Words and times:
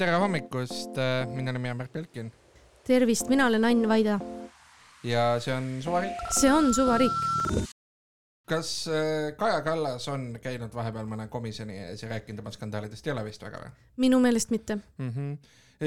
tere 0.00 0.16
hommikust, 0.16 0.96
minu 1.34 1.52
nimi 1.52 1.68
on 1.68 1.76
Märt 1.76 1.92
Belkin 1.92 2.30
tervist, 2.88 3.28
mina 3.28 3.46
olen 3.46 3.64
Ain 3.64 3.88
Vaida. 3.88 4.20
ja 5.04 5.40
see 5.40 5.54
on 5.54 5.82
Suvariik. 5.82 6.22
see 6.40 6.52
on 6.52 6.74
Suvariik. 6.74 7.12
kas 8.48 8.88
äh, 8.88 9.36
Kaja 9.36 9.60
Kallas 9.62 10.08
on 10.08 10.38
käinud 10.42 10.74
vahepeal 10.74 11.06
mõne 11.06 11.28
komisjoni 11.28 11.76
ees 11.84 12.02
ja 12.02 12.08
rääkinud 12.10 12.40
oma 12.42 12.52
skandaalidest, 12.54 13.06
ei 13.06 13.12
ole 13.12 13.24
vist 13.28 13.44
väga 13.44 13.60
või? 13.62 13.74
minu 14.06 14.20
meelest 14.20 14.50
mitte 14.50 14.78
mm. 14.80 15.10
-hmm. 15.10 15.36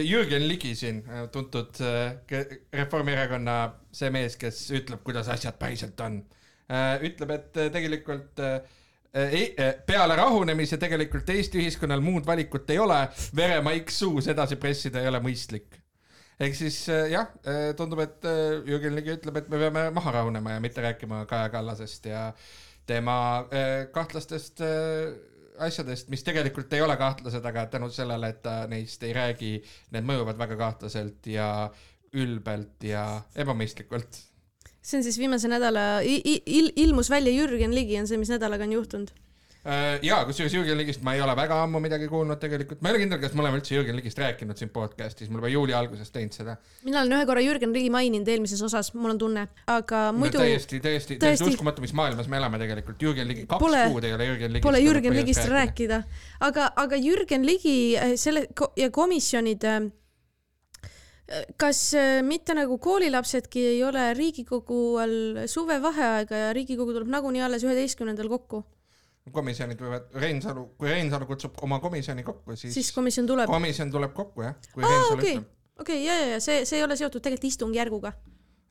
Jürgen 0.03 0.47
Ligi 0.47 0.75
siin, 0.75 1.03
äh, 1.09 1.25
tuntud 1.31 1.81
äh, 1.81 2.45
Reformierakonna 2.73 3.57
see 3.91 4.13
mees, 4.13 4.37
kes 4.37 4.61
ütleb, 4.71 5.03
kuidas 5.03 5.29
asjad 5.29 5.57
päriselt 5.59 5.99
on, 6.01 6.23
ütleb, 7.03 7.31
et 7.31 7.59
tegelikult 7.73 8.39
ei, 8.39 8.61
peale 9.13 10.15
rahunemise 10.17 10.79
tegelikult 10.81 11.27
Eesti 11.29 11.59
ühiskonnal 11.61 12.01
muud 12.01 12.25
valikut 12.25 12.69
ei 12.73 12.79
ole, 12.81 12.97
veremaik 13.35 13.91
suus 13.93 14.27
edasi 14.33 14.57
pressida 14.57 15.03
ei 15.03 15.11
ole 15.11 15.21
mõistlik 15.21 15.83
ehk 16.41 16.55
siis 16.57 16.77
äh, 16.91 17.09
jah, 17.13 17.29
äh, 17.47 17.71
tundub, 17.77 18.01
et 18.03 18.25
äh, 18.27 18.61
Jürgen 18.67 18.95
Ligi 18.97 19.13
ütleb, 19.15 19.37
et 19.39 19.49
me 19.51 19.59
peame 19.61 19.87
maha 19.95 20.15
rahunema 20.17 20.55
ja 20.55 20.63
mitte 20.63 20.83
rääkima 20.83 21.23
Kaja 21.29 21.49
Kallasest 21.53 22.09
ja 22.09 22.25
tema 22.89 23.45
kahtlastest 23.95 24.59
asjadest, 25.63 26.09
mis 26.11 26.25
tegelikult 26.27 26.73
ei 26.75 26.81
ole 26.83 26.97
kahtlased, 26.99 27.45
aga 27.47 27.63
tänu 27.71 27.87
sellele, 27.93 28.33
et 28.33 28.41
ta 28.43 28.55
neist 28.67 29.05
ei 29.07 29.13
räägi, 29.15 29.53
need 29.95 30.09
mõjuvad 30.09 30.41
väga 30.41 30.57
kahtlaselt 30.59 31.29
ja 31.31 31.47
ülbelt 32.19 32.83
ja 32.83 33.05
ebamõistlikult. 33.39 34.19
See 34.83 34.99
on 34.99 35.03
siis 35.05 35.17
viimase 35.19 35.47
nädala 35.47 36.01
il, 36.03 36.71
ilmus 36.75 37.09
välja 37.09 37.31
Jürgen 37.31 37.75
Ligi 37.75 37.99
on 37.99 38.07
see, 38.07 38.19
mis 38.21 38.31
nädalaga 38.33 38.67
on 38.67 38.75
juhtunud 38.75 39.13
Äh, 39.63 39.99
ja 40.03 40.17
kusjuures 40.27 40.51
Jürgen 40.53 40.75
Ligist 40.75 41.03
ma 41.07 41.13
ei 41.15 41.21
ole 41.23 41.31
väga 41.39 41.55
ammu 41.63 41.79
midagi 41.79 42.09
kuulnud 42.11 42.35
tegelikult, 42.41 42.81
ma 42.83 42.89
ei 42.89 42.97
ole 42.97 42.99
kindel, 43.05 43.19
kas 43.21 43.31
me 43.31 43.45
oleme 43.45 43.61
üldse 43.61 43.77
Jürgen 43.77 43.95
Ligist 43.95 44.19
rääkinud 44.19 44.59
siin 44.59 44.73
podcast'is, 44.75 45.29
me 45.31 45.39
oleme 45.39 45.53
juuli 45.53 45.75
alguses 45.77 46.11
teinud 46.11 46.35
seda. 46.35 46.57
mina 46.83 46.99
olen 46.99 47.15
ühe 47.15 47.27
korra 47.29 47.43
Jürgen 47.45 47.71
Ligi 47.71 47.87
maininud 47.93 48.27
eelmises 48.27 48.59
osas, 48.67 48.91
mul 48.97 49.13
on 49.13 49.21
tunne, 49.21 49.45
aga 49.71 50.01
muidu 50.17 50.41
no,. 50.41 50.43
täiesti, 50.43 50.81
täiesti, 50.83 51.15
täiesti 51.21 51.47
uskumatu, 51.47 51.85
mis 51.85 51.95
maailmas 51.95 52.27
me 52.27 52.41
elame 52.41 52.59
tegelikult, 52.59 52.99
Jürgen 53.07 53.31
Ligi, 53.31 53.47
kaks 53.47 53.63
pole, 53.63 53.85
kuud 53.95 54.03
ei 54.09 54.17
ole 54.17 54.27
Jürgen 54.33 54.51
Ligist. 54.51 54.67
Pole 54.67 54.83
Jürgen 54.83 55.15
Ligist 55.15 55.47
rääkida, 55.55 56.03
aga, 56.43 56.67
aga 56.83 56.99
Jürgen 56.99 57.47
Ligi 57.47 57.77
äh, 57.95 58.17
selle 58.19 58.49
ja 58.75 58.91
komisjonid 58.91 59.63
äh, 59.63 59.79
kas 61.57 61.79
mitte 62.27 62.55
nagu 62.57 62.77
koolilapsedki 62.83 63.65
ei 63.73 63.83
ole 63.83 64.09
Riigikogu 64.17 64.79
all 65.01 65.45
suvevaheaega 65.47 66.41
ja 66.47 66.53
Riigikogu 66.53 66.95
tuleb 66.95 67.11
nagunii 67.13 67.43
alles 67.45 67.63
üheteistkümnendal 67.63 68.31
kokku? 68.31 68.63
komisjonid 69.31 69.79
võivad, 69.79 70.09
Reinsalu, 70.19 70.65
kui 70.79 70.89
Reinsalu 70.91 71.27
kutsub 71.29 71.55
oma 71.63 71.79
komisjoni 71.83 72.25
kokku, 72.27 72.57
siis 72.59 72.73
siis 72.75 72.91
komisjon 72.95 73.29
tuleb? 73.29 73.47
komisjon 73.47 73.91
tuleb 73.93 74.11
kokku 74.17 74.43
jah, 74.43 74.57
okei 75.13 75.37
okay,, 75.79 76.01
ja, 76.03 76.17
ja, 76.19 76.27
ja 76.35 76.43
see, 76.43 76.65
see 76.67 76.81
ei 76.81 76.83
ole 76.83 76.97
seotud 76.99 77.23
tegelikult 77.23 77.47
istungjärguga. 77.53 78.13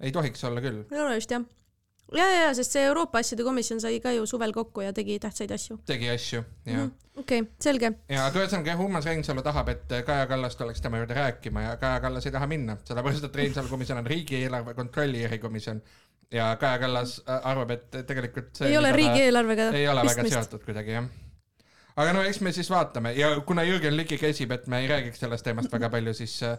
ei 0.00 0.12
tohiks 0.12 0.44
olla 0.44 0.61
küll. 0.64 0.84
ei 0.92 1.00
ole 1.00 1.16
vist 1.16 1.33
jah. 1.33 1.47
Ja, 2.17 2.27
ja, 2.28 2.50
sest 2.56 2.77
see 2.77 2.84
Euroopa 2.89 3.22
asjade 3.22 3.45
komisjon 3.47 3.81
sai 3.83 4.00
ka 4.05 4.12
ju 4.17 4.27
suvel 4.28 4.53
kokku 4.53 4.84
ja 4.84 4.92
tegi 4.97 5.19
tähtsaid 5.22 5.55
asju. 5.55 5.78
tegi 5.86 6.11
asju, 6.11 6.42
jah. 6.67 6.84
-hmm.. 6.84 7.20
okei 7.22 7.42
selge. 7.61 7.92
ja 8.09 8.27
aga 8.27 8.44
ühesõnaga 8.44 8.75
jah, 8.75 8.84
Urmas 8.84 9.09
Reinsalu 9.09 9.42
tahab, 9.42 9.72
et 9.72 9.97
Kaja 10.06 10.27
Kallas 10.27 10.56
tuleks 10.56 10.81
tema 10.81 11.03
juurde 11.03 11.14
rääkima 11.19 11.67
ja 11.69 11.77
Kaja 11.77 12.00
Kallas 12.00 12.27
ei 12.27 12.33
taha 12.33 12.47
minna, 12.47 12.77
sellepärast 12.84 13.28
et 13.31 13.36
Reinsalu 13.42 13.69
komisjon 13.69 13.98
on 13.98 14.06
riigieelarve 14.06 14.75
kontrolli 14.75 15.25
erikomisjon. 15.25 15.83
Ja 16.33 16.56
Kaja 16.56 16.78
Kallas 16.78 17.19
äh, 17.28 17.41
arvab, 17.44 17.70
et 17.70 17.91
tegelikult 18.06 18.56
see 18.56 18.70
ei 18.72 18.78
ole 18.78 18.92
riigieelarvega 18.92 19.69
ei 19.77 19.89
ole 19.89 20.06
väga 20.09 20.28
seotud 20.28 20.64
kuidagi 20.64 20.97
jah. 20.97 21.11
Aga 21.97 22.12
no 22.16 22.22
eks 22.25 22.41
me 22.41 22.53
siis 22.56 22.70
vaatame. 22.72 23.12
Ja 23.12 23.34
kuna 23.47 23.64
Jürgen 23.69 23.97
Ligi 23.97 24.16
käsib, 24.19 24.53
et 24.55 24.66
me 24.66 24.81
ei 24.81 24.89
räägiks 24.89 25.20
sellest 25.20 25.44
teemast 25.44 25.72
väga 25.72 25.91
palju, 25.92 26.14
siis 26.16 26.39
äh, 26.48 26.56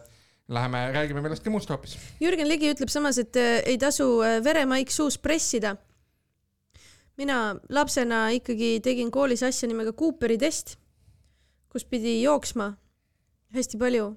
läheme 0.48 0.92
räägime 0.92 1.22
millestki 1.24 1.50
muust 1.50 1.70
hoopis. 1.70 1.96
Jürgen 2.20 2.48
Ligi 2.48 2.70
ütleb 2.72 2.92
samas, 2.92 3.18
et 3.18 3.36
äh, 3.36 3.62
ei 3.64 3.78
tasu 3.80 4.06
äh, 4.22 4.40
veremaik 4.44 4.90
suus 4.90 5.18
pressida. 5.18 5.76
mina 7.16 7.54
lapsena 7.70 8.28
ikkagi 8.34 8.80
tegin 8.82 9.10
koolis 9.10 9.42
asja 9.42 9.68
nimega 9.68 9.92
Cooperi 9.92 10.38
test, 10.38 10.76
kus 11.70 11.84
pidi 11.84 12.22
jooksma 12.22 12.74
hästi 13.54 13.78
palju. 13.78 14.16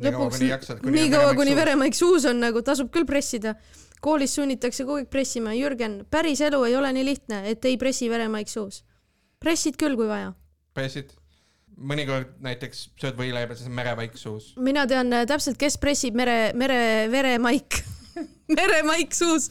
lõpuks 0.00 0.40
nii 0.84 1.10
kaua, 1.10 1.34
kuni 1.34 1.56
veremaik 1.56 1.94
suus 1.94 2.24
on, 2.24 2.40
nagu 2.40 2.62
tasub 2.62 2.90
küll 2.92 3.06
pressida. 3.06 3.54
koolis 4.00 4.34
sunnitakse 4.34 4.84
kogu 4.84 5.00
aeg 5.00 5.10
pressima. 5.10 5.54
Jürgen, 5.54 6.04
päris 6.10 6.40
elu 6.40 6.64
ei 6.64 6.76
ole 6.76 6.92
nii 6.92 7.04
lihtne, 7.04 7.44
et 7.50 7.64
ei 7.64 7.76
pressi 7.76 8.10
veremaik 8.10 8.48
suus 8.48 8.84
pressid 9.44 9.78
küll, 9.80 9.96
kui 9.98 10.08
vaja. 10.08 10.32
pressid? 10.76 11.12
Mõnikord 11.76 12.36
näiteks 12.44 12.88
sööd 13.00 13.16
võileiba, 13.18 13.56
siis 13.56 13.70
on 13.70 13.76
merevaik 13.76 14.18
suus. 14.18 14.52
mina 14.56 14.86
tean 14.90 15.12
äh, 15.12 15.26
täpselt, 15.26 15.58
kes 15.60 15.78
pressib 15.82 16.16
mere, 16.18 16.52
mere, 16.54 17.08
veremaik 17.12 17.80
meremaik 18.58 19.14
suus. 19.16 19.48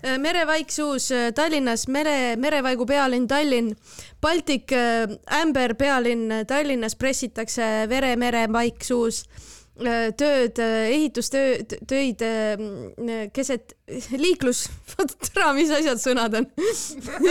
Äh, 0.00 0.16
merevaik 0.18 0.72
suus 0.72 1.10
äh, 1.12 1.30
Tallinnas, 1.36 1.86
mere, 1.88 2.36
merevaigu 2.40 2.86
pealinn 2.88 3.28
Tallinn. 3.28 3.74
Baltic 4.20 4.72
Amber 5.40 5.74
pealinn 5.80 6.42
Tallinnas 6.48 6.96
pressitakse 6.98 7.86
vere, 7.88 8.16
meremaik 8.20 8.84
suus 8.84 9.24
Äh, 9.24 9.59
tööd, 9.80 10.58
äh, 10.60 10.90
ehitustööd, 10.92 11.74
töid 11.88 12.22
äh, 12.24 12.60
keset 13.34 13.74
liiklus, 14.24 14.66
vot 14.92 15.14
tere, 15.24 15.50
mis 15.56 15.72
asjad 15.74 16.00
sõnad 16.02 16.36
on 16.40 16.48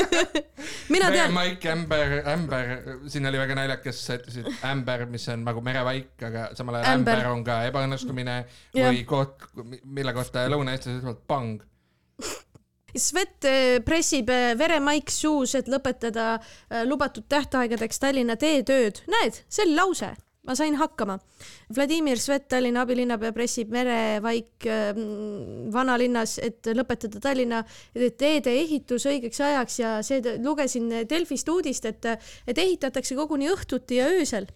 mina 0.93 1.09
tean. 1.09 1.29
meremaik, 1.29 1.65
ämber, 1.73 2.15
ämber, 2.33 2.71
siin 3.11 3.29
oli 3.29 3.41
väga 3.41 3.57
naljakas, 3.59 4.03
sa 4.07 4.19
ütlesid 4.19 4.49
ämber, 4.71 5.05
mis 5.11 5.27
on 5.33 5.45
nagu 5.47 5.63
merevaik, 5.65 6.13
aga 6.29 6.49
samal 6.57 6.79
ajal 6.79 6.99
ämber, 6.99 7.19
ämber 7.19 7.33
on 7.33 7.43
ka 7.47 7.59
ebaõnnestumine 7.69 8.37
või 8.75 9.03
koht, 9.09 9.49
mille 9.83 10.15
kohta 10.17 10.47
lõunaeestlased 10.51 11.03
ütlevad 11.03 11.25
pang. 11.29 11.59
Svet 12.89 13.45
pressib 13.85 14.31
veremaik 14.57 15.11
suus, 15.13 15.53
et 15.59 15.67
lõpetada 15.69 16.39
lubatud 16.89 17.27
tähtaegadeks 17.29 18.01
Tallinna 18.01 18.33
teetööd. 18.41 19.03
näed, 19.13 19.43
see 19.45 19.67
oli 19.67 19.77
lause 19.77 20.09
ma 20.47 20.55
sain 20.55 20.75
hakkama. 20.79 21.17
Vladimir 21.75 22.19
Svet, 22.19 22.47
Tallinna 22.51 22.83
abilinnapea, 22.85 23.33
pressib 23.35 23.73
merevaik 23.73 24.67
äh, 24.69 24.93
vanalinnas, 25.73 26.37
et 26.43 26.69
lõpetada 26.75 27.21
Tallinna 27.23 27.63
teede 27.93 28.53
ehitus 28.61 29.07
õigeks 29.09 29.41
ajaks 29.45 29.79
ja 29.81 29.97
see, 30.05 30.23
lugesin 30.43 30.89
Delfist 31.09 31.51
uudist, 31.51 31.85
et, 31.89 32.07
et 32.47 32.63
ehitatakse 32.63 33.17
koguni 33.19 33.51
õhtuti 33.51 33.99
ja 33.99 34.07
öösel. 34.15 34.47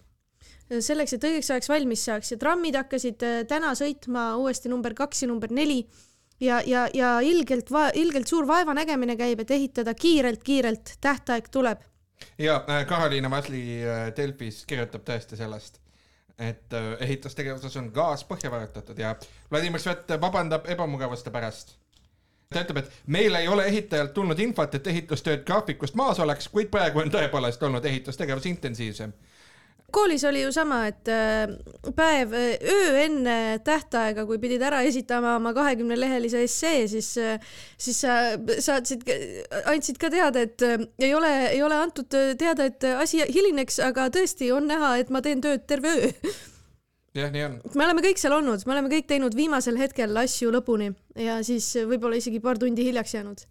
selleks, 0.80 1.12
et 1.12 1.24
õigeks 1.24 1.50
ajaks 1.52 1.68
valmis 1.68 2.04
saaks 2.08 2.32
ja 2.32 2.40
trammid 2.40 2.76
hakkasid 2.80 3.22
äh, 3.22 3.42
täna 3.48 3.74
sõitma 3.76 4.34
uuesti 4.40 4.72
number 4.72 4.94
kaks 4.96 5.22
ja 5.22 5.28
number 5.28 5.52
neli 5.52 5.84
ja, 6.40 6.62
ja, 6.66 6.88
ja 6.94 7.18
ilgelt, 7.20 7.68
ilgelt 7.94 8.28
suur 8.28 8.46
vaevanägemine 8.48 9.16
käib, 9.16 9.44
et 9.44 9.50
ehitada 9.50 9.94
kiirelt-kiirelt, 9.94 10.96
tähtaeg 11.04 11.52
tuleb 11.52 11.84
ja 12.38 12.64
äh, 12.68 12.86
Karoliina 12.86 13.30
Vasli 13.30 13.64
äh, 13.84 14.10
Delfis 14.16 14.64
kirjutab 14.66 15.04
tõesti 15.06 15.36
sellest 15.36 15.80
et 16.38 16.72
äh, 16.72 16.96
ehitustegevuses 17.00 17.76
on 17.76 17.90
gaas 17.94 18.24
põhja 18.26 18.50
vajutatud 18.50 18.98
ja 18.98 19.14
Vladimir 19.50 19.80
Svet 19.80 20.10
vabandab 20.20 20.66
ebamugavuste 20.70 21.30
pärast. 21.30 21.76
ta 22.50 22.62
ütleb, 22.62 22.82
et 22.82 22.90
meile 23.06 23.38
ei 23.42 23.48
ole 23.48 23.64
ehitajalt 23.66 24.14
tulnud 24.14 24.38
infot, 24.38 24.74
et 24.74 24.86
ehitustööd 24.86 25.44
graafikust 25.46 25.94
maas 25.94 26.20
oleks, 26.20 26.48
kuid 26.48 26.70
praegu 26.70 27.00
on 27.02 27.10
tõepoolest 27.10 27.62
olnud 27.62 27.84
ehitustegevus 27.84 28.46
intensiivsem 28.46 29.12
koolis 29.92 30.24
oli 30.24 30.42
ju 30.42 30.52
sama, 30.52 30.84
et 30.90 31.08
äh, 31.08 31.50
päev, 31.96 32.32
äh, 32.34 32.56
öö 32.62 32.94
enne 33.04 33.36
tähtaega, 33.64 34.24
kui 34.26 34.38
pidid 34.42 34.62
ära 34.66 34.82
esitama 34.86 35.36
oma 35.38 35.52
kahekümne 35.56 35.98
lehelise 36.00 36.42
essee, 36.44 36.86
siis, 36.88 37.12
äh, 37.18 37.38
siis 37.78 38.00
sa 38.04 38.16
saatsid, 38.58 39.04
andsid 39.70 40.00
ka 40.02 40.10
teada, 40.10 40.42
et 40.44 40.64
ei 40.98 41.12
ole, 41.14 41.30
ei 41.52 41.62
ole 41.62 41.78
antud 41.78 42.10
teada, 42.10 42.66
et 42.66 42.88
asi 42.96 43.22
hilineks, 43.28 43.78
aga 43.84 44.08
tõesti 44.14 44.50
on 44.54 44.66
näha, 44.70 44.96
et 45.02 45.14
ma 45.14 45.22
teen 45.24 45.44
tööd 45.44 45.68
terve 45.70 45.94
öö 45.94 46.10
jah, 47.14 47.30
nii 47.30 47.44
on. 47.46 47.56
me 47.74 47.86
oleme 47.86 48.02
kõik 48.04 48.20
seal 48.20 48.34
olnud, 48.36 48.64
me 48.66 48.74
oleme 48.74 48.90
kõik 48.92 49.06
teinud 49.10 49.36
viimasel 49.38 49.78
hetkel 49.78 50.16
asju 50.24 50.50
lõpuni 50.54 50.90
ja 51.20 51.38
siis 51.46 51.70
võib-olla 51.86 52.18
isegi 52.18 52.42
paar 52.42 52.58
tundi 52.60 52.86
hiljaks 52.88 53.14
jäänud. 53.14 53.46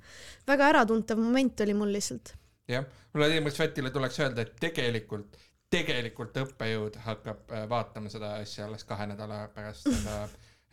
väga 0.48 0.70
äratuntav 0.74 1.22
moment 1.22 1.64
oli 1.66 1.78
mul 1.78 1.96
lihtsalt. 1.96 2.36
jah, 2.68 2.86
Vladimir 3.16 3.56
Svetile 3.56 3.94
tuleks 3.96 4.20
öelda, 4.20 4.44
et 4.44 4.60
tegelikult 4.60 5.40
tegelikult 5.74 6.38
õppejõud 6.44 6.98
hakkab 7.06 7.52
äh, 7.52 7.68
vaatama 7.70 8.12
seda 8.14 8.36
asja 8.42 8.68
alles 8.68 8.86
kahe 8.88 9.08
nädala 9.10 9.48
pärast 9.56 9.90
seda 9.96 10.24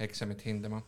eksamit 0.00 0.44
hindama. 0.46 0.82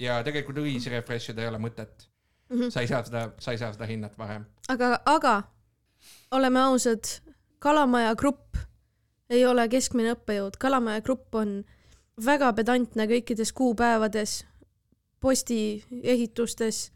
ja 0.00 0.20
tegelikult 0.24 0.62
õisi 0.62 0.92
refresh 0.92 1.32
ida 1.32 1.44
ei 1.44 1.50
ole 1.50 1.60
mõtet 1.60 2.06
mm. 2.48 2.56
-hmm. 2.56 2.70
sa 2.70 2.80
ei 2.80 2.88
saa 2.88 3.02
seda, 3.04 3.30
sa 3.38 3.52
ei 3.52 3.58
saa 3.58 3.72
seda 3.72 3.86
hinnata 3.86 4.18
varem. 4.18 4.46
aga, 4.68 5.00
aga 5.04 5.42
oleme 6.30 6.60
ausad, 6.60 7.04
Kalamaja 7.58 8.14
grupp 8.16 8.56
ei 9.30 9.44
ole 9.46 9.68
keskmine 9.68 10.14
õppejõud, 10.14 10.56
Kalamaja 10.58 11.00
grupp 11.00 11.34
on 11.34 11.64
väga 12.24 12.52
pedantne 12.52 13.06
kõikides 13.06 13.52
kuupäevades, 13.52 14.44
posti 15.20 15.84
ehitustes 16.02 16.90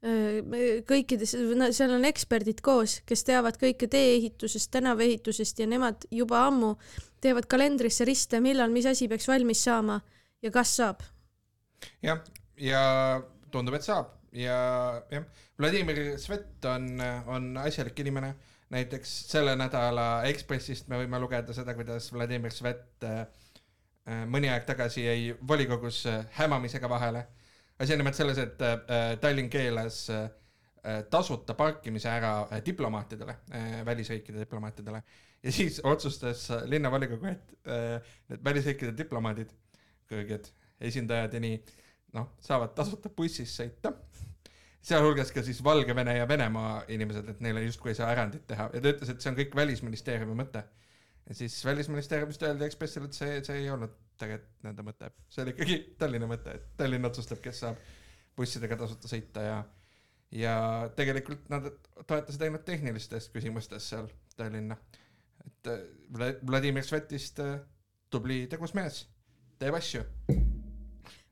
kõikides, 0.00 1.34
seal 1.76 1.92
on 1.92 2.06
eksperdid 2.08 2.62
koos, 2.64 3.00
kes 3.04 3.24
teavad 3.28 3.58
kõike 3.60 3.88
tee-ehitusest, 3.90 4.70
tänavaehitusest 4.72 5.60
ja 5.60 5.66
nemad 5.68 6.06
juba 6.10 6.46
ammu 6.46 6.74
teevad 7.20 7.44
kalendrisse 7.50 8.06
riste, 8.08 8.40
millal 8.40 8.72
mis 8.72 8.88
asi 8.88 9.08
peaks 9.08 9.28
valmis 9.28 9.60
saama 9.64 10.00
ja 10.42 10.50
kas 10.50 10.72
saab. 10.76 11.04
jah, 12.02 12.22
ja 12.56 12.80
tundub, 13.52 13.76
et 13.76 13.84
saab 13.84 14.14
ja 14.32 15.02
jah, 15.10 15.26
Vladimir 15.60 16.16
Svet 16.18 16.64
on, 16.64 16.94
on 17.26 17.56
asjalik 17.60 17.98
inimene. 18.00 18.34
näiteks 18.70 19.12
selle 19.32 19.56
nädala 19.58 20.22
Ekspressist 20.30 20.88
me 20.88 20.96
võime 20.96 21.18
lugeda 21.20 21.52
seda, 21.52 21.74
kuidas 21.74 22.12
Vladimir 22.12 22.52
Svet 22.54 23.04
äh, 23.04 23.26
mõni 24.30 24.48
aeg 24.48 24.64
tagasi 24.64 25.04
jäi 25.04 25.36
volikogus 25.48 26.06
hämamisega 26.38 26.88
vahele 26.88 27.26
asi 27.80 27.92
on 27.92 27.98
nimelt 28.02 28.16
selles, 28.16 28.38
et 28.38 28.62
äh, 28.62 29.16
Tallinn 29.20 29.48
keelas 29.50 30.02
äh, 30.12 30.28
tasuta 31.10 31.54
parkimise 31.56 32.10
ära 32.12 32.32
äh, 32.52 32.60
diplomaatidele, 32.64 33.36
välisriikide 33.84 34.40
diplomaatidele. 34.44 35.02
Ja 35.42 35.52
siis 35.52 35.80
otsustas 35.84 36.50
linnavolikogu, 36.68 37.26
et 37.30 37.52
need 38.28 38.42
välisriikide 38.44 38.92
diplomaadid, 38.96 39.52
kõrged 40.10 40.50
esindajad 40.84 41.32
ja 41.32 41.40
nii, 41.40 41.60
noh, 42.12 42.26
saavad 42.44 42.74
tasuta 42.76 43.08
bussis 43.16 43.54
sõita. 43.56 43.94
Sealhulgas 44.84 45.32
ka 45.32 45.40
siis 45.44 45.62
Valgevene 45.64 46.18
ja 46.18 46.28
Venemaa 46.28 46.82
inimesed, 46.92 47.32
et 47.32 47.40
neile 47.44 47.64
justkui 47.64 47.94
ei 47.94 47.96
saa 47.96 48.12
erandit 48.12 48.44
teha. 48.48 48.68
Ja 48.74 48.84
ta 48.84 48.92
ütles, 48.92 49.12
et 49.12 49.24
see 49.24 49.32
on 49.32 49.40
kõik 49.40 49.56
välisministeeriumi 49.56 50.36
mõte. 50.36 50.64
ja 51.28 51.34
siis 51.34 51.56
välisministeeriumist 51.64 52.42
öeldi 52.42 52.64
Ekspressile, 52.68 53.08
et 53.08 53.16
see, 53.16 53.40
see 53.44 53.62
ei 53.62 53.70
olnud 53.72 53.96
tegelikult 54.20 54.64
nende 54.66 54.84
mõte, 54.86 55.10
see 55.32 55.44
oli 55.44 55.54
ikkagi 55.56 55.80
Tallinna 55.98 56.28
mõte, 56.30 56.54
et 56.56 56.70
Tallinn 56.78 57.08
otsustab, 57.08 57.40
kes 57.44 57.64
saab 57.64 57.80
bussidega 58.36 58.78
tasuta 58.80 59.10
sõita 59.10 59.44
ja 59.44 59.60
ja 60.30 60.54
tegelikult 60.96 61.48
nad 61.50 61.66
toetasid 62.06 62.44
ainult 62.46 62.64
tehnilistes 62.66 63.28
küsimustes 63.34 63.88
seal 63.90 64.06
Tallinna. 64.36 64.76
et 65.46 65.66
äh, 65.66 66.36
Vladimir 66.46 66.84
Svetist 66.84 67.40
äh, 67.40 67.58
tubli 68.10 68.44
tegus 68.46 68.74
mees, 68.74 69.02
teeb 69.58 69.74
asju. 69.74 70.04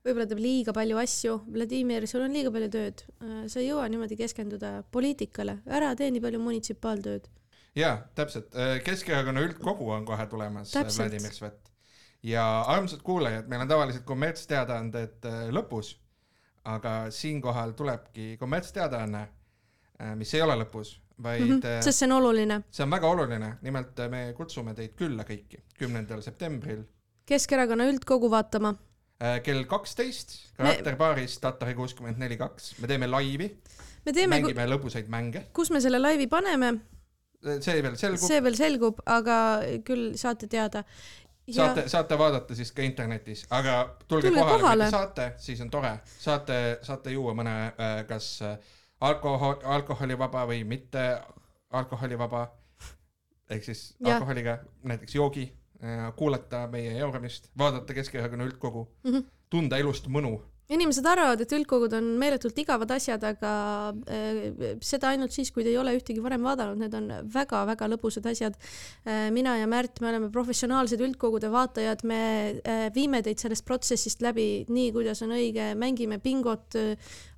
võib-olla 0.02 0.26
teeb 0.26 0.42
liiga 0.42 0.74
palju 0.74 0.98
asju, 0.98 1.38
Vladimir, 1.52 2.06
sul 2.10 2.24
on 2.26 2.34
liiga 2.34 2.52
palju 2.54 2.70
tööd, 2.74 3.04
äh, 3.22 3.40
sa 3.46 3.62
ei 3.62 3.68
jõua 3.70 3.86
niimoodi 3.92 4.18
keskenduda 4.18 4.72
poliitikale, 4.90 5.60
ära 5.66 5.94
tee 5.98 6.10
nii 6.10 6.24
palju 6.24 6.42
munitsipaaltööd. 6.42 7.30
jaa, 7.78 7.96
täpselt, 8.18 8.50
Keskerakonna 8.84 9.46
üldkogu 9.46 9.92
on 9.94 10.08
kohe 10.08 10.26
tulemas, 10.26 10.74
Vladimir 10.74 11.36
Svet 11.36 11.68
ja 12.22 12.60
armsad 12.66 13.02
kuulajad, 13.02 13.46
meil 13.48 13.62
on 13.62 13.68
tavaliselt 13.68 14.04
kommertsteadaanded 14.06 15.26
äh, 15.28 15.42
lõpus, 15.54 15.94
aga 16.68 17.10
siinkohal 17.14 17.74
tulebki 17.78 18.36
kommertsteadaanne, 18.40 19.22
äh, 20.02 20.16
mis 20.18 20.34
ei 20.34 20.42
ole 20.42 20.58
lõpus, 20.62 20.96
vaid 21.22 21.44
mm. 21.44 21.60
-hmm, 21.60 21.84
sest 21.84 22.02
see 22.02 22.08
on 22.10 22.16
oluline. 22.18 22.60
see 22.70 22.84
on 22.84 22.90
väga 22.90 23.08
oluline, 23.08 23.54
nimelt 23.62 24.02
me 24.10 24.32
kutsume 24.36 24.74
teid 24.74 24.96
külla 24.98 25.26
kõiki 25.28 25.62
kümnendal 25.78 26.22
septembril. 26.22 26.84
Keskerakonna 27.26 27.86
üldkogu 27.86 28.30
vaatama. 28.30 28.74
kell 29.42 29.64
kaksteist 29.64 30.36
karakterbaaris 30.56 31.36
me... 31.36 31.40
Tatari 31.40 31.74
kuuskümmend 31.74 32.18
neli 32.18 32.36
kaks, 32.36 32.76
me 32.78 32.86
teeme 32.86 33.06
laivi. 33.06 33.48
me 34.06 34.12
teeme 34.12 34.36
mängime 34.36 34.66
ku... 34.66 34.72
lõbusaid 34.74 35.08
mänge. 35.08 35.46
kus 35.52 35.70
me 35.70 35.80
selle 35.80 35.98
laivi 35.98 36.26
paneme? 36.26 36.80
see 37.60 37.82
veel 37.82 37.96
selgub. 37.96 38.26
see 38.26 38.42
veel 38.42 38.56
selgub, 38.56 39.00
aga 39.06 39.38
küll 39.86 40.14
saate 40.16 40.46
teada 40.46 40.84
saate, 41.50 41.88
saate 41.88 42.18
vaadata 42.18 42.54
siis 42.54 42.72
ka 42.72 42.82
internetis, 42.82 43.46
aga 43.50 43.78
tulge, 44.08 44.28
tulge 44.28 44.40
kohale, 44.40 44.60
kohale., 44.62 44.84
kui 44.84 44.90
te 44.92 44.96
saate, 44.96 45.28
siis 45.42 45.60
on 45.64 45.70
tore, 45.70 45.92
saate, 46.18 46.58
saate 46.82 47.14
juua 47.14 47.34
mõne 47.38 47.54
äh, 47.70 47.94
kas 48.08 48.30
äh, 48.46 48.58
alkohol, 49.00 49.58
alkoholivaba 49.64 50.44
või 50.50 50.64
mitte 50.68 51.04
alkoholivaba 51.70 52.46
ehk 53.50 53.64
siis 53.64 53.94
ja. 54.00 54.14
alkoholiga 54.14 54.58
näiteks 54.88 55.14
joogi, 55.14 55.48
äh, 55.82 56.08
kuulata 56.16 56.66
meie 56.72 56.96
euramist, 56.98 57.50
vaadata 57.58 57.94
Keskerakonna 57.94 58.44
üldkogu 58.48 58.88
mm, 59.04 59.10
-hmm. 59.12 59.26
tunda 59.50 59.78
elust 59.78 60.08
mõnu 60.08 60.38
inimesed 60.68 61.06
arvavad, 61.08 61.40
et 61.40 61.52
üldkogud 61.56 61.94
on 61.96 62.10
meeletult 62.20 62.58
igavad 62.60 62.90
asjad, 62.92 63.22
aga 63.24 63.52
äh, 64.12 64.74
seda 64.84 65.14
ainult 65.14 65.32
siis, 65.32 65.48
kui 65.54 65.64
te 65.64 65.72
ei 65.72 65.78
ole 65.80 65.94
ühtegi 65.96 66.20
varem 66.24 66.44
vaadanud, 66.44 66.80
need 66.82 66.96
on 66.98 67.08
väga-väga 67.32 67.88
lõbusad 67.94 68.28
asjad. 68.28 68.58
Äh,. 69.06 69.30
mina 69.32 69.56
ja 69.56 69.68
Märt, 69.70 70.02
me 70.04 70.10
oleme 70.10 70.28
professionaalsed 70.32 71.00
üldkogude 71.04 71.48
vaatajad, 71.52 72.04
me 72.08 72.20
äh, 72.60 72.88
viime 72.94 73.22
teid 73.24 73.40
sellest 73.40 73.64
protsessist 73.68 74.20
läbi 74.24 74.66
nii, 74.68 74.92
kuidas 74.92 75.24
on 75.24 75.32
õige, 75.38 75.72
mängime 75.78 76.20
bingot, 76.20 76.76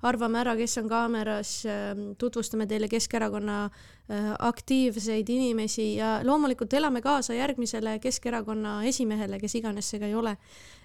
arvame 0.03 0.41
ära, 0.43 0.57
kes 0.59 0.77
on 0.83 0.91
kaameras, 0.91 1.55
äh, 1.69 1.95
tutvustame 2.19 2.67
teile 2.67 2.91
Keskerakonna 2.91 3.63
äh, 3.69 4.00
aktiivseid 4.39 5.29
inimesi 5.29 5.95
ja 5.95 6.19
loomulikult 6.23 6.73
elame 6.73 7.01
kaasa 7.01 7.33
järgmisele 7.33 7.99
Keskerakonna 8.03 8.81
esimehele, 8.89 9.39
kes 9.39 9.55
iganes 9.55 9.89
see 9.89 10.01
ka 10.01 10.09
ei 10.09 10.15
ole 10.15 10.35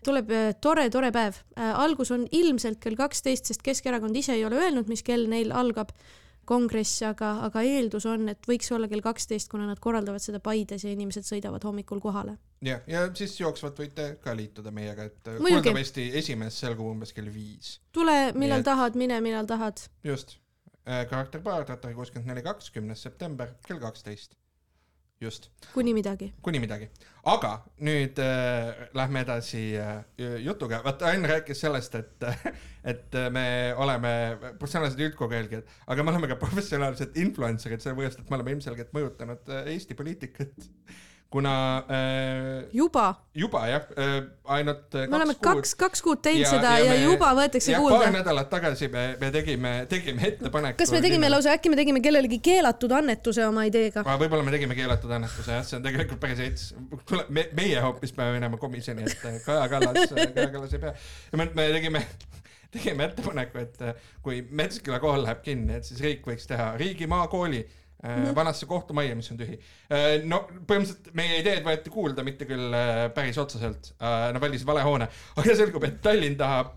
tuleb 0.06 0.30
tore-tore 0.62 1.10
äh, 1.10 1.14
päev. 1.14 1.40
Äh, 1.56 1.72
algus 1.80 2.12
on 2.14 2.26
ilmselt 2.32 2.80
kell 2.82 2.98
kaksteist, 2.98 3.50
sest 3.50 3.64
Keskerakond 3.66 4.16
ise 4.16 4.36
ei 4.36 4.46
ole 4.46 4.60
öelnud, 4.62 4.90
mis 4.92 5.04
kell 5.06 5.28
neil 5.30 5.52
algab 5.54 5.92
kongress, 6.46 7.00
aga, 7.02 7.32
aga 7.48 7.62
eeldus 7.66 8.04
on, 8.06 8.28
et 8.30 8.46
võiks 8.46 8.68
olla 8.74 8.86
kell 8.86 9.02
kaksteist, 9.02 9.50
kuna 9.50 9.66
nad 9.66 9.80
korraldavad 9.82 10.22
seda 10.22 10.38
Paides 10.42 10.84
ja 10.86 10.92
inimesed 10.94 11.26
sõidavad 11.26 11.64
hommikul 11.66 11.98
kohale. 12.02 12.36
jah, 12.62 12.84
ja 12.86 13.02
siis 13.18 13.34
jooksvalt 13.40 13.82
võite 13.82 14.08
ka 14.22 14.34
liituda 14.36 14.70
meiega, 14.74 15.08
et 15.10 15.32
äh, 15.32 15.40
kuuldavasti 15.42 16.06
esimees 16.22 16.60
selgub 16.62 16.92
umbes 16.92 17.12
kell 17.16 17.32
viis. 17.34 17.80
tule, 17.92 18.32
millal 18.38 18.62
et... 18.62 18.68
tahad, 18.70 18.94
mine, 18.94 19.18
millal 19.26 19.50
tahad. 19.50 19.88
just, 20.06 20.38
karakterpaar 20.86 21.64
Tatari 21.66 21.94
kuuskümmend 21.98 22.30
neli 22.30 22.42
kaks, 22.46 22.70
kümnes 22.70 23.02
september 23.02 23.56
kell 23.66 23.80
kaksteist. 23.82 24.36
Just. 25.20 25.48
kuni 25.72 25.94
midagi. 25.96 26.26
kuni 26.44 26.58
midagi, 26.60 26.90
aga 27.24 27.50
nüüd 27.80 28.18
äh, 28.20 28.82
lähme 28.92 29.22
edasi 29.24 29.62
äh, 29.80 30.02
jutuga, 30.44 30.82
vaata 30.84 31.08
Ain 31.08 31.24
rääkis 31.24 31.62
sellest, 31.64 31.96
et 31.96 32.26
et 32.92 33.16
me 33.32 33.46
oleme 33.80 34.12
professionaalsed 34.60 35.00
üldkogu 35.06 35.38
jälgijad, 35.38 35.72
aga 35.88 36.04
me 36.04 36.12
oleme 36.12 36.28
ka 36.28 36.36
professionaalsed 36.42 37.16
influencer'id, 37.22 37.80
sellepärast 37.80 38.20
et 38.20 38.28
me 38.28 38.36
oleme 38.36 38.52
ilmselgelt 38.58 38.92
mõjutanud 38.92 39.48
äh, 39.56 39.72
Eesti 39.72 39.96
poliitikat 39.96 40.52
kuna 41.30 41.84
äh, 41.90 42.68
juba, 42.72 43.14
juba 43.34 43.66
jah 43.68 43.86
äh,, 43.98 44.22
ainult 44.44 44.94
äh, 44.94 45.08
me 45.10 45.16
oleme 45.18 45.34
kaks, 45.42 45.74
kaks 45.78 46.02
kuud 46.04 46.20
teinud 46.22 46.44
ja, 46.44 46.50
seda 46.54 46.76
ja, 46.78 46.84
ja 46.86 46.92
me, 46.94 47.00
juba 47.02 47.32
võetakse 47.34 47.72
ja 47.72 47.80
kuulda. 47.82 47.98
paar 47.98 48.12
nädalat 48.14 48.50
tagasi 48.52 48.88
me, 48.92 49.02
me 49.20 49.30
tegime, 49.34 49.72
tegime 49.90 50.22
ettepaneku. 50.30 50.78
kas 50.78 50.94
me 50.94 51.00
tegime 51.02 51.30
lausa, 51.32 51.56
äkki 51.58 51.72
me 51.72 51.78
tegime 51.80 52.02
kellelegi 52.04 52.38
keelatud 52.44 52.94
annetuse 52.94 53.42
oma 53.48 53.66
ideega? 53.66 54.04
võib-olla 54.06 54.46
me 54.46 54.54
tegime 54.54 54.78
keelatud 54.78 55.16
annetuse 55.18 55.58
jah, 55.58 55.66
see 55.66 55.80
on 55.80 55.86
tegelikult 55.88 56.22
päris 56.22 56.42
hets. 56.44 56.68
tule, 57.10 57.26
me, 57.28 57.48
meie 57.58 57.82
hoopis 57.82 58.14
peame 58.14 58.38
minema 58.38 58.60
komisjoni 58.62 59.08
ette, 59.10 59.40
Kaja 59.46 59.66
Kallas, 59.72 60.14
Kaja 60.14 60.50
Kallas 60.54 60.76
ei 60.78 60.84
pea. 60.84 60.94
ja 61.32 61.42
me, 61.42 61.48
me 61.58 61.70
tegime 61.74 62.04
tegime 62.76 63.10
ettepaneku, 63.10 63.64
et 63.66 63.82
kui 64.22 64.44
Metsküla 64.54 65.00
kool 65.02 65.26
läheb 65.26 65.42
kinni, 65.42 65.80
et 65.80 65.88
siis 65.88 65.98
riik 66.04 66.26
võiks 66.28 66.46
teha 66.46 66.76
riigimaakooli 66.78 67.60
mm 67.60 67.66
-hmm. 67.66 67.82
Vanasse 68.36 68.66
kohtumajja, 68.68 69.16
mis 69.16 69.30
on 69.32 69.38
tühi. 69.40 69.56
Äh, 69.90 70.06
no 70.28 70.42
põhimõtteliselt 70.68 71.10
meie 71.16 71.40
ideed 71.40 71.64
võeti 71.64 71.92
kuulda, 71.92 72.24
mitte 72.26 72.46
küll 72.48 72.74
äh, 72.76 73.06
päris 73.14 73.38
otseselt, 73.40 73.92
nad 74.00 74.38
valisid 74.42 74.68
vale 74.68 74.84
hoone, 74.86 75.08
aga 75.40 75.56
selgub, 75.58 75.84
et 75.88 75.98
Tallinn 76.04 76.36
tahab 76.38 76.76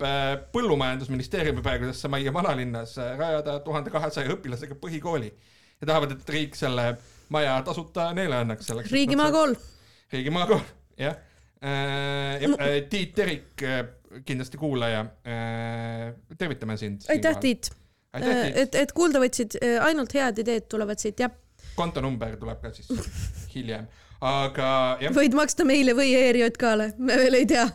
põllumajandusministeeriumi 0.54 1.64
praegusesse 1.64 2.10
majja 2.12 2.32
vanalinnas 2.34 2.96
rajada 3.18 3.58
tuhande 3.64 3.92
kahesaja 3.92 4.32
õpilasega 4.34 4.78
põhikooli 4.80 5.30
ja 5.30 5.88
tahavad, 5.88 6.14
et 6.16 6.32
riik 6.34 6.56
selle 6.58 6.92
maja 7.32 7.58
tasuta 7.66 8.10
neile 8.16 8.40
annaks 8.40 8.70
selleks. 8.70 8.92
riigimaakool. 8.94 9.54
riigimaakool, 10.12 10.64
jah. 11.00 11.20
Tiit 12.90 13.12
Terik, 13.12 13.66
kindlasti 14.24 14.56
kuulaja. 14.58 15.04
tervitame 16.40 16.78
sind. 16.80 17.04
aitäh, 17.12 17.36
Tiit 17.44 17.70
Äh, 17.70 17.79
et, 18.18 18.74
et 18.74 18.92
kuulda 18.96 19.22
võtsid, 19.22 19.56
äh, 19.62 19.78
ainult 19.86 20.14
head 20.16 20.42
ideed 20.42 20.68
tulevad 20.70 21.00
siit, 21.02 21.20
jah. 21.22 21.32
kontonumber 21.76 22.36
tuleb 22.40 22.60
ka 22.62 22.72
siis 22.74 22.90
hiljem, 23.54 23.86
aga 24.26 24.70
jah. 25.00 25.14
võid 25.16 25.36
maksta 25.38 25.66
meile 25.68 25.94
või 25.96 26.12
ERJK-le, 26.18 26.90
me 26.98 27.18
veel 27.22 27.40
ei 27.40 27.48
tea 27.50 27.66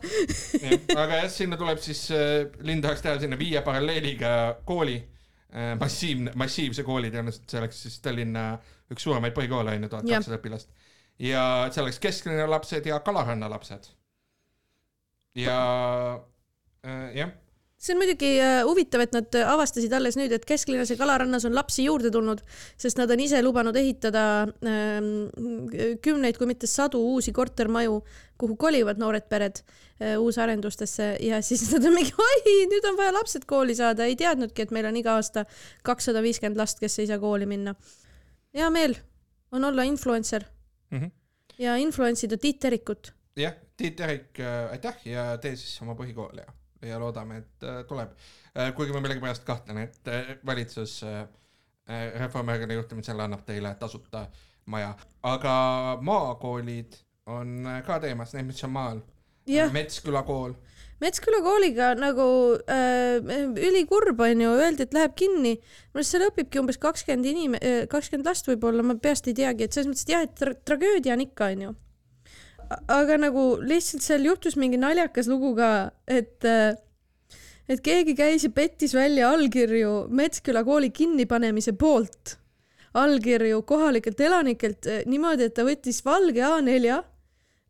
aga 0.95 1.21
jah, 1.23 1.29
sinna 1.31 1.59
tuleb 1.59 1.81
siis 1.83 2.07
äh,, 2.13 2.45
linn 2.67 2.83
tahaks 2.83 3.05
teha 3.05 3.19
sinna 3.23 3.39
viie 3.39 3.63
paralleeliga 3.65 4.31
kooli 4.67 4.97
äh,, 4.99 5.73
massiivne, 5.79 6.35
massiivse 6.39 6.85
kooli 6.87 7.13
tõenäoliselt, 7.13 7.47
see 7.51 7.61
oleks 7.63 7.85
siis 7.87 8.01
Tallinna 8.03 8.49
üks 8.91 9.07
suuremaid 9.07 9.35
põhikoole 9.37 9.77
on 9.77 9.87
ju, 9.87 9.93
tuhat 9.93 10.09
kakssada 10.09 10.41
õpilast. 10.41 10.75
ja 11.23 11.45
see 11.71 11.85
oleks 11.85 12.01
kesklinna 12.03 12.49
lapsed 12.51 12.91
ja 12.91 12.99
Kalaranna 13.07 13.49
lapsed. 13.55 13.87
ja 15.39 15.57
äh, 16.83 17.09
jah 17.23 17.33
see 17.77 17.93
on 17.93 17.99
muidugi 17.99 18.29
äh, 18.39 18.61
huvitav, 18.65 19.03
et 19.03 19.15
nad 19.15 19.37
avastasid 19.45 19.93
alles 19.93 20.15
nüüd, 20.17 20.31
et 20.35 20.45
kesklinnas 20.47 20.91
ja 20.93 20.97
Kalarannas 20.99 21.45
on 21.47 21.55
lapsi 21.55 21.85
juurde 21.85 22.11
tulnud, 22.13 22.41
sest 22.79 22.99
nad 23.01 23.11
on 23.11 23.21
ise 23.21 23.41
lubanud 23.43 23.75
ehitada 23.79 24.23
ähm, 24.65 25.09
kümneid, 26.05 26.39
kui 26.39 26.47
mitte 26.49 26.69
sadu 26.71 27.01
uusi 27.13 27.33
kortermaju, 27.35 27.99
kuhu 28.39 28.57
kolivad 28.59 29.01
noored 29.01 29.27
pered 29.31 29.59
äh, 29.59 30.15
uusarendustesse 30.21 31.11
ja 31.27 31.41
siis 31.45 31.67
nad 31.73 31.85
on 31.89 31.97
mingi, 31.97 32.15
oi, 32.29 32.55
nüüd 32.71 32.89
on 32.89 32.97
vaja 32.99 33.13
lapsed 33.17 33.47
kooli 33.49 33.75
saada, 33.77 34.07
ei 34.07 34.17
teadnudki, 34.19 34.65
et 34.65 34.73
meil 34.75 34.87
on 34.89 35.01
iga 35.01 35.19
aasta 35.19 35.45
kakssada 35.85 36.23
viiskümmend 36.25 36.59
last, 36.59 36.81
kes 36.81 36.99
ei 37.03 37.11
saa 37.11 37.19
kooli 37.21 37.49
minna. 37.49 37.75
hea 38.55 38.71
meel 38.71 38.95
on 39.51 39.63
olla 39.63 39.83
influencer 39.83 40.45
mm. 40.91 40.99
-hmm. 40.99 41.11
ja 41.59 41.75
influence 41.75 42.25
ida 42.25 42.37
Tiit 42.37 42.59
Terikut. 42.59 43.13
jah, 43.35 43.53
Tiit 43.77 43.95
Terik 43.95 44.39
äh,, 44.39 44.71
aitäh 44.71 44.95
ja 45.05 45.37
tee 45.37 45.55
siis 45.55 45.81
oma 45.81 45.93
põhikool 45.93 46.37
ja 46.39 46.53
ja 46.89 46.99
loodame, 46.99 47.37
et 47.37 47.63
äh, 47.63 47.81
tuleb. 47.87 48.13
kuigi 48.75 48.93
ma 48.93 49.01
millegipärast 49.03 49.43
kahtlen, 49.43 49.81
et 49.83 50.07
äh, 50.07 50.35
valitsus 50.45 51.01
äh, 51.03 51.25
Reformierakonna 52.19 52.73
juhtimisel 52.73 53.19
annab 53.19 53.43
teile 53.45 53.75
tasuta 53.79 54.25
maja, 54.65 54.95
aga 55.23 55.55
maakoolid 56.01 56.95
on 57.29 57.67
ka 57.85 57.99
teemas, 58.01 58.33
need, 58.33 58.47
mis 58.47 58.63
on 58.65 58.73
maal. 58.73 59.03
Metsküla 59.73 60.23
kool. 60.25 60.55
Metsküla 61.03 61.41
kooliga 61.45 61.91
nagu 61.99 62.25
äh, 62.71 63.19
ülikurb 63.69 64.23
on 64.25 64.41
ju, 64.41 64.55
öeldi, 64.55 64.87
et 64.87 64.97
läheb 64.97 65.13
kinni. 65.19 65.57
minu 65.59 66.01
arust 66.01 66.15
seal 66.15 66.25
õpibki 66.29 66.61
umbes 66.61 66.81
kakskümmend 66.81 67.29
inim-, 67.29 67.59
kakskümmend 67.91 68.31
last 68.31 68.47
võib-olla, 68.49 68.85
ma 68.85 68.97
peast 68.97 69.27
ei 69.29 69.37
teagi, 69.37 69.67
et 69.67 69.75
selles 69.75 69.91
mõttes, 69.91 70.07
et 70.07 70.15
jah, 70.15 70.25
et 70.25 70.37
tra 70.39 70.55
tragöödia 70.65 71.13
on 71.13 71.27
ikka, 71.27 71.51
on 71.53 71.67
ju 71.67 71.75
aga 72.87 73.17
nagu 73.19 73.45
lihtsalt 73.61 74.03
seal 74.05 74.25
juhtus 74.25 74.55
mingi 74.59 74.79
naljakas 74.81 75.29
lugu 75.31 75.53
ka, 75.57 75.91
et 76.07 76.45
et 77.69 77.81
keegi 77.81 78.15
käis 78.17 78.45
ja 78.45 78.51
pettis 78.53 78.93
välja 78.93 79.31
allkirju 79.33 80.05
Metsküla 80.13 80.63
kooli 80.65 80.91
kinnipanemise 80.93 81.73
poolt, 81.79 82.37
allkirju 82.93 83.63
kohalikelt 83.67 84.21
elanikelt 84.21 84.87
eh, 84.87 85.03
niimoodi, 85.09 85.49
et 85.49 85.55
ta 85.57 85.65
võttis 85.67 86.03
valge 86.05 86.43
A4, 86.45 86.99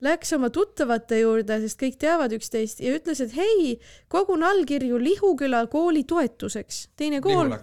läks 0.05 0.33
oma 0.35 0.51
tuttavate 0.53 1.21
juurde, 1.21 1.61
sest 1.63 1.79
kõik 1.79 1.95
teavad 2.01 2.35
üksteist 2.35 2.83
ja 2.83 2.91
ütles, 2.97 3.23
et 3.23 3.37
hei, 3.37 3.77
kogun 4.11 4.43
allkirju 4.43 4.99
Lihuküla 5.01 5.63
kooli 5.71 6.03
toetuseks. 6.03 6.89
teine 6.99 7.21
kool, 7.23 7.55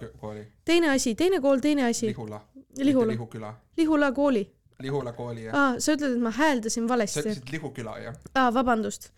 teine 0.65 0.89
asi, 0.95 1.15
teine 1.15 1.39
kool, 1.41 1.61
teine 1.61 1.85
asi. 1.91 2.09
Lihula. 2.09 2.41
Lihula. 2.81 3.13
Lihuküla. 3.13 3.53
Lihula 3.77 4.11
kooli 4.11 4.47
Lihula 4.83 5.15
kooli, 5.17 5.47
jah. 5.47 5.55
aa, 5.55 5.79
sa 5.79 5.95
ütled, 5.97 6.17
et 6.17 6.21
ma 6.23 6.33
hääldasin 6.35 6.89
valesti. 6.89 7.21
sa 7.21 7.25
ütlesid 7.25 7.55
Lihuküla, 7.55 7.97
jah. 8.03 8.21
aa, 8.35 8.51
vabandust. 8.53 9.11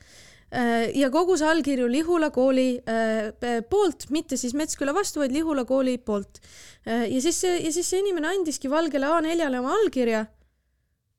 Äh, 0.54 0.92
ja 0.94 1.10
kogus 1.10 1.42
allkirju 1.42 1.88
Lihula 1.90 2.30
kooli 2.32 2.78
äh, 2.88 3.64
poolt, 3.70 4.08
mitte 4.14 4.38
siis 4.38 4.54
Metsküla 4.54 4.94
vastu, 4.94 5.24
vaid 5.24 5.34
Lihula 5.34 5.66
kooli 5.66 5.98
poolt. 5.98 6.40
Äh, 6.88 7.10
ja 7.12 7.22
siis 7.22 7.42
see, 7.42 7.58
ja 7.66 7.72
siis 7.74 7.90
see 7.90 8.04
inimene 8.04 8.30
andiski 8.30 8.70
valgele 8.72 9.10
A4-le 9.10 9.60
oma 9.60 9.74
allkirja. 9.80 10.26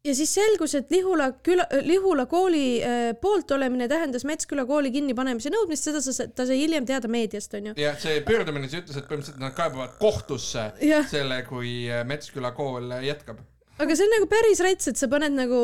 ja 0.06 0.14
siis 0.14 0.30
selgus, 0.38 0.76
et 0.78 0.90
Lihula 0.94 1.32
küla, 1.42 1.66
Lihula 1.82 2.28
kooli 2.30 2.78
poolt 3.20 3.50
olemine 3.50 3.88
tähendas 3.90 4.22
Metsküla 4.24 4.62
kooli 4.64 4.92
kinnipanemise 4.94 5.50
nõudmist, 5.50 5.88
seda 5.88 5.98
sa, 6.04 6.28
ta 6.30 6.46
sai 6.46 6.60
hiljem 6.60 6.86
teada 6.86 7.10
meediast, 7.10 7.58
onju. 7.58 7.74
ja 7.82 7.96
see 7.98 8.20
pöördumine, 8.22 8.70
sa 8.70 8.78
ütlesid, 8.78 9.02
et 9.02 9.10
põhimõtteliselt 9.10 9.42
nad 9.42 9.56
kaebavad 9.58 9.98
kohtusse 9.98 10.68
ja. 10.86 11.02
selle, 11.10 11.42
kui 11.50 11.90
Metsküla 12.06 12.54
kool 12.54 12.94
jätkab 13.02 13.42
aga 13.76 13.96
see 13.96 14.06
on 14.06 14.14
nagu 14.16 14.28
päris 14.30 14.60
rets, 14.64 14.90
et 14.90 15.00
sa 15.00 15.08
paned 15.12 15.34
nagu 15.36 15.58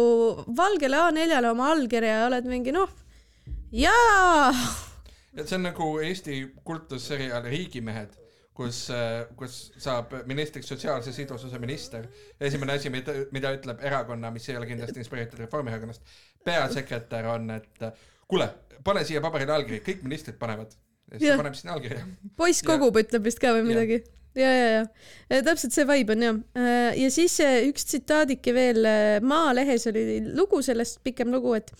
valgele 0.56 0.98
A4-le 1.00 1.52
oma 1.52 1.70
allkirja 1.72 2.18
ja 2.18 2.26
oled 2.28 2.48
mingi 2.50 2.74
noh, 2.74 2.90
jaa. 3.72 4.50
et 5.36 5.46
see 5.46 5.56
on 5.58 5.66
nagu 5.70 5.88
Eesti 6.04 6.42
kultusseriaal 6.66 7.48
Riigimehed, 7.48 8.18
kus, 8.56 8.84
kus 9.38 9.58
saab 9.80 10.12
ministriks 10.28 10.68
sotsiaalse 10.74 11.14
sidususe 11.16 11.60
minister. 11.62 12.06
esimene 12.40 12.76
asi, 12.76 12.92
mida, 12.92 13.16
mida 13.32 13.54
ütleb 13.56 13.80
erakonna, 13.80 14.32
mis 14.34 14.48
ei 14.50 14.60
ole 14.60 14.68
kindlasti 14.68 15.00
inspireeritud 15.00 15.46
Reformierakonnast, 15.46 16.16
peasekretär 16.44 17.32
on, 17.32 17.50
et 17.56 17.86
kuule, 18.28 18.50
pane 18.84 19.04
siia 19.08 19.24
paberile 19.24 19.56
allkiri, 19.56 19.80
kõik 19.86 20.04
ministrid 20.04 20.40
panevad. 20.40 20.76
ja 21.12 21.18
siis 21.18 21.30
ta 21.32 21.40
paneb 21.40 21.56
sinna 21.56 21.78
allkirja. 21.78 22.04
poiss 22.36 22.64
kogub, 22.66 23.00
ütleb 23.00 23.24
vist 23.24 23.40
ka 23.40 23.56
või 23.56 23.64
midagi 23.72 24.02
ja, 24.02 24.04
ja, 24.38 24.52
ja 25.30 25.42
täpselt 25.44 25.74
see 25.74 25.86
vibe 25.88 26.16
on 26.16 26.24
jah. 26.26 26.38
Äh, 26.58 26.94
ja 27.00 27.10
siis 27.12 27.36
üks 27.68 27.86
tsitaadike 27.88 28.54
veel, 28.56 28.80
äh, 28.88 29.18
Maalehes 29.24 29.86
oli 29.90 30.22
lugu 30.32 30.62
sellest, 30.64 31.00
pikem 31.04 31.32
lugu, 31.34 31.54
et 31.58 31.72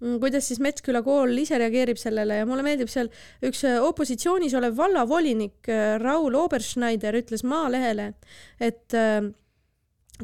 mm, 0.00 0.18
kuidas 0.22 0.48
siis 0.50 0.62
Metsküla 0.64 1.02
kool 1.06 1.36
ise 1.42 1.58
reageerib 1.60 2.00
sellele 2.00 2.40
ja 2.40 2.48
mulle 2.48 2.64
meeldib 2.66 2.90
seal 2.92 3.12
üks 3.46 3.64
äh, 3.68 3.78
opositsioonis 3.84 4.56
olev 4.58 4.78
vallavolinik 4.80 5.70
Raul 6.02 6.38
Oberschneider 6.40 7.18
ütles 7.20 7.44
Maalehele, 7.44 8.12
et 8.60 8.96
äh, 8.96 9.22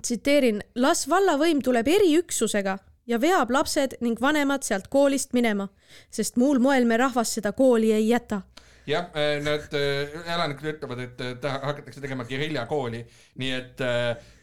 tsiteerin, 0.00 0.60
las 0.80 1.06
vallavõim 1.08 1.62
tuleb 1.64 1.88
eriüksusega 1.88 2.78
ja 3.06 3.20
veab 3.22 3.52
lapsed 3.54 3.96
ning 4.02 4.20
vanemad 4.20 4.64
sealt 4.66 4.88
koolist 4.90 5.32
minema, 5.36 5.68
sest 6.10 6.40
muul 6.40 6.58
moel 6.62 6.88
me 6.88 6.98
rahvast 7.00 7.38
seda 7.38 7.52
kooli 7.56 7.92
ei 7.94 8.08
jäta 8.08 8.42
jah, 8.86 9.10
äh, 9.14 9.38
need 9.42 9.74
äh, 9.74 10.14
elanikud 10.32 10.70
ütlevad, 10.74 11.02
et 11.02 11.22
äh, 11.22 11.56
hakatakse 11.66 12.02
tegema 12.02 12.26
geriljakooli, 12.28 13.02
nii 13.42 13.54
et 13.56 13.82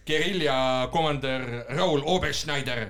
gerilja 0.08 0.56
komandör 0.92 1.46
Raul 1.72 2.04
Oberschneider 2.12 2.90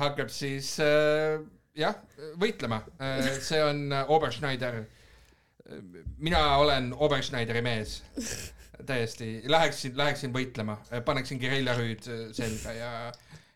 hakkab 0.00 0.30
siis 0.32 0.70
jah, 0.80 1.98
võitlema. 2.40 2.80
see 3.44 3.60
on 3.62 3.92
Oberschneider. 4.08 4.80
mina 6.18 6.40
olen 6.58 6.90
Oberschneideri 6.96 7.62
mees 7.62 8.00
täiesti, 8.86 9.42
läheksin, 9.46 9.92
läheksin 9.96 10.32
võitlema, 10.34 10.78
paneksin 11.04 11.38
geriljarüüd 11.38 12.08
selga 12.34 12.72
ja 12.72 13.12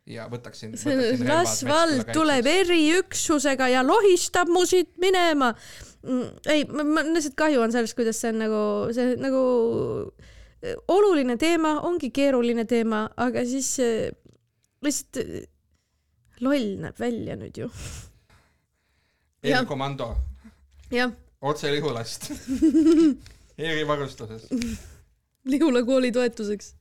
ja 0.06 0.28
võtaksin, 0.30 0.76
võtaksin. 0.76 1.26
las 1.26 1.64
vald 1.66 2.12
tuleb 2.14 2.46
eriüksusega 2.46 3.68
ja 3.72 3.82
lohistab 3.82 4.52
mu 4.52 4.62
siit 4.68 4.92
minema 5.02 5.50
ei, 6.50 6.64
ma 6.70 7.02
lihtsalt 7.06 7.36
kahju 7.38 7.62
on 7.64 7.74
sellest, 7.74 7.96
kuidas 7.98 8.20
see 8.20 8.32
on 8.32 8.40
nagu, 8.44 8.62
see 8.94 9.16
nagu 9.20 9.42
äh, 10.62 10.76
oluline 10.92 11.36
teema, 11.40 11.76
ongi 11.88 12.10
keeruline 12.14 12.66
teema, 12.68 13.06
aga 13.16 13.44
siis 13.48 13.72
äh, 13.82 14.10
lihtsalt 14.84 15.20
äh, 15.22 15.46
loll 16.44 16.76
näeb 16.82 17.00
välja 17.00 17.36
nüüd 17.40 17.62
ju. 17.62 17.70
eelkomando. 19.46 20.12
otse 21.40 21.72
Lihulast 21.72 22.30
erivarustuses. 23.70 24.48
Lihula 25.46 25.82
kooli 25.86 26.12
toetuseks. 26.12 26.74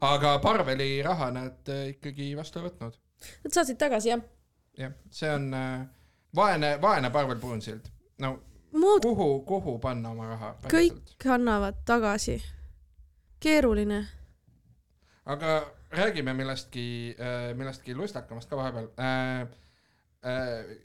aga 0.00 0.38
Parveli 0.38 1.02
raha 1.02 1.30
nad 1.30 1.70
ikkagi 1.88 2.34
vastu 2.36 2.60
ei 2.60 2.68
võtnud. 2.68 2.98
Nad 3.44 3.54
saatsid 3.54 3.78
tagasi, 3.80 4.12
jah. 4.12 4.24
jah, 4.78 4.92
see 5.10 5.30
on 5.30 5.50
vaene, 6.36 6.76
vaene 6.82 7.10
Parvel 7.10 7.40
Puunsild 7.40 7.88
no 8.18 8.42
Muud... 8.72 9.02
kuhu, 9.02 9.40
kuhu 9.40 9.78
panna 9.78 10.10
oma 10.10 10.28
raha? 10.28 10.52
kõik 10.68 11.26
annavad 11.34 11.80
tagasi. 11.88 12.42
keeruline. 13.40 14.02
aga 15.24 15.60
räägime 15.90 16.34
millestki, 16.34 17.16
äh, 17.20 17.54
millestki 17.56 17.94
lustakamast 17.94 18.48
ka 18.50 18.56
vahepeal 18.56 18.92
äh,. 18.98 19.48
Äh, 20.26 20.76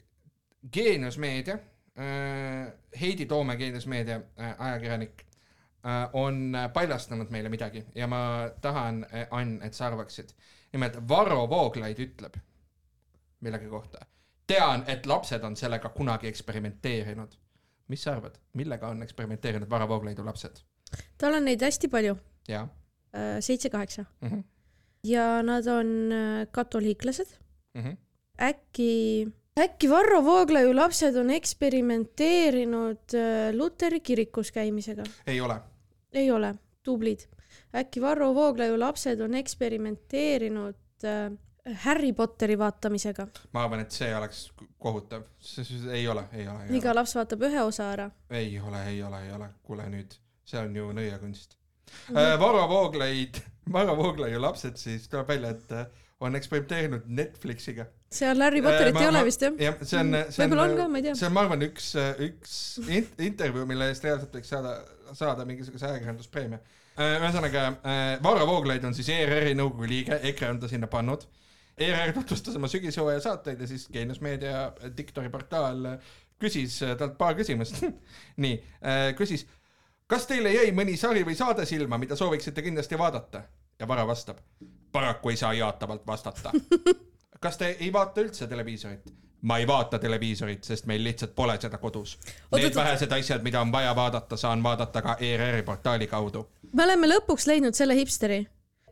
Geenius 0.72 1.18
Meedia 1.18 1.58
äh,, 1.98 2.72
Heidi 3.00 3.26
Toome 3.26 3.56
Geenius 3.56 3.86
Meedia 3.86 4.20
äh, 4.38 4.54
ajakirjanik 4.58 5.24
äh, 5.84 6.08
on 6.12 6.56
paljastanud 6.72 7.30
meile 7.30 7.48
midagi 7.48 7.84
ja 7.94 8.06
ma 8.06 8.50
tahan, 8.60 9.06
äh, 9.12 9.26
Ann, 9.30 9.62
et 9.62 9.74
sa 9.74 9.86
arvaksid. 9.86 10.30
nimelt 10.72 11.08
Varro 11.08 11.48
Vooglaid 11.50 11.98
ütleb 11.98 12.38
millegi 13.40 13.68
kohta 13.68 14.06
tean, 14.46 14.84
et 14.86 15.06
lapsed 15.06 15.44
on 15.44 15.56
sellega 15.56 15.88
kunagi 15.88 16.28
eksperimenteerinud. 16.28 17.36
mis 17.88 18.02
sa 18.02 18.14
arvad, 18.14 18.38
millega 18.56 18.88
on 18.88 19.02
eksperimenteerinud 19.02 19.70
Varro 19.70 19.88
Vooglaidu 19.88 20.24
lapsed? 20.24 20.62
tal 21.18 21.34
on 21.34 21.44
neid 21.44 21.62
hästi 21.62 21.88
palju. 21.88 22.16
Äh, 22.50 23.40
seitse-kaheksa. 23.40 24.04
-hmm. 24.22 24.42
ja 25.04 25.42
nad 25.42 25.66
on 25.66 26.12
äh, 26.12 26.46
katoliiklased 26.50 27.38
mm. 27.74 27.82
-hmm. 27.82 27.96
äkki, 28.40 29.28
äkki 29.60 29.90
Varro 29.90 30.24
Vooglaiu 30.24 30.76
lapsed 30.76 31.16
on 31.16 31.30
eksperimenteerinud 31.30 33.14
äh, 33.14 33.54
Luteri 33.54 34.00
kirikus 34.00 34.52
käimisega? 34.52 35.02
ei 35.26 35.40
ole. 35.40 35.60
ei 36.12 36.30
ole, 36.30 36.54
tublid. 36.82 37.18
äkki 37.74 38.00
Varro 38.00 38.34
Vooglaiu 38.34 38.80
lapsed 38.80 39.20
on 39.20 39.34
eksperimenteerinud 39.34 41.04
äh, 41.04 41.38
Harry 41.84 42.12
Potteri 42.12 42.58
vaatamisega. 42.58 43.26
ma 43.52 43.64
arvan, 43.64 43.80
et 43.80 43.90
see 43.94 44.10
oleks 44.16 44.46
kohutav, 44.78 45.24
ei 45.92 46.06
ole, 46.08 46.26
ei 46.32 46.48
ole. 46.48 46.66
iga 46.68 46.90
ole. 46.90 47.00
laps 47.00 47.16
vaatab 47.16 47.44
ühe 47.48 47.62
osa 47.64 47.90
ära. 47.92 48.10
ei 48.30 48.58
ole, 48.60 48.84
ei 48.90 49.02
ole, 49.02 49.22
ei 49.26 49.32
ole, 49.32 49.48
kuule 49.62 49.88
nüüd, 49.88 50.16
see 50.44 50.60
on 50.60 50.76
ju 50.76 50.92
nõiakunst 50.92 51.56
mm. 51.56 52.16
-hmm. 52.16 52.40
Varro 52.40 52.68
Vooglaid, 52.68 53.40
Varro 53.76 53.96
Vooglaiu 53.96 54.42
lapsed 54.42 54.76
siis 54.76 55.08
tuleb 55.08 55.28
välja, 55.28 55.54
et 55.56 55.72
äh, 55.72 55.86
on 56.20 56.36
eksperimenteerinud 56.36 57.06
Netflixiga. 57.06 57.86
seal 58.12 58.42
Harry 58.42 58.62
Potterit 58.62 58.96
ei 59.00 59.08
ole 59.08 59.24
vist 59.24 59.42
jah? 59.42 59.56
jah, 59.58 59.78
see 59.82 60.00
on, 60.00 60.16
see 60.30 60.44
on. 60.44 60.56
ma 60.92 61.00
see 61.14 61.26
on, 61.26 61.32
ma 61.32 61.46
arvan, 61.46 61.64
üks, 61.66 61.94
üks 62.28 62.58
in 62.88 63.08
intervjuu, 63.30 63.64
mille 63.66 63.88
eest 63.90 64.04
reaalselt 64.04 64.36
võiks 64.36 64.52
saada, 64.52 64.76
saada 65.12 65.46
mingisuguse 65.48 65.88
ajakirjanduspreemia. 65.88 66.60
ühesõnaga, 66.98 67.64
Varro 68.22 68.46
Vooglaid 68.52 68.84
on 68.84 68.94
siis 68.94 69.08
ERR-i 69.16 69.56
nõukogu 69.58 69.88
liige, 69.90 70.20
EKRE 70.30 70.52
on 70.54 70.60
ta 70.62 70.70
sinna 70.70 70.90
pannud. 70.92 71.26
ERR 71.78 72.12
tutvustas 72.14 72.56
oma 72.56 72.70
sügishooaja 72.70 73.20
saateid 73.24 73.60
ja 73.60 73.66
siis 73.66 73.88
Geenius 73.92 74.20
Meedia 74.22 74.68
diktori 74.96 75.30
portaal 75.30 75.96
küsis 76.38 76.78
talt 76.98 77.18
paar 77.18 77.34
küsimust. 77.38 77.82
nii, 78.44 78.60
küsis, 79.18 79.46
kas 80.10 80.28
teile 80.30 80.52
jäi 80.54 80.70
mõni 80.76 80.96
sari 81.00 81.24
või 81.26 81.34
saade 81.38 81.66
silma, 81.66 81.98
mida 81.98 82.16
sooviksite 82.18 82.62
kindlasti 82.62 82.98
vaadata? 82.98 83.42
ja 83.78 83.88
Varro 83.88 84.06
vastab, 84.06 84.38
paraku 84.92 85.30
ei 85.30 85.36
saa 85.36 85.52
jaatavalt 85.52 86.06
vastata. 86.06 86.52
kas 87.44 87.58
te 87.58 87.76
ei 87.80 87.92
vaata 87.92 88.22
üldse 88.22 88.46
televiisorit? 88.46 89.12
ma 89.44 89.58
ei 89.60 89.66
vaata 89.66 89.98
televiisorit, 90.00 90.64
sest 90.64 90.86
meil 90.88 91.02
lihtsalt 91.04 91.34
pole 91.36 91.58
seda 91.60 91.76
kodus. 91.78 92.14
Need 92.54 92.74
vähesed 92.74 93.12
asjad, 93.12 93.42
mida 93.44 93.60
on 93.60 93.72
vaja 93.72 93.90
vaadata, 93.96 94.38
saan 94.40 94.62
vaadata 94.62 95.02
ka 95.04 95.16
ERR-i 95.20 95.62
portaali 95.62 96.06
kaudu. 96.06 96.46
me 96.72 96.84
oleme 96.84 97.10
lõpuks 97.10 97.44
leidnud 97.50 97.76
selle 97.76 97.94
hipsteri. 97.94 98.46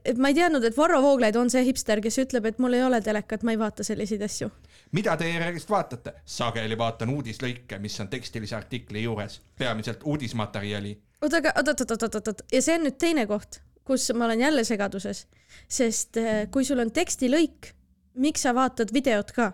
Et 0.05 0.19
ma 0.19 0.31
ei 0.33 0.37
teadnud, 0.37 0.65
et 0.65 0.77
Varro 0.77 1.01
Vooglaid 1.03 1.37
on 1.39 1.51
see 1.51 1.65
hipster, 1.67 2.01
kes 2.05 2.19
ütleb, 2.25 2.47
et 2.49 2.59
mul 2.63 2.77
ei 2.77 2.85
ole 2.85 3.01
telekat, 3.05 3.45
ma 3.47 3.55
ei 3.55 3.59
vaata 3.61 3.85
selliseid 3.87 4.23
asju. 4.23 4.51
mida 4.93 5.17
te 5.17 5.31
ERR-ist 5.31 5.71
vaatate? 5.71 6.15
sageli 6.25 6.79
vaatan 6.79 7.15
uudislõike, 7.15 7.79
mis 7.79 8.01
on 8.01 8.09
tekstilise 8.09 8.57
artikli 8.57 9.03
juures, 9.03 9.41
peamiselt 9.59 10.03
uudismaterjali. 10.05 10.97
oota, 11.23 11.37
aga 11.37 11.55
oot, 11.57 11.69
oot, 11.69 11.91
oot, 11.91 12.03
oot, 12.03 12.29
oot 12.29 12.43
ja 12.53 12.63
see 12.63 12.79
on 12.79 12.87
nüüd 12.89 12.99
teine 12.99 13.27
koht, 13.27 13.63
kus 13.85 14.11
ma 14.15 14.29
olen 14.29 14.41
jälle 14.41 14.65
segaduses, 14.65 15.27
sest 15.69 16.17
eh, 16.17 16.47
kui 16.51 16.65
sul 16.65 16.83
on 16.83 16.93
tekstilõik, 16.93 17.75
miks 18.15 18.47
sa 18.47 18.55
vaatad 18.55 18.95
videot 18.95 19.33
ka? 19.33 19.53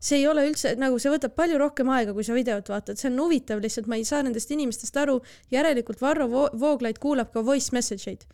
see 0.00 0.18
ei 0.20 0.26
ole 0.26 0.44
üldse 0.48 0.74
nagu, 0.80 0.98
see 1.02 1.12
võtab 1.12 1.34
palju 1.36 1.58
rohkem 1.60 1.90
aega, 1.94 2.14
kui 2.16 2.26
sa 2.26 2.34
videot 2.36 2.68
vaatad, 2.72 2.98
see 3.00 3.10
on 3.10 3.20
huvitav 3.22 3.62
lihtsalt, 3.62 3.88
ma 3.90 3.98
ei 4.00 4.06
saa 4.08 4.22
nendest 4.26 4.50
inimestest 4.54 4.96
aru. 5.02 5.20
järelikult 5.52 6.02
Varro 6.02 6.28
Vo 6.30 6.46
Vooglaid 6.58 6.98
kuulab 7.02 7.32
ka 7.32 7.44
voice 7.46 7.74
message 7.76 8.10
eid. 8.10 8.26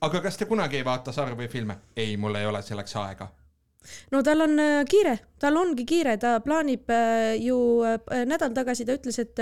Aga 0.00 0.22
kas 0.24 0.40
te 0.40 0.48
kunagi 0.48 0.80
ei 0.80 0.86
vaata 0.86 1.12
sarju 1.12 1.36
või 1.36 1.50
filme? 1.52 1.76
ei, 1.96 2.16
mul 2.16 2.38
ei 2.38 2.48
ole 2.48 2.62
selleks 2.64 2.96
aega. 3.00 3.28
no 4.12 4.20
tal 4.24 4.44
on 4.44 4.60
äh, 4.60 4.82
kiire, 4.88 5.14
tal 5.40 5.56
ongi 5.56 5.84
kiire, 5.88 6.14
ta 6.20 6.34
plaanib 6.44 6.88
äh, 6.92 7.36
ju 7.40 7.56
äh, 7.84 8.24
nädal 8.28 8.52
tagasi 8.56 8.84
ta 8.88 8.96
ütles, 8.96 9.18
et 9.20 9.40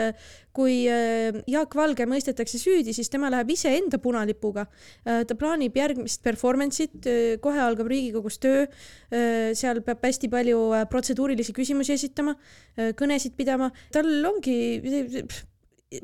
kui 0.55 0.81
Jaak 0.87 1.75
Valge 1.79 2.07
mõistetakse 2.11 2.59
süüdi, 2.59 2.95
siis 2.95 3.11
tema 3.11 3.31
läheb 3.31 3.51
iseenda 3.55 4.01
punalipuga. 4.03 4.67
ta 5.05 5.37
plaanib 5.39 5.77
järgmist 5.79 6.23
performance'it, 6.27 7.07
kohe 7.43 7.61
algab 7.63 7.91
Riigikogus 7.91 8.41
töö. 8.43 8.65
seal 9.55 9.83
peab 9.87 10.03
hästi 10.03 10.31
palju 10.33 10.65
protseduurilisi 10.91 11.55
küsimusi 11.55 11.95
esitama, 11.95 12.35
kõnesid 12.99 13.39
pidama, 13.39 13.71
tal 13.95 14.11
ongi 14.27 14.59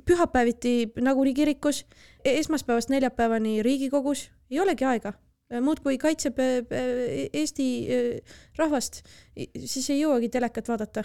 pühapäeviti 0.06 0.92
nagunii 1.02 1.34
kirikus, 1.36 1.84
esmaspäevast 2.24 2.88
neljapäevani 2.88 3.62
Riigikogus, 3.62 4.30
ei 4.50 4.60
olegi 4.60 4.84
aega 4.84 5.12
muudkui 5.60 5.98
kaitseb 5.98 6.38
äh, 6.38 6.78
Eesti 7.32 7.66
äh, 7.88 8.36
rahvast, 8.56 9.02
siis 9.64 9.90
ei 9.90 10.00
jõuagi 10.00 10.28
telekat 10.32 10.68
vaadata. 10.68 11.04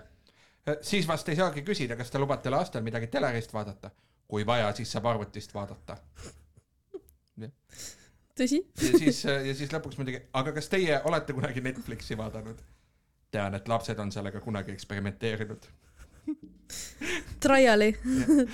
siis 0.81 1.07
vast 1.07 1.29
ei 1.29 1.35
saagi 1.35 1.61
küsida, 1.61 1.97
kas 1.97 2.11
te 2.11 2.19
lubate 2.19 2.49
lastel 2.49 2.83
midagi 2.83 3.07
telerist 3.07 3.53
vaadata. 3.53 3.91
kui 4.27 4.45
vaja, 4.45 4.73
siis 4.73 4.91
saab 4.91 5.05
arvutist 5.05 5.53
vaadata. 5.53 5.97
tõsi? 8.39 8.63
ja 8.81 8.97
siis, 8.97 9.23
ja 9.25 9.55
siis 9.55 9.73
lõpuks 9.73 9.97
muidugi, 9.97 10.21
aga 10.33 10.53
kas 10.53 10.69
teie 10.69 11.01
olete 11.03 11.33
kunagi 11.33 11.61
Netflixi 11.61 12.17
vaadanud? 12.17 12.61
tean, 13.31 13.53
et 13.55 13.67
lapsed 13.67 13.99
on 13.99 14.11
sellega 14.11 14.39
kunagi 14.41 14.71
eksperimenteerinud. 14.71 15.67
Trial'i, 17.43 17.93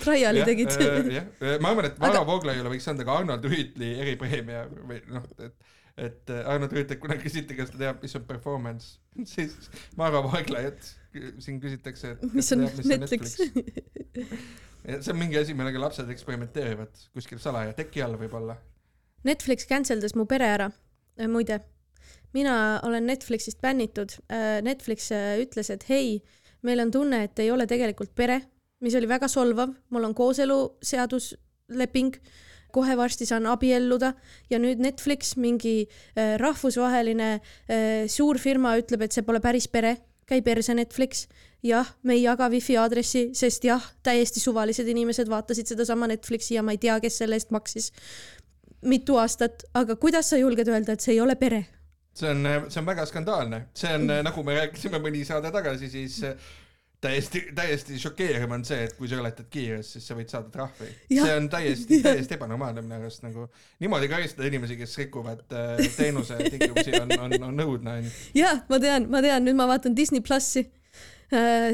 Trial'i 0.04 0.44
tegid. 0.48 0.76
jah, 1.12 1.30
ma 1.64 1.72
arvan, 1.74 1.90
et 1.90 1.98
Varro 2.02 2.24
Vooglaiule 2.28 2.72
võiks 2.72 2.88
anda 2.92 3.06
ka 3.08 3.18
Arnold 3.22 3.48
Rüütli 3.50 3.92
eripreemia 4.04 4.66
või 4.72 5.02
noh, 5.12 5.26
et, 5.44 5.74
et 6.08 6.34
Arnold 6.44 6.76
Rüütlilt 6.76 7.02
kunagi 7.04 7.26
küsiti, 7.26 7.58
kas 7.58 7.74
ta 7.74 7.82
teab, 7.82 8.04
mis 8.06 8.16
on 8.18 8.28
performance, 8.30 9.00
siis 9.34 9.58
Varro 10.00 10.24
Vooglaiut 10.28 10.94
siin 11.44 11.60
küsitakse, 11.64 12.16
et 12.16 12.36
mis 12.36 12.52
on 12.56 12.66
Netflix. 12.66 13.38
ja 14.86 15.02
see 15.02 15.14
on 15.14 15.20
mingi 15.20 15.40
asi, 15.40 15.56
millega 15.58 15.82
lapsed 15.82 16.10
eksperimenteerivad 16.12 17.06
kuskil 17.16 17.42
salaja, 17.44 17.76
teki 17.78 18.04
all 18.06 18.18
võib-olla. 18.20 18.58
Netflix 19.26 19.66
cancel 19.66 20.04
das 20.04 20.14
mu 20.16 20.28
pere 20.30 20.48
ära, 20.54 20.70
muide. 21.32 21.64
mina 22.36 22.82
olen 22.84 23.08
Netflixist 23.08 23.62
bännitud. 23.64 24.12
Netflix 24.62 25.08
äh, 25.16 25.40
ütles, 25.42 25.72
et 25.72 25.88
hei, 25.90 26.20
meil 26.66 26.82
on 26.84 26.92
tunne, 26.92 27.24
et 27.28 27.40
ei 27.44 27.52
ole 27.54 27.68
tegelikult 27.70 28.12
pere, 28.18 28.42
mis 28.84 28.96
oli 28.98 29.08
väga 29.10 29.28
solvav, 29.32 29.70
mul 29.94 30.08
on 30.08 30.16
kooseluseadusleping, 30.18 32.18
kohe 32.76 32.94
varsti 33.00 33.26
saan 33.30 33.46
abielluda. 33.48 34.14
Ja 34.52 34.60
nüüd 34.60 34.82
Netflix, 34.84 35.36
mingi 35.40 35.76
äh, 35.86 36.36
rahvusvaheline 36.42 37.30
äh, 37.38 37.42
suur 38.12 38.40
firma 38.42 38.76
ütleb, 38.82 39.02
et 39.06 39.16
see 39.16 39.24
pole 39.26 39.40
päris 39.44 39.68
pere, 39.72 39.94
käi 40.28 40.42
perse 40.46 40.74
Netflix. 40.76 41.28
jah, 41.66 41.88
me 42.06 42.14
ei 42.14 42.22
jaga 42.22 42.46
wifi 42.54 42.76
aadressi, 42.78 43.32
sest 43.34 43.64
jah, 43.66 43.82
täiesti 44.06 44.40
suvalised 44.40 44.86
inimesed 44.86 45.26
vaatasid 45.32 45.66
sedasama 45.72 46.06
Netflixi 46.12 46.54
ja 46.54 46.62
ma 46.62 46.76
ei 46.76 46.78
tea, 46.78 47.00
kes 47.02 47.18
selle 47.24 47.40
eest 47.40 47.50
maksis 47.50 47.90
mitu 48.86 49.18
aastat, 49.18 49.66
aga 49.74 49.98
kuidas 50.00 50.30
sa 50.30 50.40
julged 50.40 50.70
öelda, 50.70 50.96
et 50.96 51.04
see 51.04 51.16
ei 51.16 51.22
ole 51.24 51.36
pere? 51.40 51.64
See 52.16 52.30
on, 52.32 52.46
see 52.70 52.82
on 52.82 52.86
väga 52.88 53.06
skandaalne, 53.10 53.66
see 53.76 53.96
on 53.98 54.08
nagu 54.24 54.44
me 54.48 54.60
rääkisime 54.62 55.02
mõni 55.04 55.26
saade 55.28 55.52
tagasi, 55.52 55.90
siis 55.92 56.22
äh, 56.24 56.38
täiesti, 57.06 57.42
täiesti 57.56 58.00
šokeeriv 58.00 58.52
on 58.52 58.64
see, 58.66 58.86
et 58.88 58.96
kui 58.98 59.10
sa 59.10 59.20
ületad 59.20 59.48
kiirust, 59.52 59.96
siis 59.96 60.08
sa 60.08 60.18
võid 60.18 60.32
saada 60.32 60.52
trahvi. 60.54 60.88
See 61.10 61.34
on 61.36 61.50
täiesti, 61.52 62.00
täiesti 62.06 62.38
ebanormaalne 62.38 62.84
minu 62.86 62.98
arust 63.00 63.26
nagu 63.26 63.48
niimoodi 63.84 64.10
karistada 64.12 64.48
inimesi, 64.50 64.78
kes 64.80 64.96
rikuvad 65.04 65.44
äh, 65.54 65.84
teenuse 65.98 66.40
tingimusi 66.46 66.96
on, 67.00 67.14
on, 67.20 67.38
on 67.50 67.66
õudne 67.68 68.00
onju. 68.00 68.16
jah, 68.38 68.64
ma 68.72 68.82
tean, 68.82 69.10
ma 69.12 69.22
tean, 69.26 69.46
nüüd 69.48 69.60
ma 69.60 69.70
vaatan 69.70 69.98
Disney 69.98 70.24
plussi. 70.26 70.66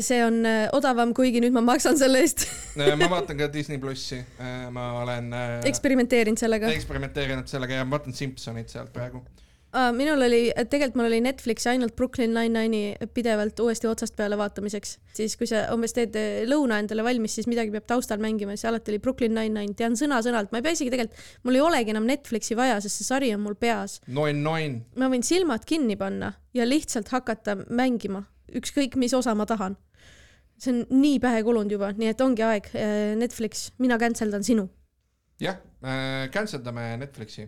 see 0.01 0.21
on 0.23 0.45
äh, 0.47 0.63
odavam, 0.73 1.11
kuigi 1.13 1.41
nüüd 1.43 1.53
ma 1.55 1.63
maksan 1.73 1.99
selle 1.99 2.23
eest. 2.23 2.47
ma 2.79 3.11
vaatan 3.11 3.39
ka 3.39 3.49
Disney 3.53 3.79
plussi, 3.83 4.21
ma 4.71 4.87
olen 5.03 5.31
äh, 5.35 5.53
eksperimenteerinud 5.71 6.39
sellega. 6.39 6.71
eksperimenteerinud 6.71 7.51
sellega 7.51 7.81
ja 7.81 7.87
ma 7.87 7.97
vaatan 7.97 8.15
Simpsonit 8.17 8.71
sealt 8.73 8.93
praegu. 8.95 9.23
Minul 9.95 10.19
oli, 10.25 10.39
tegelikult 10.67 10.97
mul 10.99 11.07
oli 11.07 11.21
Netflixi 11.23 11.69
ainult 11.71 11.95
Brooklyn 11.95 12.33
Nine-Nine'i 12.35 13.07
pidevalt 13.15 13.59
uuesti 13.63 13.87
otsast 13.87 14.17
peale 14.17 14.35
vaatamiseks. 14.37 14.97
siis, 15.15 15.37
kui 15.39 15.47
sa 15.47 15.63
umbes 15.71 15.95
teed 15.95 16.15
äh, 16.19 16.41
lõuna 16.49 16.81
endale 16.83 17.05
valmis, 17.05 17.37
siis 17.37 17.47
midagi 17.47 17.71
peab 17.71 17.87
taustal 17.87 18.19
mängima, 18.23 18.57
siis 18.57 18.67
alati 18.67 18.91
oli 18.91 18.99
Brooklyn 18.99 19.35
Nine-Nine, 19.37 19.75
tean 19.79 19.95
sõna-sõnalt, 19.99 20.51
ma 20.51 20.59
ei 20.59 20.65
pea 20.65 20.75
isegi 20.75 20.91
tegelikult, 20.91 21.23
mul 21.47 21.59
ei 21.59 21.63
olegi 21.63 21.95
enam 21.95 22.09
Netflixi 22.09 22.57
vaja, 22.59 22.81
sest 22.83 22.99
see 22.99 23.07
sari 23.07 23.31
on 23.35 23.43
mul 23.45 23.55
peas. 23.59 24.01
noin-noin, 24.11 24.81
ma 24.99 25.09
võin 25.13 25.23
silmad 25.23 25.63
kinni 25.67 25.95
panna 25.99 26.33
ja 26.57 26.67
lihtsalt 26.67 27.13
hakata 27.15 27.55
mängima, 27.69 28.25
ükskõik 28.51 28.99
mis 28.99 29.15
osa 29.15 29.35
ma 29.39 29.47
tahan. 29.47 29.79
see 30.59 30.75
on 30.75 30.83
nii 30.99 31.23
pähe 31.23 31.45
kulunud 31.47 31.71
juba, 31.71 31.93
nii 31.95 32.11
et 32.11 32.21
ongi 32.21 32.43
aeg, 32.45 32.67
Netflix, 33.17 33.71
mina 33.79 33.97
cancel 33.97 34.35
dan 34.35 34.43
sinu. 34.43 34.67
jah 35.39 35.63
äh,, 35.79 36.27
cancel 36.35 36.59
dame 36.59 36.97
Netflixi. 36.99 37.47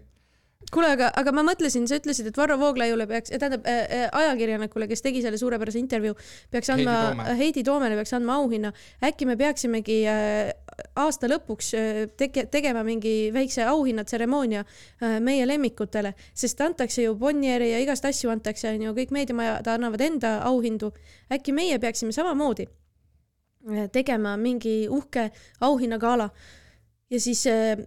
kuule, 0.72 0.90
aga, 0.96 1.10
aga 1.20 1.34
ma 1.36 1.44
mõtlesin, 1.46 1.86
sa 1.90 1.98
ütlesid, 2.00 2.28
et 2.30 2.38
Varro 2.38 2.58
Vooglaiule 2.62 3.08
peaks, 3.10 3.32
tähendab 3.34 3.66
äh, 3.70 3.80
äh, 3.84 4.04
ajakirjanikule, 4.22 4.88
kes 4.90 5.04
tegi 5.06 5.24
selle 5.24 5.40
suurepärase 5.42 5.80
intervjuu, 5.82 6.16
peaks 6.54 6.72
andma 6.74 7.28
Heidi 7.40 7.64
Toomele 7.66 7.98
peaks 8.00 8.14
andma 8.18 8.38
auhinna. 8.42 8.74
äkki 9.04 9.28
me 9.30 9.38
peaksimegi 9.40 10.00
äh, 10.10 10.52
aasta 11.00 11.30
lõpuks 11.30 11.74
tege-, 12.20 12.46
tegema 12.52 12.84
mingi 12.86 13.32
väikse 13.34 13.66
auhinnatseremoonia 13.70 14.64
äh, 14.64 15.20
meie 15.24 15.48
lemmikutele, 15.48 16.14
sest 16.34 16.62
antakse 16.62 17.04
ju 17.04 17.16
Bonnieri 17.16 17.72
ja 17.72 17.82
igast 17.84 18.06
asju 18.06 18.32
antakse, 18.34 18.72
onju, 18.74 18.96
kõik 18.98 19.14
meediamajad 19.16 19.68
annavad 19.76 20.02
enda 20.02 20.40
auhindu. 20.50 20.94
äkki 21.34 21.54
meie 21.54 21.80
peaksime 21.80 22.12
samamoodi 22.12 22.68
tegema 23.92 24.36
mingi 24.38 24.90
uhke 24.92 25.30
auhinnagala 25.64 26.30
ja 27.10 27.20
siis 27.20 27.46
äh, 27.48 27.78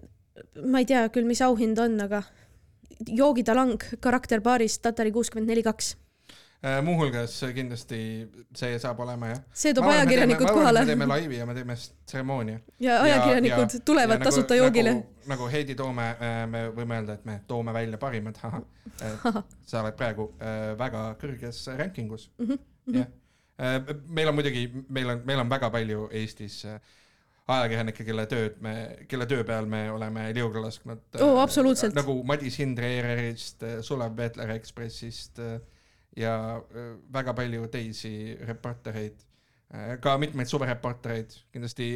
ma 0.65 0.83
ei 0.83 0.89
tea 0.89 1.07
küll, 1.13 1.29
mis 1.29 1.43
auhind 1.45 1.79
on, 1.83 1.99
aga 2.05 2.23
joogitalang 3.07 3.79
karakterpaarist 4.01 4.83
Tatari 4.83 5.13
kuuskümmend 5.13 5.51
neli 5.51 5.63
kaks. 5.67 5.97
Äh, 6.65 6.79
muuhulgas 6.83 7.35
kindlasti 7.55 7.99
see 8.57 8.79
saab 8.81 9.01
olema 9.05 9.29
jah. 9.29 9.41
see 9.53 9.75
toob 9.77 9.91
ajakirjanikud 9.91 10.49
kohale 10.49 10.81
me 10.81 10.89
teeme 10.89 11.09
laivi 11.11 11.37
ja 11.37 11.47
me 11.47 11.55
teeme 11.55 11.77
tseremoonia. 11.77 12.61
ja 12.81 12.97
ajakirjanikud 13.03 13.77
ja, 13.77 13.81
tulevad 13.85 14.19
ja 14.19 14.25
tasuta 14.25 14.55
nagu, 14.55 14.65
joogile. 14.65 14.95
nagu, 14.95 15.29
nagu 15.35 15.51
Heidi 15.53 15.77
Toome, 15.77 16.07
me 16.49 16.63
võime 16.79 16.97
öelda, 16.97 17.19
et 17.21 17.29
me 17.29 17.37
toome 17.47 17.77
välja 17.77 18.01
parimad, 18.01 18.41
sa 19.67 19.83
oled 19.83 20.01
praegu 20.01 20.31
äh, 20.41 20.73
väga 20.81 21.05
kõrges 21.21 21.61
rankingus 21.77 22.31
mm. 22.39 22.59
Mhm, 22.87 22.99
jah, 23.03 23.95
meil 24.09 24.33
on 24.33 24.41
muidugi, 24.41 24.67
meil 24.89 25.13
on, 25.13 25.23
meil 25.29 25.45
on 25.45 25.53
väga 25.53 25.71
palju 25.75 26.09
Eestis 26.23 26.63
äh, 26.65 26.81
ajakirjanikke, 27.47 28.05
kelle 28.05 28.27
tööd 28.27 28.59
me, 28.65 28.75
kelle 29.11 29.27
töö 29.31 29.45
peal 29.47 29.69
me 29.71 29.85
oleme 29.91 30.27
liuga 30.35 30.65
lasknud. 30.65 31.05
Oo, 31.23 31.39
absoluutselt. 31.43 31.95
nagu 31.95 32.19
Madis 32.27 32.59
Hindre 32.59 32.91
ERR-ist, 32.99 33.63
Sulev 33.87 34.17
Veetler 34.19 34.51
Ekspressist, 34.57 35.39
ja 36.17 36.35
äh, 36.57 36.91
väga 37.13 37.35
palju 37.39 37.69
teisi 37.73 38.13
reportereid, 38.49 39.27
ka 40.01 40.15
mitmeid 40.19 40.47
suvereportereid, 40.47 41.33
kindlasti 41.53 41.89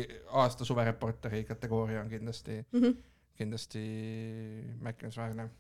aasta 0.43 0.67
suvereporteri 0.67 1.45
kategooria 1.45 2.01
on 2.01 2.09
kindlasti 2.11 2.57
mm, 2.73 2.81
-hmm. 2.81 2.97
kindlasti 3.35 3.83
märkimisväärne. 4.81 5.51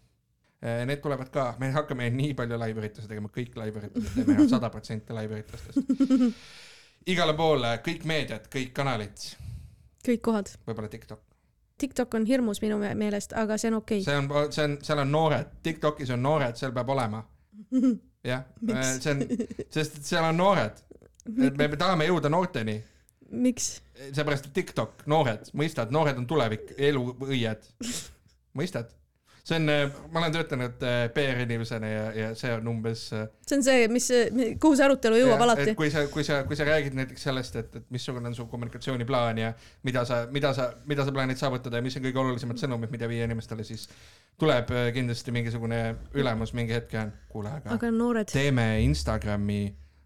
Need 0.60 1.00
tulevad 1.00 1.30
ka, 1.32 1.54
me 1.58 1.70
hakkame 1.70 2.10
nii 2.10 2.34
palju 2.34 2.58
live-üritusi 2.58 3.08
tegema, 3.08 3.30
kõik 3.32 3.54
live-üritused 3.56 4.24
teeme 4.26 4.48
sada 4.54 4.68
protsenti 4.70 5.14
live-üritustest. 5.16 5.78
igale 7.06 7.34
poole, 7.34 7.78
kõik 7.86 8.04
meediad, 8.04 8.50
kõik 8.52 8.74
kanalid. 8.76 9.16
Kõik 10.06 10.24
kohad. 10.24 10.54
võib-olla 10.66 10.92
TikTok 10.92 11.30
TikTok 11.80 12.14
on 12.14 12.26
hirmus 12.28 12.60
minu 12.60 12.78
meelest, 12.78 13.32
aga 13.40 13.56
see 13.60 13.70
on 13.70 13.78
okei 13.80 14.02
okay.. 14.02 14.04
see 14.04 14.18
on, 14.20 14.52
see 14.52 14.64
on, 14.66 14.76
seal 14.84 15.02
on 15.04 15.12
noored, 15.14 15.52
TikTokis 15.64 16.12
on 16.14 16.22
noored, 16.22 16.58
seal 16.60 16.74
peab 16.76 16.92
olema. 16.92 17.22
jah, 18.30 18.44
see 19.00 19.14
on, 19.14 19.24
sest 19.72 20.00
seal 20.04 20.26
on 20.28 20.40
noored. 20.40 20.82
me 21.30 21.70
tahame 21.76 22.08
jõuda 22.10 22.32
noorteni. 22.32 22.80
miks? 23.30 23.72
seepärast, 24.00 24.50
et 24.50 24.56
TikTok, 24.60 25.04
noored, 25.12 25.52
mõistad, 25.56 25.92
noored 25.94 26.20
on 26.20 26.28
tulevik, 26.28 26.74
eluõied. 26.90 27.68
mõistad? 28.56 28.92
See 29.44 29.56
on, 29.56 29.68
äh, 29.68 29.90
ma 30.12 30.20
olen 30.20 30.32
töötanud 30.34 30.82
äh, 30.86 31.00
PR-inimesena 31.14 31.88
ja, 31.88 32.04
ja 32.12 32.28
see 32.38 32.52
on 32.54 32.68
umbes. 32.68 33.06
Äh, 33.16 33.26
see 33.46 33.58
on 33.58 33.64
see, 33.66 33.88
mis, 33.92 34.08
kuhu 34.62 34.78
see 34.78 34.86
arutelu 34.86 35.20
jõuab 35.22 35.36
ja, 35.36 35.48
alati. 35.48 35.74
kui 35.78 35.90
sa, 35.92 36.04
kui 36.12 36.24
sa, 36.26 36.42
kui 36.48 36.58
sa 36.58 36.66
räägid 36.68 36.96
näiteks 36.98 37.26
sellest, 37.28 37.58
et, 37.60 37.74
et 37.80 37.90
missugune 37.94 38.30
on 38.30 38.36
su 38.36 38.46
kommunikatsiooniplaan 38.50 39.42
ja 39.42 39.52
mida 39.86 40.04
sa, 40.08 40.22
mida 40.32 40.52
sa, 40.56 40.70
mida 40.90 41.06
sa 41.06 41.14
plaanid 41.16 41.40
saavutada 41.40 41.80
ja 41.80 41.86
mis 41.86 41.98
on 41.98 42.06
kõige 42.06 42.22
olulisemad 42.24 42.60
sõnumid, 42.60 42.92
mida 42.92 43.08
viia 43.10 43.28
inimestele, 43.28 43.66
siis 43.66 43.88
tuleb 44.40 44.70
kindlasti 44.94 45.34
mingisugune 45.34 45.80
ülemus 46.16 46.54
mingi 46.56 46.76
hetk 46.76 46.96
ja 46.96 47.06
kuule, 47.32 47.52
aga, 47.60 47.76
aga 47.76 47.92
noored. 47.94 48.30
teeme 48.32 48.72
Instagrami 48.86 49.62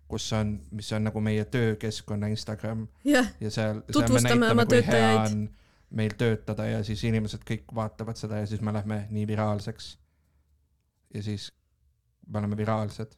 kus 0.09 0.27
on, 0.37 0.57
mis 0.77 0.93
on 0.95 1.07
nagu 1.09 1.21
meie 1.25 1.45
töökeskkonna 1.49 2.29
Instagram. 2.31 2.87
ja, 3.05 3.25
ja 3.41 3.51
seal. 3.51 3.81
tutvustame 3.93 4.51
oma 4.53 4.67
töötajaid 4.69 5.47
meil 5.95 6.15
töötada 6.19 6.67
ja 6.67 6.81
siis 6.87 7.05
inimesed 7.07 7.45
kõik 7.47 7.71
vaatavad 7.75 8.19
seda 8.19 8.41
ja 8.43 8.49
siis 8.51 8.63
me 8.65 8.73
lähme 8.75 9.05
nii 9.15 9.27
viraalseks. 9.31 9.95
ja 11.15 11.23
siis 11.23 11.53
me 12.27 12.39
oleme 12.39 12.57
viraalsed. 12.57 13.15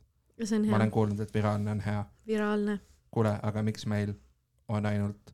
ma 0.68 0.76
olen 0.76 0.90
kuulnud, 0.90 1.20
et 1.20 1.34
viraalne 1.34 1.70
on 1.70 1.80
hea. 1.80 2.04
viraalne. 2.26 2.80
kuule, 3.10 3.38
aga 3.42 3.62
miks 3.62 3.86
meil 3.86 4.14
on 4.68 4.86
ainult 4.86 5.32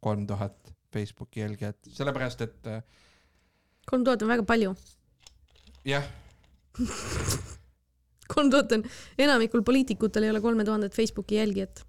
kolm 0.00 0.26
tuhat 0.26 0.74
Facebooki 0.92 1.40
jälgijat, 1.40 1.78
sellepärast 1.92 2.40
et. 2.40 2.66
Äh, 2.66 2.82
kolm 3.90 4.04
tuhat 4.04 4.22
on 4.22 4.28
väga 4.28 4.42
palju. 4.42 4.74
jah 5.84 6.04
kolm 8.34 8.50
tuhat 8.50 8.72
on, 8.72 8.84
enamikul 9.18 9.62
poliitikutel 9.62 10.28
ei 10.28 10.30
ole 10.30 10.40
kolme 10.40 10.64
tuhandet 10.64 10.94
Facebooki 10.94 11.40
jälgijat. 11.40 11.86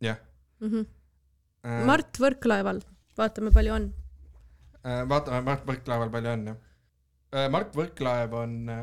jah 0.00 0.16
mm. 0.60 0.68
-hmm. 0.70 1.84
Mart 1.84 2.18
Võrklaeval 2.20 2.80
vaatame, 3.18 3.52
palju 3.54 3.74
on. 3.74 3.88
Äh, 4.84 5.02
vaatame 5.08 5.40
Mart 5.46 5.66
Võrklaeval 5.68 6.12
palju 6.12 6.32
on 6.34 6.46
jah. 6.50 6.60
Äh, 7.34 7.48
Mart 7.52 7.76
Võrklaev 7.76 8.36
on. 8.38 8.56
Äh, 8.72 8.82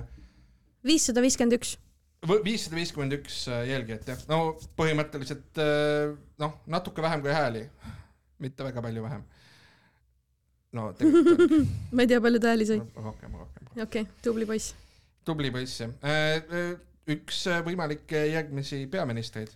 viissada 0.87 1.23
viiskümmend 1.23 1.57
üks. 1.59 1.75
viissada 2.45 2.77
viiskümmend 2.77 3.17
üks 3.19 3.43
jälgijat 3.69 4.07
jah, 4.09 4.23
no 4.29 4.55
põhimõtteliselt 4.77 5.57
noh, 6.41 6.55
natuke 6.69 7.01
vähem 7.01 7.21
kui 7.21 7.33
hääli, 7.33 7.63
mitte 8.41 8.65
väga 8.65 8.81
palju 8.85 9.03
vähem. 9.05 9.23
no 10.77 10.87
tegelikult 10.97 11.71
ma 11.97 12.05
ei 12.05 12.09
tea, 12.09 12.21
palju 12.21 12.41
ta 12.41 12.53
hääli 12.53 12.67
sai. 12.69 12.79
rohkem, 12.95 13.37
rohkem. 13.41 13.71
okei 13.73 13.83
okay,, 13.85 14.05
tubli 14.25 14.45
poiss. 14.49 14.75
tubli 15.25 15.53
poiss 15.53 15.81
jah. 15.81 15.93
üks 17.09 17.43
võimalikke 17.65 18.25
järgmisi 18.31 18.83
peaministreid. 18.89 19.53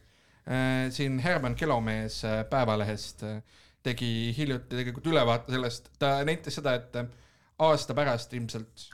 siin 0.93 1.19
Herman 1.25 1.57
Kelomees 1.57 2.21
Päevalehest 2.49 3.25
tegi 3.85 4.11
hiljuti 4.37 4.73
tegelikult 4.73 5.07
ülevaate 5.13 5.55
sellest, 5.55 5.89
ta 6.01 6.17
nentis 6.27 6.57
seda, 6.59 6.75
et 6.79 6.99
aasta 7.65 7.95
pärast 7.97 8.33
ilmselt, 8.35 8.85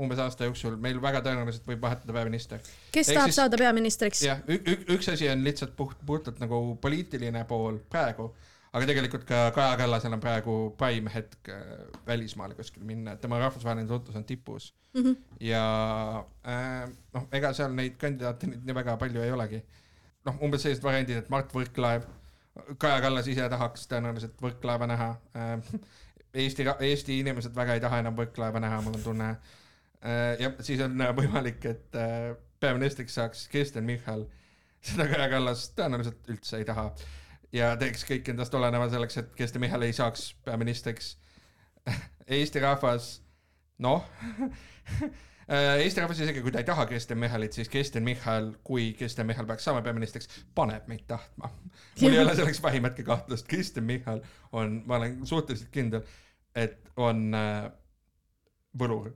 umbes 0.00 0.18
aasta 0.22 0.48
jooksul 0.48 0.76
meil 0.82 0.98
väga 1.02 1.20
tõenäoliselt 1.24 1.68
võib 1.68 1.84
vahetuda 1.84 2.16
peaminister. 2.16 2.62
kes 2.94 3.10
Ehk 3.10 3.18
tahab 3.18 3.30
siis, 3.30 3.38
saada 3.38 3.60
peaministriks? 3.60 4.24
jah, 4.26 4.42
üks 4.48 5.10
asi 5.12 5.30
on 5.30 5.44
lihtsalt 5.46 5.76
puht, 5.78 6.00
puhtalt 6.06 6.42
nagu 6.42 6.60
poliitiline 6.82 7.44
pool 7.50 7.78
praegu, 7.90 8.32
aga 8.74 8.88
tegelikult 8.90 9.26
ka 9.28 9.44
Kaja 9.54 9.78
Kallasel 9.78 10.16
on 10.16 10.22
praegu 10.22 10.56
prime 10.78 11.12
hetk 11.14 11.52
äh, 11.54 11.62
välismaale 12.06 12.58
kuskile 12.58 12.86
minna, 12.86 13.14
et 13.14 13.22
tema 13.22 13.38
rahvusvaheline 13.42 13.86
tutvus 13.90 14.18
on 14.18 14.26
tipus 14.26 14.72
mm. 14.94 15.02
-hmm. 15.02 15.16
ja 15.46 15.64
äh, 16.46 16.90
noh, 17.14 17.28
ega 17.32 17.54
seal 17.54 17.74
neid 17.74 17.96
kandidaate 17.98 18.50
nii 18.50 18.74
väga 18.74 18.98
palju 18.98 19.22
ei 19.22 19.32
olegi. 19.32 19.62
noh, 20.26 20.42
umbes 20.42 20.62
sellised 20.62 20.82
variandid, 20.82 21.22
et 21.22 21.30
Mart 21.30 21.54
Võrklaev 21.54 22.06
Kaja 22.78 23.00
Kallas 23.02 23.28
ise 23.30 23.48
tahaks 23.50 23.88
tõenäoliselt 23.90 24.38
Võrklaeva 24.42 24.86
näha. 24.90 25.10
Äh, 25.36 25.80
Eesti, 26.34 26.66
Eesti 26.86 27.18
inimesed 27.22 27.54
väga 27.56 27.76
ei 27.76 27.82
taha 27.82 28.00
enam 28.02 28.16
Võrklaeva 28.18 28.62
näha, 28.62 28.80
mul 28.84 28.98
on 28.98 29.04
tunne. 29.04 29.32
Äh, 30.04 30.36
ja 30.40 30.52
siis 30.66 30.82
on 30.84 30.98
võimalik, 31.18 31.66
et 31.70 31.98
äh, 31.98 32.30
peaministriks 32.60 33.18
saaks 33.18 33.48
Kristen 33.52 33.84
Michal. 33.84 34.26
seda 34.84 35.08
Kaja 35.08 35.28
Kallas 35.32 35.68
tõenäoliselt 35.76 36.30
üldse 36.30 36.58
ei 36.60 36.64
taha 36.68 36.90
ja 37.54 37.74
teeks 37.80 38.02
kõik 38.04 38.28
endast 38.28 38.54
oleneva 38.54 38.88
selleks, 38.90 39.16
et 39.22 39.30
Kristen 39.38 39.62
Michal 39.62 39.82
ei 39.86 39.92
saaks 39.96 40.32
peaministriks. 40.44 41.14
Eesti 42.38 42.60
rahvas, 42.60 43.18
noh 43.78 44.04
Äh, 45.02 45.10
Eesti 45.48 46.00
rahvas 46.00 46.20
isegi, 46.24 46.40
kui 46.40 46.52
ta 46.52 46.62
ei 46.62 46.64
taha 46.64 46.86
Kristen 46.88 47.18
Michalit, 47.20 47.52
siis 47.52 47.68
Kristen 47.68 48.04
Michal, 48.06 48.52
kui 48.64 48.94
Kristen 48.98 49.26
Michal 49.28 49.46
peaks 49.46 49.66
saama 49.68 49.82
peaministriks, 49.84 50.28
paneb 50.56 50.86
meid 50.88 51.04
tahtma. 51.08 51.50
mul 52.00 52.12
ei 52.16 52.22
ole 52.22 52.34
selleks 52.38 52.62
vähimatki 52.62 53.04
kahtlust, 53.04 53.48
Kristen 53.48 53.84
Michal 53.84 54.22
on, 54.52 54.82
ma 54.86 54.96
olen 54.96 55.18
suhteliselt 55.26 55.68
kindel, 55.74 56.04
et 56.54 56.88
on 56.96 57.34
äh, 57.34 57.66
võlur 58.78 59.10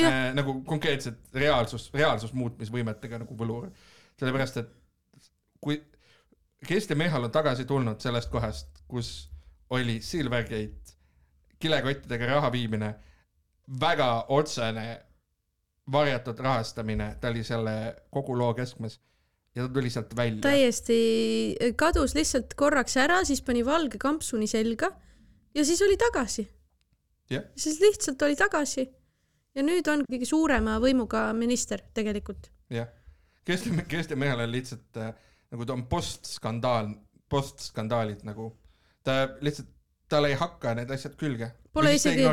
äh, 0.00 0.30
nagu 0.34 0.60
konkreetselt 0.66 1.34
reaalsus, 1.34 1.90
reaalsusmuutmisvõimetega 1.94 3.20
nagu 3.24 3.36
võlur. 3.38 3.68
sellepärast, 4.18 4.56
et 4.56 4.72
kui 5.60 5.82
Kristen 6.66 6.98
Michal 6.98 7.24
on 7.28 7.34
tagasi 7.34 7.64
tulnud 7.64 8.00
sellest 8.00 8.30
kohast, 8.30 8.82
kus 8.88 9.28
oli 9.70 10.00
Silvergate, 10.00 10.96
kilekottidega 11.60 12.26
raha 12.26 12.52
viimine, 12.52 12.94
väga 13.80 14.24
otsene 14.28 14.86
varjatud 15.92 16.38
rahastamine, 16.44 17.14
ta 17.20 17.30
oli 17.32 17.44
selle 17.44 17.74
kogu 18.10 18.36
loo 18.38 18.52
keskmes 18.54 18.98
ja 19.54 19.66
ta 19.66 19.72
tuli 19.74 19.90
sealt 19.90 20.16
välja. 20.16 20.40
täiesti 20.44 20.98
kadus 21.76 22.14
lihtsalt 22.14 22.54
korraks 22.54 22.96
ära, 22.96 23.22
siis 23.24 23.42
pani 23.42 23.64
valge 23.66 23.98
kampsuni 23.98 24.46
selga 24.46 24.92
ja 25.54 25.64
siis 25.64 25.82
oli 25.82 25.96
tagasi 25.96 26.48
yeah.. 27.32 27.44
siis 27.56 27.80
lihtsalt 27.80 28.22
oli 28.22 28.36
tagasi. 28.36 28.88
ja 29.54 29.64
nüüd 29.64 29.88
on 29.90 30.04
kõige 30.10 30.28
suurema 30.28 30.78
võimuga 30.82 31.30
minister 31.32 31.82
tegelikult. 31.94 32.52
jah 32.70 32.84
yeah., 32.84 32.94
Kersti, 33.48 33.70
Kersti 33.88 34.16
Mehel 34.16 34.44
on 34.44 34.52
lihtsalt 34.52 34.98
äh, 35.00 35.14
nagu 35.52 35.64
ta 35.64 35.76
on 35.76 35.86
postskandaal, 35.88 36.92
postskandaalid 37.32 38.24
nagu, 38.28 38.50
ta 39.04 39.24
lihtsalt, 39.44 39.70
tal 40.08 40.24
ei 40.28 40.36
hakka 40.38 40.74
need 40.78 40.90
asjad 40.90 41.16
külge 41.20 41.50
Pole 41.78 41.94
isegi, 41.94 42.24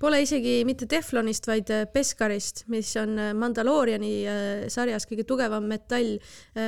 pole 0.00 0.20
isegi 0.22 0.54
mitte 0.68 0.88
Teflonist, 0.90 1.46
vaid 1.48 1.70
äh, 1.72 1.84
Pescarist, 1.92 2.64
mis 2.72 2.90
on 3.00 3.14
äh, 3.18 3.30
Mandalooriani 3.36 4.12
äh, 4.28 4.64
sarjas 4.72 5.08
kõige 5.08 5.24
tugevam 5.28 5.68
metall, 5.70 6.18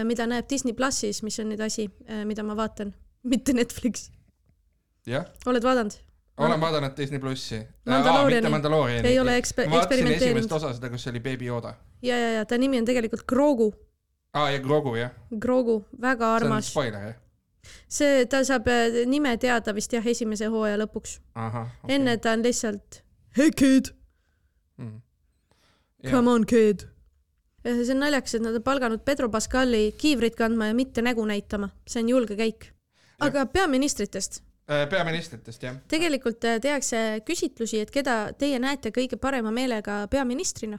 mida 0.08 0.26
näeb 0.30 0.48
Disney 0.50 0.76
plussis, 0.76 1.22
mis 1.26 1.38
on 1.42 1.50
nüüd 1.52 1.60
asi, 1.64 1.88
mida 2.28 2.44
ma 2.46 2.56
vaatan, 2.58 2.94
mitte 3.28 3.54
Netflix. 3.56 4.08
oled 5.10 5.66
vaadanud? 5.66 5.98
olen 6.40 6.60
vaadanud 6.60 6.94
Disney 6.96 7.20
plussi. 7.20 7.58
Mandalooriani. 7.86 8.48
Mandalooriani. 8.48 9.08
ei 9.08 9.18
ole 9.20 9.36
eksper-, 9.36 9.68
eksperimenteerinud. 9.68 10.40
esimest 10.40 10.52
osa 10.56 10.72
seda, 10.76 10.88
kus 10.88 11.06
oli 11.10 11.20
Baby 11.20 11.50
Yoda. 11.50 11.74
ja, 12.02 12.16
ja, 12.16 12.30
ja 12.38 12.44
ta 12.48 12.58
nimi 12.58 12.78
on 12.78 12.88
tegelikult 12.88 13.26
Grogu. 13.28 13.72
aa, 14.32 14.50
ja 14.50 14.62
Grogu, 14.64 14.94
jah. 14.96 15.10
Grogu, 15.38 15.82
väga 16.00 16.34
armas. 16.38 16.70
see 16.70 16.80
on 16.80 16.86
spoiler, 16.86 17.10
jah? 17.10 17.18
See, 17.88 18.24
ta 18.30 18.42
saab 18.46 18.68
äh, 18.70 19.02
nime 19.08 19.36
teada 19.40 19.74
vist 19.76 19.92
jah, 19.94 20.06
esimese 20.06 20.50
hooaja 20.52 20.78
lõpuks. 20.80 21.18
Okay. 21.34 21.94
enne 21.96 22.16
ta 22.22 22.34
on 22.36 22.44
lihtsalt 22.46 23.02
Hey 23.36 23.52
kid 23.54 23.92
mm.. 24.80 25.00
Come 26.10 26.30
on 26.32 26.46
kid. 26.48 26.86
see 27.64 27.92
on 27.92 28.00
naljakas, 28.00 28.38
et 28.38 28.44
nad 28.44 28.56
on 28.56 28.64
palganud 28.64 29.02
Pedro 29.04 29.28
Pascali 29.30 29.90
kiivrit 30.00 30.36
kandma 30.36 30.70
ja 30.70 30.76
mitte 30.76 31.04
nägu 31.04 31.26
näitama, 31.28 31.70
see 31.86 32.02
on 32.02 32.08
julge 32.08 32.36
käik. 32.38 32.70
aga 33.20 33.46
peaministritest 33.46 34.40
äh, 34.70 34.86
peaministritest, 34.88 35.62
jah. 35.62 35.76
tegelikult 35.88 36.44
äh, 36.48 36.60
tehakse 36.60 37.20
küsitlusi, 37.26 37.84
et 37.84 37.92
keda 37.92 38.32
teie 38.38 38.58
näete 38.58 38.94
kõige 38.96 39.20
parema 39.20 39.52
meelega 39.52 40.06
peaministrina. 40.10 40.78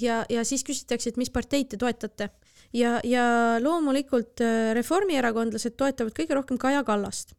ja, 0.00 0.20
ja 0.30 0.44
siis 0.46 0.62
küsitakse, 0.62 1.10
et 1.10 1.16
mis 1.18 1.32
parteid 1.34 1.72
te 1.72 1.76
toetate 1.76 2.28
ja, 2.76 2.98
ja 3.04 3.24
loomulikult 3.62 4.42
äh, 4.44 4.72
reformierakondlased 4.76 5.76
toetavad 5.78 6.14
kõige 6.16 6.36
rohkem 6.38 6.58
Kaja 6.60 6.84
Kallast. 6.84 7.34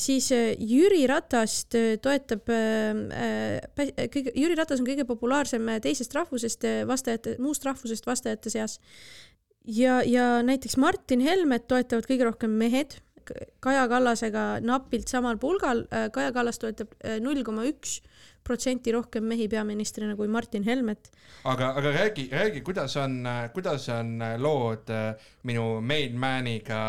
siis 0.00 0.30
äh, 0.32 0.54
Jüri 0.58 1.06
Ratast 1.06 1.74
äh, 1.76 1.98
toetab 2.00 2.48
äh, 2.48 3.60
kõige, 3.76 4.32
Jüri 4.32 4.54
Ratas 4.56 4.80
on 4.80 4.86
kõige 4.88 5.04
populaarsem 5.04 5.68
teisest 5.84 6.14
rahvusest 6.16 6.64
vastajate, 6.88 7.36
muust 7.38 7.64
rahvusest 7.64 8.06
vastajate 8.06 8.50
seas. 8.50 8.80
ja, 9.64 10.02
ja 10.02 10.42
näiteks 10.42 10.76
Martin 10.76 11.20
Helmet 11.20 11.68
toetavad 11.68 12.08
kõige 12.08 12.24
rohkem 12.24 12.56
mehed, 12.56 12.96
Kaja 13.64 13.86
Kallasega 13.88 14.44
napilt 14.60 15.08
samal 15.08 15.38
pulgal, 15.40 15.86
Kaja 16.12 16.32
Kallas 16.32 16.58
toetab 16.62 16.92
null 17.22 17.44
koma 17.46 17.64
üks 17.68 18.00
protsenti 18.44 18.92
rohkem 18.92 19.24
mehi 19.24 19.46
peaministrina 19.48 20.14
kui 20.16 20.28
Martin 20.28 20.64
Helmet. 20.64 21.10
aga, 21.44 21.70
aga 21.78 21.92
räägi, 21.92 22.28
räägi, 22.32 22.60
kuidas 22.60 22.96
on, 22.96 23.24
kuidas 23.52 23.88
on 23.88 24.18
lood 24.38 24.90
äh, 24.92 25.14
minu 25.42 25.80
main 25.80 26.18
man'iga, 26.20 26.80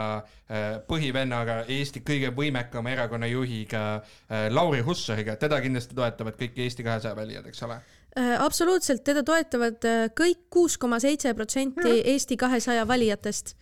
äh, 0.50 0.66
põhivennaga, 0.88 1.64
Eesti 1.72 2.04
kõige 2.06 2.32
võimekama 2.36 2.92
erakonna 2.92 3.28
juhiga 3.32 3.86
äh, 3.96 4.48
Lauri 4.52 4.84
Hussariga, 4.84 5.36
teda 5.40 5.62
kindlasti 5.64 5.96
toetavad 5.96 6.40
kõik 6.40 6.60
Eesti 6.68 6.84
kahesaja 6.84 7.16
valijad, 7.16 7.48
eks 7.52 7.64
ole? 7.68 7.80
absoluutselt, 8.16 9.02
teda 9.04 9.26
toetavad 9.28 9.84
kõik 10.16 10.46
kuus 10.50 10.78
koma 10.80 11.02
seitse 11.04 11.34
protsenti 11.36 11.98
Eesti 12.14 12.38
kahesaja 12.40 12.86
valijatest. 12.88 13.58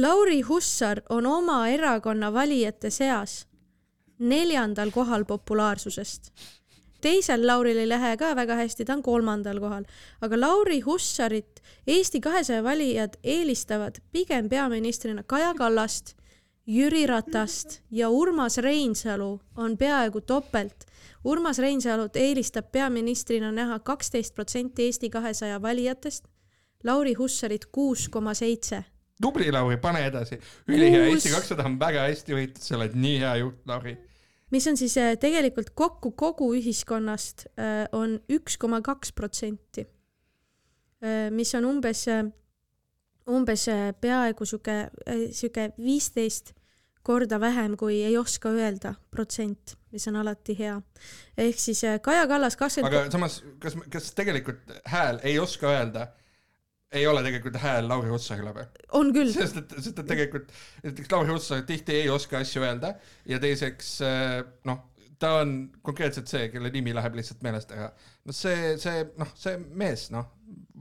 Lauri 0.00 0.40
Hussar 0.40 1.02
on 1.08 1.26
oma 1.26 1.68
erakonna 1.68 2.32
valijate 2.32 2.90
seas 2.90 3.46
neljandal 4.18 4.90
kohal 4.90 5.24
populaarsusest 5.24 6.32
teisel 7.04 7.46
Lauril 7.46 7.78
ei 7.78 7.88
lähe 7.88 8.16
ka 8.16 8.32
väga 8.36 8.56
hästi, 8.58 8.84
ta 8.84 8.96
on 8.96 9.02
kolmandal 9.02 9.60
kohal. 9.60 9.84
aga 10.20 10.40
Lauri 10.40 10.80
Hussarit 10.80 11.60
Eesti 11.86 12.20
kahesaja 12.20 12.62
valijad 12.64 13.18
eelistavad 13.22 14.00
pigem 14.12 14.48
peaministrina 14.48 15.22
Kaja 15.22 15.54
Kallast, 15.54 16.16
Jüri 16.66 17.06
Ratast 17.06 17.80
ja 17.90 18.08
Urmas 18.10 18.58
Reinsalu 18.58 19.40
on 19.56 19.76
peaaegu 19.78 20.20
topelt. 20.20 20.84
Urmas 21.24 21.58
Reinsalut 21.58 22.16
eelistab 22.16 22.72
peaministrina 22.72 23.52
näha 23.52 23.78
kaksteist 23.78 24.34
protsenti 24.34 24.82
Eesti 24.82 25.10
kahesaja 25.10 25.62
valijatest, 25.62 26.24
Lauri 26.84 27.14
Hussarit 27.14 27.66
kuus 27.66 28.08
koma 28.08 28.34
seitse 28.34 28.84
tubli, 29.22 29.52
Lauri, 29.52 29.76
pane 29.80 30.06
edasi. 30.08 30.40
ülihea, 30.68 31.06
Eesti 31.10 31.30
kakssada 31.34 31.66
on 31.68 31.78
väga 31.80 32.08
hästi 32.08 32.34
juhitud, 32.34 32.62
sa 32.62 32.76
oled 32.78 32.96
nii 32.98 33.20
hea 33.22 33.36
juht, 33.42 33.62
Lauri 33.66 33.96
mis 34.54 34.66
on 34.70 34.78
siis 34.78 34.96
äh, 35.00 35.14
tegelikult 35.20 35.72
kokku 35.74 36.12
kogu 36.18 36.52
ühiskonnast 36.54 37.48
äh, 37.58 37.84
on 37.92 38.18
üks 38.30 38.58
koma 38.60 38.80
kaks 38.84 39.12
protsenti. 39.16 39.86
Äh, 41.04 41.30
mis 41.34 41.54
on 41.58 41.66
umbes, 41.68 42.06
umbes 43.30 43.66
peaaegu 44.00 44.46
sihuke, 44.48 44.76
sihuke 45.32 45.70
viisteist 45.80 46.54
korda 47.04 47.36
vähem, 47.40 47.74
kui 47.76 47.98
ei 48.04 48.16
oska 48.16 48.52
öelda 48.54 48.94
protsent, 49.12 49.74
mis 49.92 50.06
on 50.08 50.16
alati 50.22 50.56
hea. 50.58 50.78
ehk 51.36 51.58
siis 51.60 51.82
Kaja 52.02 52.26
Kallas 52.28 52.56
kakskümmend 52.56 52.94
20.... 52.94 53.02
aga 53.02 53.12
samas, 53.12 53.40
kas, 53.60 53.76
kas 53.92 54.12
tegelikult 54.16 54.72
hääl 54.88 55.20
ei 55.22 55.38
oska 55.38 55.68
öelda 55.68 56.06
ei 56.94 57.06
ole 57.10 57.22
tegelikult 57.26 57.58
hääl 57.62 57.88
Lauri 57.90 58.10
Hussarile 58.12 58.54
või? 58.56 58.66
on 58.98 59.12
küll. 59.16 59.32
sest 59.34 59.60
et, 59.60 59.76
sest 59.78 60.00
et 60.00 60.08
tegelikult 60.08 60.50
näiteks 60.84 61.12
Lauri 61.12 61.32
Hussar 61.34 61.64
tihti 61.68 61.98
ei 62.00 62.10
oska 62.12 62.40
asju 62.42 62.64
öelda 62.64 62.94
ja 63.30 63.40
teiseks 63.42 63.94
äh, 64.06 64.40
noh, 64.68 64.84
ta 65.18 65.36
on 65.42 65.56
konkreetselt 65.86 66.30
see, 66.30 66.48
kelle 66.52 66.72
nimi 66.74 66.94
läheb 66.96 67.18
lihtsalt 67.18 67.42
meelest 67.46 67.74
ära. 67.74 67.90
no 68.24 68.36
see, 68.36 68.74
see 68.82 69.06
noh, 69.20 69.30
see 69.38 69.58
mees 69.58 70.08
noh, 70.14 70.30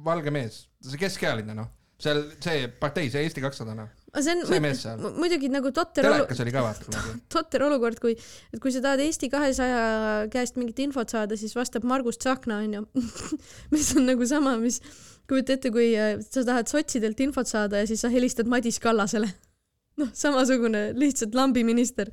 valge 0.06 0.34
mees, 0.34 0.64
see 0.84 1.02
keskealine 1.02 1.58
noh, 1.58 1.70
seal 2.02 2.26
see 2.44 2.68
partei, 2.82 3.12
see 3.14 3.26
Eesti 3.26 3.44
kakssada 3.44 3.76
noh 3.78 3.92
see 4.22 4.36
on 4.36 4.44
see 4.46 4.62
mees 4.62 4.82
seal. 4.84 5.02
muidugi 5.18 5.50
nagu 5.50 5.72
totter 5.74 6.06
telekas 6.06 6.42
oli 6.44 6.54
ka 6.54 6.64
vaata 6.66 7.04
totter 7.34 7.66
olukord, 7.66 7.98
kui, 8.04 8.14
et 8.54 8.62
kui 8.62 8.74
sa 8.74 8.84
tahad 8.84 9.02
Eesti 9.06 9.30
kahesaja 9.34 9.80
käest 10.34 10.60
mingit 10.60 10.84
infot 10.86 11.10
saada, 11.10 11.38
siis 11.40 11.56
vastab 11.58 11.88
Margus 11.90 12.22
Tsahkna 12.22 12.62
onju 12.66 12.86
mis 13.74 13.90
on 13.98 14.08
nagu 14.12 14.28
sama, 14.30 14.56
mis 14.62 14.82
kujuta 15.30 15.58
ette, 15.58 15.72
kui 15.74 15.92
äh, 15.98 16.18
sa 16.24 16.44
tahad 16.48 16.70
sotsidelt 16.72 17.20
infot 17.24 17.50
saada 17.50 17.82
ja 17.82 17.90
siis 17.90 18.04
sa 18.04 18.12
helistad 18.14 18.50
Madis 18.50 18.80
Kallasele. 18.84 19.30
noh, 20.02 20.10
samasugune, 20.18 20.90
lihtsalt 20.98 21.36
lambiminister. 21.38 22.12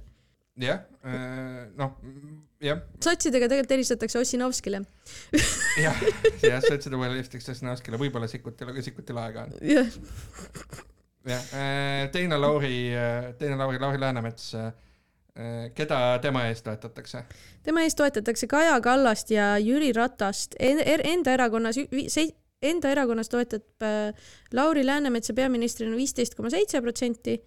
jah, 0.60 0.82
äh, 1.06 1.64
noh, 1.78 1.96
jah. 2.60 2.82
sotsidega 3.00 3.48
tegelikult 3.48 3.72
helistatakse 3.78 4.20
Ossinovskile 4.20 4.82
jah, 5.86 6.02
jah, 6.44 6.60
sotside 6.60 6.98
puhul 6.98 7.08
helistatakse 7.14 7.54
Ossinovskile, 7.54 8.00
võib-olla 8.00 8.28
Sikkutil, 8.28 8.68
aga 8.72 8.84
Sikkutil 8.84 9.22
aega 9.22 9.46
on. 9.46 9.56
jah. 9.64 9.96
jah, 11.32 11.48
äh, 11.56 12.04
teine 12.12 12.38
Lauri, 12.40 12.76
teine 13.40 13.56
Lauri, 13.60 13.80
Lauri 13.80 14.00
Läänemets 14.00 14.52
keda 15.78 16.18
tema 16.20 16.42
eest 16.50 16.66
toetatakse? 16.66 17.22
tema 17.64 17.86
eest 17.86 17.96
toetatakse 17.96 18.48
Kaja 18.50 18.74
Kallast 18.84 19.30
ja 19.32 19.54
Jüri 19.62 19.92
Ratast 19.96 20.58
er, 20.58 21.00
enda 21.06 21.32
erakonnas 21.38 21.78
enda 22.62 22.90
erakonnas 22.92 23.30
toetab 23.32 23.84
äh, 23.84 24.12
Lauri 24.52 24.84
Läänemetsa 24.86 25.34
peaministrina 25.36 25.96
viisteist 25.96 26.36
koma 26.38 26.52
seitse 26.52 26.80
protsenti, 26.84 27.38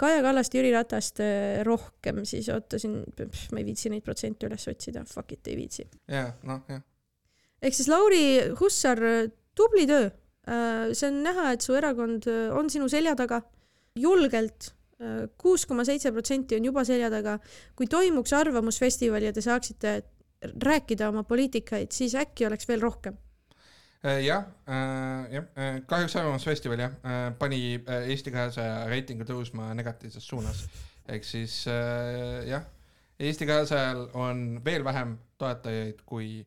Kaja 0.00 0.22
Kallast, 0.24 0.54
Jüri 0.56 0.72
Ratast 0.72 1.20
äh, 1.20 1.60
rohkem, 1.66 2.22
siis 2.28 2.48
ootasin, 2.52 3.02
ma 3.52 3.60
ei 3.60 3.66
viitsi 3.66 3.92
neid 3.92 4.04
protsente 4.06 4.48
üles 4.48 4.64
otsida, 4.70 5.04
fuck 5.08 5.34
it, 5.36 5.46
ei 5.52 5.58
viitsi. 5.58 5.86
jah, 6.10 6.32
noh, 6.48 6.62
jah. 6.70 6.82
ehk 7.62 7.76
siis 7.76 7.90
Lauri 7.92 8.24
Hussar, 8.60 9.02
tubli 9.56 9.86
töö. 9.90 10.10
Äh, 10.42 10.92
see 10.96 11.10
on 11.12 11.20
näha, 11.22 11.52
et 11.54 11.62
su 11.62 11.76
erakond 11.78 12.26
on 12.56 12.70
sinu 12.72 12.88
selja 12.90 13.14
taga, 13.18 13.42
julgelt 13.98 14.72
kuus 15.34 15.64
koma 15.66 15.82
seitse 15.82 16.12
protsenti 16.14 16.54
on 16.54 16.66
juba 16.68 16.84
selja 16.86 17.08
taga. 17.10 17.32
kui 17.74 17.88
toimuks 17.90 18.32
arvamusfestival 18.38 19.24
ja 19.26 19.32
te 19.34 19.42
saaksite 19.42 19.94
rääkida 20.62 21.08
oma 21.10 21.24
poliitikaid, 21.26 21.90
siis 21.90 22.14
äkki 22.14 22.46
oleks 22.46 22.68
veel 22.70 22.84
rohkem 22.86 23.16
jah, 24.02 24.46
äh, 24.66 25.32
jah, 25.32 25.44
äh, 25.56 25.80
kahjuks 25.86 26.16
Arvamusfestival 26.16 26.80
jah, 26.82 26.94
pani 27.38 27.78
Eesti 27.86 28.32
kahesaja 28.34 28.86
reitingu 28.90 29.26
tõusma 29.28 29.70
negatiivses 29.78 30.26
suunas. 30.26 30.64
ehk 31.08 31.24
siis 31.24 31.64
jah, 32.48 32.66
Eesti 33.18 33.46
kahesajal 33.46 34.08
on 34.14 34.60
veel 34.64 34.84
vähem 34.84 35.18
toetajaid 35.38 36.02
kui 36.06 36.46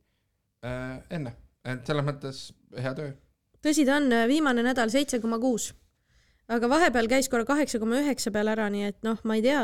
enne, 0.65 1.35
et 1.63 1.87
selles 1.87 2.05
mõttes 2.05 2.45
hea 2.75 2.93
töö. 2.97 3.15
tõsi 3.63 3.85
ta 3.87 3.99
on, 4.01 4.11
viimane 4.27 4.63
nädal 4.63 4.91
seitse 4.91 5.19
koma 5.19 5.39
kuus 5.39 5.71
aga 6.51 6.69
vahepeal 6.69 7.07
käis 7.07 7.29
korra 7.29 7.45
kaheksa 7.45 7.79
koma 7.79 8.01
üheksa 8.03 8.31
peal 8.31 8.51
ära, 8.51 8.67
nii 8.69 8.89
et 8.91 8.99
noh, 9.03 9.19
ma 9.23 9.39
ei 9.39 9.45
tea, 9.45 9.61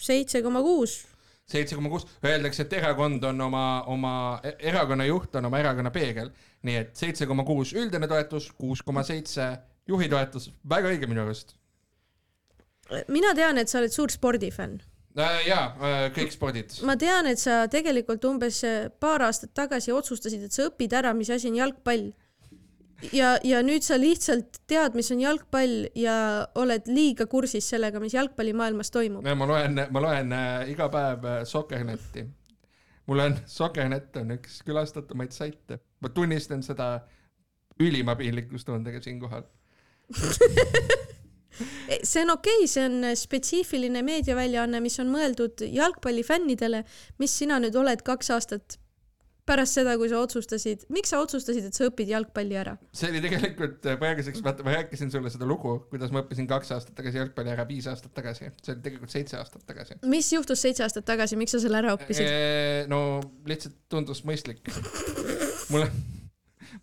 seitse 0.00 0.42
koma 0.42 0.62
kuus 0.64 1.02
seitse 1.48 1.76
koma 1.76 1.90
kuus, 1.92 2.06
öeldakse, 2.24 2.66
et 2.66 2.76
erakond 2.78 3.24
on 3.28 3.40
oma, 3.48 3.64
oma, 3.90 4.14
erakonna 4.58 5.06
juht 5.08 5.34
on 5.36 5.50
oma 5.50 5.60
erakonna 5.60 5.90
peegel. 5.94 6.30
nii 6.62 6.78
et 6.78 6.94
seitse 6.96 7.26
koma 7.26 7.44
kuus 7.44 7.72
üldine 7.74 8.06
toetus, 8.08 8.52
kuus 8.54 8.82
koma 8.86 9.02
seitse 9.02 9.48
juhi 9.88 10.08
toetus, 10.08 10.50
väga 10.68 10.92
õige 10.92 11.08
minu 11.10 11.24
arust. 11.24 11.56
mina 13.08 13.34
tean, 13.34 13.58
et 13.58 13.68
sa 13.68 13.80
oled 13.80 13.92
suur 13.92 14.12
spordifänn 14.12 14.80
äh,. 15.18 15.46
jaa 15.48 15.64
äh,, 15.74 16.08
kõik 16.14 16.34
spordid. 16.34 16.78
ma 16.86 16.96
tean, 16.96 17.26
et 17.26 17.42
sa 17.42 17.66
tegelikult 17.70 18.24
umbes 18.24 18.62
paar 19.00 19.26
aastat 19.28 19.54
tagasi 19.54 19.92
otsustasid, 19.92 20.46
et 20.46 20.52
sa 20.52 20.68
õpid 20.70 20.94
ära, 20.94 21.14
mis 21.14 21.30
asi 21.30 21.50
on 21.50 21.58
jalgpall 21.58 22.12
ja, 23.12 23.32
ja 23.44 23.62
nüüd 23.64 23.84
sa 23.86 23.98
lihtsalt 24.00 24.60
tead, 24.70 24.96
mis 24.98 25.10
on 25.14 25.22
jalgpall 25.22 25.88
ja 25.98 26.16
oled 26.58 26.88
liiga 26.90 27.26
kursis 27.30 27.68
sellega, 27.72 28.00
mis 28.02 28.14
jalgpallimaailmas 28.16 28.92
toimub. 28.94 29.26
ma 29.26 29.48
loen, 29.48 29.80
ma 29.90 30.04
loen 30.04 30.36
äh, 30.36 30.70
iga 30.72 30.88
päev 30.92 31.26
äh, 31.26 31.40
Soccernetti. 31.48 32.26
mul 33.10 33.24
on, 33.26 33.38
Soccernet 33.58 34.16
on 34.22 34.36
üks 34.38 34.60
külastatumaid 34.66 35.34
saite, 35.34 35.80
ma 36.00 36.12
tunnistan 36.14 36.62
seda 36.62 36.94
ülima 37.80 38.16
piinlikkustundega 38.18 39.00
siinkohal 39.02 39.48
see 42.04 42.22
on 42.22 42.30
okei 42.34 42.62
okay,, 42.62 42.68
see 42.68 42.84
on 42.84 43.16
spetsiifiline 43.16 44.02
meediaväljaanne, 44.06 44.80
mis 44.84 44.98
on 45.02 45.10
mõeldud 45.12 45.64
jalgpallifännidele, 45.66 46.84
mis 47.22 47.38
sina 47.38 47.58
nüüd 47.62 47.76
oled 47.78 48.04
kaks 48.06 48.30
aastat 48.34 48.78
pärast 49.48 49.78
seda, 49.78 49.94
kui 49.98 50.08
sa 50.10 50.20
otsustasid, 50.22 50.84
miks 50.94 51.10
sa 51.12 51.18
otsustasid, 51.22 51.66
et 51.66 51.76
sa 51.76 51.88
õpid 51.88 52.12
jalgpalli 52.12 52.58
ära? 52.58 52.76
see 52.94 53.10
oli 53.10 53.22
tegelikult 53.24 53.88
äh, 53.90 53.98
praeguseks, 53.98 54.42
vaata, 54.44 54.64
ma 54.66 54.76
rääkisin 54.76 55.10
sulle 55.12 55.32
seda 55.34 55.48
lugu, 55.48 55.74
kuidas 55.90 56.14
ma 56.14 56.22
õppisin 56.22 56.46
kaks 56.50 56.70
aastat 56.76 56.94
tagasi 56.98 57.18
jalgpalli 57.18 57.52
ära, 57.54 57.66
viis 57.68 57.88
aastat 57.90 58.14
tagasi, 58.14 58.52
see 58.62 58.76
oli 58.76 58.84
tegelikult 58.86 59.14
seitse 59.14 59.40
aastat 59.40 59.66
tagasi. 59.66 59.98
mis 60.12 60.30
juhtus 60.34 60.62
seitse 60.62 60.86
aastat 60.86 61.06
tagasi, 61.08 61.38
miks 61.40 61.56
sa 61.56 61.62
selle 61.64 61.82
ära 61.82 61.96
õppisid? 61.98 62.30
no 62.92 63.02
lihtsalt 63.48 63.76
tundus 63.90 64.22
mõistlik. 64.28 64.62
mul 65.72 65.88
on, 65.88 65.98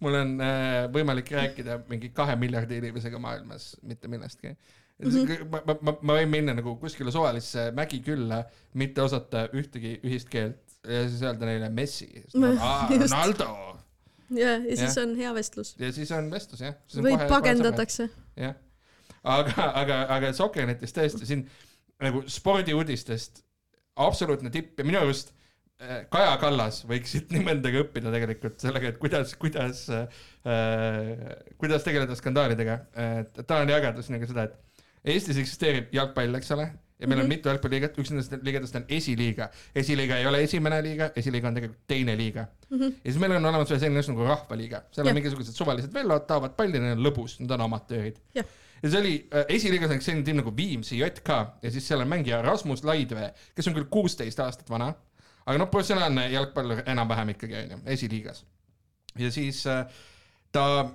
mul 0.03 0.19
on 0.23 0.35
äh, 0.43 0.83
võimalik 0.95 1.31
rääkida 1.39 1.81
mingi 1.87 2.11
kahe 2.15 2.35
miljardi 2.39 2.83
inimesega 2.83 3.23
maailmas, 3.23 3.73
mitte 3.87 4.11
millestki 4.11 4.57
Mm 4.99 5.11
-hmm. 5.11 5.45
ma, 5.47 5.61
ma, 5.65 5.73
ma, 5.81 5.91
ma 6.01 6.15
võin 6.17 6.27
minna 6.27 6.53
nagu 6.53 6.73
kuskile 6.75 7.11
suvalisse 7.11 7.69
mägikülla, 7.71 8.41
mitte 8.73 8.99
osata 9.01 9.45
ühtegi 9.55 9.93
ühist 10.03 10.27
keelt 10.27 10.68
ja 10.87 11.03
siis 11.09 11.23
öelda 11.23 11.49
neile 11.49 11.69
Messi, 11.73 12.07
Ronaldo. 12.33 13.49
ja, 14.29 14.55
ja 14.57 14.77
siis 14.77 14.95
ja. 14.95 15.03
on 15.03 15.15
hea 15.19 15.33
vestlus. 15.35 15.75
ja 15.79 15.91
siis 15.95 16.11
on 16.15 16.29
vestlus 16.31 16.63
jah. 16.63 16.77
või 16.95 17.17
pagendatakse. 17.29 18.09
jah, 18.39 18.55
aga, 19.23 19.71
aga, 19.81 19.99
aga 20.17 20.31
Soccernetis 20.37 20.95
tõesti 20.95 21.27
siin 21.27 21.43
nagu 21.99 22.23
spordiuudistest 22.31 23.43
absoluutne 23.99 24.51
tipp 24.53 24.79
ja 24.79 24.87
minu 24.87 25.01
arust 25.01 25.33
äh, 25.83 26.05
Kaja 26.11 26.37
Kallas 26.39 26.85
võiks 26.87 27.11
siit 27.15 27.33
nii 27.35 27.43
mõndagi 27.49 27.81
õppida 27.83 28.13
tegelikult 28.15 28.63
sellega, 28.63 28.93
et 28.93 29.01
kuidas, 29.01 29.35
kuidas 29.41 29.83
äh,, 29.91 30.23
kuidas 31.59 31.83
tegeleda 31.83 32.15
skandaalidega. 32.15 32.79
et 33.19 33.43
ta 33.43 33.63
on 33.63 33.75
jaganud 33.75 33.99
ühesõnaga 33.99 34.31
seda, 34.31 34.47
et 34.47 34.65
Eestis 35.09 35.37
eksisteerib 35.39 35.93
jalgpall, 35.95 36.35
eks 36.35 36.49
ole, 36.51 36.65
ja 36.99 37.07
meil 37.07 37.19
on 37.21 37.25
Mhm. 37.25 37.29
mitu 37.29 37.49
jalgpalliliigat, 37.49 37.97
üks 38.01 38.09
nendest 38.11 38.33
liigadest 38.43 38.75
on 38.75 38.85
esiliiga. 38.89 39.49
esiliiga 39.75 40.17
ei 40.17 40.25
ole 40.27 40.41
esimene 40.43 40.81
liiga, 40.83 41.11
esiliiga 41.15 41.47
on 41.47 41.55
tegelikult 41.55 41.87
teine 41.87 42.17
liiga. 42.17 42.47
Mhm. 42.69 42.83
ja 42.83 43.11
siis 43.11 43.19
meil 43.19 43.31
on 43.37 43.45
olemas 43.45 43.69
veel 43.69 43.79
selline 43.79 43.99
asi 43.99 44.11
nagu 44.11 44.25
rahvaliiga, 44.27 44.81
seal 44.91 45.05
Jah. 45.05 45.11
on 45.15 45.21
mingisugused 45.21 45.55
suvalised 45.55 45.93
vellod, 45.93 46.25
taovad 46.27 46.57
palli, 46.57 46.79
neil 46.79 46.97
on 46.97 47.05
lõbus, 47.05 47.39
nad 47.39 47.51
on 47.51 47.61
amatöörid. 47.69 48.19
Jah. 48.35 48.45
ja 48.83 48.89
see 48.89 48.99
oli 48.99 49.13
äh, 49.33 49.45
esiliigas 49.49 49.91
on 49.91 50.01
selline 50.01 50.25
tiim 50.25 50.37
nagu 50.41 50.53
Viimsi 50.55 50.99
JK 50.99 51.29
ja 51.63 51.71
siis 51.71 51.87
seal 51.87 52.01
on 52.01 52.07
mängija 52.07 52.41
Rasmus 52.43 52.83
Laidvee, 52.83 53.33
kes 53.55 53.67
on 53.67 53.73
küll 53.75 53.87
kuusteist 53.91 54.39
aastat 54.39 54.69
vana, 54.69 54.93
aga 55.45 55.57
noh, 55.57 55.67
professionaalne 55.71 56.29
jalgpallur 56.31 56.83
enam-vähem 56.85 57.29
ikkagi 57.35 57.55
onju, 57.63 57.79
esiliigas. 57.85 58.43
ja 59.17 59.31
siis 59.31 59.65
äh, 59.67 59.85
ta 60.51 60.89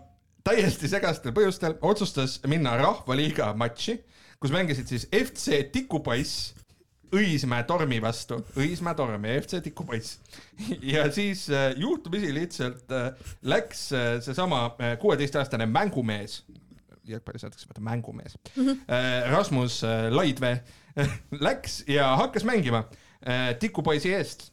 täiesti 0.45 0.89
segastel 0.89 1.33
põhjustel 1.33 1.79
otsustas 1.83 2.41
minna 2.47 2.77
Rahvaliiga 2.77 3.55
matši, 3.57 3.99
kus 4.45 4.53
mängisid 4.53 4.91
siis 4.91 5.07
FC 5.09 5.63
Tikupoiss 5.73 6.53
Õismäe 7.15 7.63
tormi 7.69 8.01
vastu, 8.03 8.41
Õismäe 8.59 8.97
torm 8.99 9.25
ja 9.25 9.39
FC 9.39 9.61
Tikupoiss. 9.63 10.19
ja 10.83 11.07
siis 11.15 11.47
äh, 11.49 11.71
juhtumisi 11.81 12.33
lihtsalt 12.35 12.93
äh, 12.93 13.07
läks 13.47 13.87
äh, 13.95 14.09
seesama 14.25 14.67
kuueteistaastane 15.01 15.69
mängumees, 15.71 16.43
jalgpallis 17.09 17.47
öeldakse 17.47 17.71
vaata 17.71 17.85
mängumees 17.85 18.37
mm, 18.57 18.67
-hmm. 18.67 19.31
Rasmus 19.31 19.83
Laidvee 20.11 20.61
läks 21.47 21.85
ja 21.89 22.17
hakkas 22.17 22.45
mängima 22.45 22.85
Tikupoisi 23.61 24.13
eest 24.15 24.51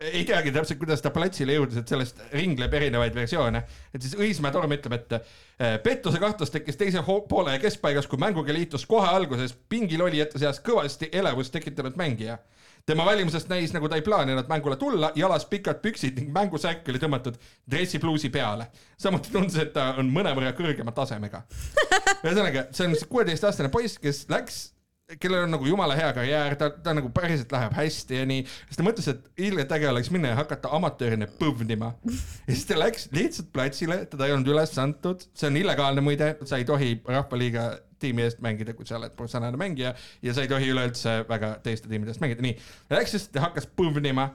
ei 0.00 0.24
teagi 0.24 0.52
täpselt, 0.52 0.78
kuidas 0.80 1.00
ta 1.00 1.10
platsile 1.12 1.54
jõudis, 1.56 1.78
et 1.80 1.88
sellest 1.88 2.18
ringleb 2.34 2.74
erinevaid 2.76 3.14
versioone. 3.16 3.62
et 3.94 4.02
siis 4.02 4.16
Õismäe 4.18 4.52
torm 4.52 4.74
ütleb, 4.76 4.92
et 4.92 5.14
eh, 5.16 5.78
pettuse 5.82 6.20
kahtlus 6.20 6.52
tekkis 6.52 6.76
teise 6.76 7.02
poole 7.28 7.56
keskpaigas, 7.62 8.06
kui 8.06 8.20
mänguga 8.20 8.52
liitus 8.52 8.84
kohe 8.86 9.08
alguses 9.08 9.56
pingil 9.68 10.04
olijate 10.04 10.38
seas 10.42 10.60
kõvasti 10.60 11.08
elevust 11.12 11.52
tekitanud 11.52 11.96
mängija. 11.96 12.38
tema 12.86 13.04
välimusest 13.06 13.48
näis, 13.48 13.72
nagu 13.72 13.88
ta 13.88 13.96
ei 13.96 14.02
plaaninud 14.02 14.48
mängule 14.48 14.76
tulla, 14.76 15.12
jalas 15.14 15.44
pikad 15.44 15.80
püksid 15.82 16.20
ning 16.20 16.30
mängusärk 16.32 16.88
oli 16.88 16.98
tõmmatud 16.98 17.40
dressipluusi 17.70 18.28
peale. 18.30 18.66
samuti 18.98 19.32
tundus, 19.32 19.56
et 19.56 19.72
ta 19.72 19.94
on 19.98 20.12
mõnevõrra 20.12 20.52
kõrgema 20.52 20.92
tasemega. 20.92 21.42
ühesõnaga, 22.24 22.68
see 22.72 22.86
on 22.86 22.96
kuueteistaastane 23.08 23.68
poiss, 23.68 23.98
kes 23.98 24.26
läks 24.28 24.75
kellel 25.20 25.44
on 25.44 25.52
nagu 25.54 25.66
jumala 25.68 25.94
hea 25.94 26.08
karjäär, 26.16 26.56
ta, 26.58 26.68
ta 26.82 26.92
nagu 26.96 27.10
päriselt 27.14 27.52
läheb 27.54 27.74
hästi 27.76 28.18
ja 28.18 28.26
nii, 28.26 28.42
siis 28.66 28.78
ta 28.78 28.86
mõtles, 28.86 29.06
et 29.12 29.44
ilgelt 29.46 29.74
äge 29.76 29.88
oleks 29.90 30.10
minna 30.14 30.32
ja 30.32 30.38
hakata 30.40 30.72
amatöörina 30.74 31.28
põvnima. 31.38 31.92
ja 32.06 32.48
siis 32.48 32.64
ta 32.66 32.78
läks 32.78 33.06
lihtsalt 33.14 33.52
platsile, 33.54 34.00
teda 34.10 34.26
ei 34.26 34.34
olnud 34.34 34.50
üles 34.50 34.74
antud, 34.82 35.22
see 35.38 35.50
on 35.50 35.60
illegaalne 35.62 36.02
muide, 36.02 36.32
sa 36.48 36.58
ei 36.58 36.66
tohi 36.66 36.96
Rahvaliiga 37.06 37.68
tiimi 38.02 38.26
eest 38.26 38.42
mängida, 38.44 38.74
kui 38.76 38.88
sa 38.88 38.98
oled 38.98 39.14
professionaalne 39.16 39.60
mängija 39.60 39.94
ja 40.26 40.34
sa 40.34 40.42
ei 40.42 40.50
tohi 40.50 40.74
üleüldse 40.74 41.20
väga 41.30 41.54
teiste 41.64 41.88
tiimide 41.92 42.12
eest 42.12 42.24
mängida, 42.24 42.42
nii. 42.44 42.58
Läks 42.90 43.14
lihtsalt 43.14 43.38
ja 43.38 43.46
hakkas 43.46 43.70
põvnima 43.78 44.32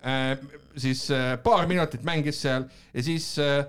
äh,, 0.00 0.32
siis 0.80 1.04
äh, 1.12 1.34
paar 1.44 1.68
minutit 1.70 2.06
mängis 2.06 2.40
seal 2.42 2.64
ja 2.94 3.04
siis 3.04 3.34
äh, 3.42 3.66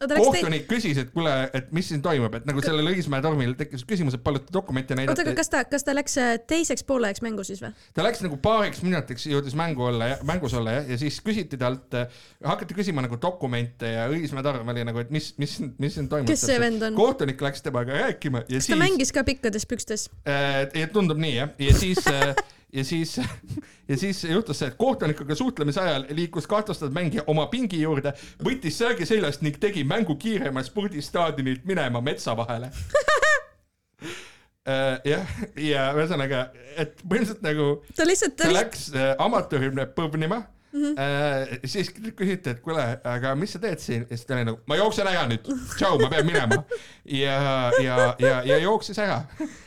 kohtunik 0.00 0.66
küsis, 0.68 0.98
et 0.98 1.10
kuule, 1.14 1.32
et 1.54 1.70
mis 1.74 1.86
siin 1.88 2.02
toimub, 2.02 2.34
et 2.34 2.46
nagu 2.48 2.62
sellel 2.64 2.90
Õismäe 2.90 3.22
tormil 3.22 3.54
tekkis 3.58 3.84
küsimus, 3.88 4.16
et 4.16 4.24
paluti 4.24 4.52
dokumente 4.54 4.92
oota, 4.92 5.00
näidata 5.00 5.24
aga. 5.24 5.34
kas 5.38 5.52
ta, 5.52 5.62
kas 5.70 5.86
ta 5.86 5.94
läks 5.94 6.16
äh, 6.20 6.32
teiseks 6.50 6.82
pooleks 6.88 7.22
mängu 7.24 7.44
siis 7.46 7.62
või? 7.62 7.70
ta 7.94 8.06
läks 8.06 8.24
nagu 8.24 8.38
paariks 8.42 8.82
minutiks 8.84 9.28
jõudis 9.30 9.54
mängu 9.58 9.86
olla 9.86 10.10
ja 10.12 10.16
mängus 10.26 10.56
olla 10.58 10.78
jah, 10.78 10.88
ja 10.90 10.98
siis 11.00 11.20
küsiti 11.24 11.60
talt, 11.60 11.94
hakati 12.44 12.76
küsima 12.76 13.04
nagu 13.06 13.18
dokumente 13.22 13.94
ja 13.94 14.08
Õismäe 14.10 14.42
torm 14.46 14.74
oli 14.74 14.86
nagu, 14.88 15.04
et 15.04 15.14
mis, 15.14 15.30
mis, 15.38 15.60
mis 15.78 15.94
siin 15.94 16.10
toimub. 16.10 16.30
Kes 16.32 16.42
see 16.48 16.58
vend 16.62 16.82
on? 16.88 16.98
kohtunik 16.98 17.46
läks 17.46 17.62
temaga 17.64 18.02
rääkima 18.06 18.44
ja 18.48 18.58
kas 18.58 18.66
siis 18.66 18.74
ta. 18.74 18.80
mängis 18.82 19.14
ka 19.14 19.24
pikkades 19.26 19.68
pükstes? 19.70 20.08
äh,. 20.26 20.66
tundub 20.94 21.22
nii 21.22 21.36
jah, 21.38 21.54
ja 21.62 21.78
siis 21.78 22.02
äh, 22.10 22.34
ja 22.74 22.84
siis, 22.84 23.20
ja 23.90 23.96
siis 23.96 24.24
juhtus 24.24 24.58
see, 24.58 24.68
et 24.72 24.78
kohtunikuga 24.78 25.34
suhtlemise 25.38 25.80
ajal 25.80 26.06
liikus 26.16 26.46
kahtlustatud 26.50 26.94
mängija 26.94 27.24
oma 27.30 27.46
pingi 27.52 27.80
juurde, 27.82 28.12
võttis 28.44 28.78
särgi 28.82 29.06
seljast 29.08 29.42
ning 29.46 29.58
tegi 29.62 29.84
mängu 29.86 30.16
kiiremalt 30.20 30.66
spordistaadionilt 30.70 31.64
minema 31.68 32.00
metsa 32.04 32.36
vahele. 32.36 32.70
jah, 35.12 35.26
ja 35.60 35.82
ühesõnaga, 35.92 36.38
et 36.80 36.92
põhimõtteliselt 37.04 37.42
nagu 37.44 37.64
ta 37.94 38.04
lihtsalt, 38.08 38.36
ta 38.36 38.44
ta 38.44 38.48
lihtsalt, 38.48 38.58
läks 38.58 38.80
äh, 38.96 39.12
amatöörina 39.22 39.86
põbnima 39.96 40.38
mm. 40.74 40.82
-hmm. 40.82 40.94
Äh, 41.00 41.58
siis 41.64 41.90
küsiti, 42.16 42.50
et 42.50 42.60
kuule, 42.60 42.84
aga 43.04 43.34
mis 43.38 43.52
sa 43.54 43.60
teed 43.62 43.82
siin 43.82 44.06
ja 44.10 44.16
siis 44.16 44.26
ta 44.26 44.36
oli 44.36 44.46
nagu, 44.48 44.60
ma 44.66 44.78
jooksen 44.78 45.10
ära 45.10 45.26
nüüd, 45.30 45.50
tšau, 45.76 45.98
ma 46.02 46.10
pean 46.10 46.26
minema. 46.26 46.62
ja, 47.04 47.36
ja, 47.82 47.98
ja, 48.18 48.40
ja 48.46 48.58
jooksis 48.58 48.98
ära. 48.98 49.22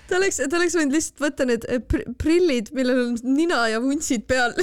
ta 0.08 0.18
oleks, 0.20 0.42
ta 0.50 0.60
oleks 0.60 0.76
võinud 0.80 0.98
lihtsalt 0.98 1.24
võtta 1.28 1.48
need 1.50 1.70
äh, 1.70 1.84
pr- 1.94 2.10
prillid, 2.24 2.74
millel 2.76 3.06
on 3.06 3.16
nina 3.24 3.68
ja 3.72 3.82
vuntsid 3.84 4.28
peal. 4.28 4.58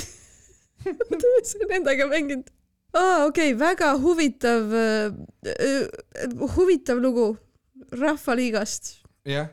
ta 1.21 1.23
oleks 1.33 1.57
nendega 1.69 2.09
mänginud. 2.13 2.53
aa, 2.93 3.25
okei 3.25 3.55
okay,, 3.55 3.59
väga 3.59 3.95
huvitav 4.03 4.77
äh,, 4.77 6.53
huvitav 6.57 7.01
lugu 7.01 7.33
Rahvaliigast. 7.95 9.01
jah 9.25 9.49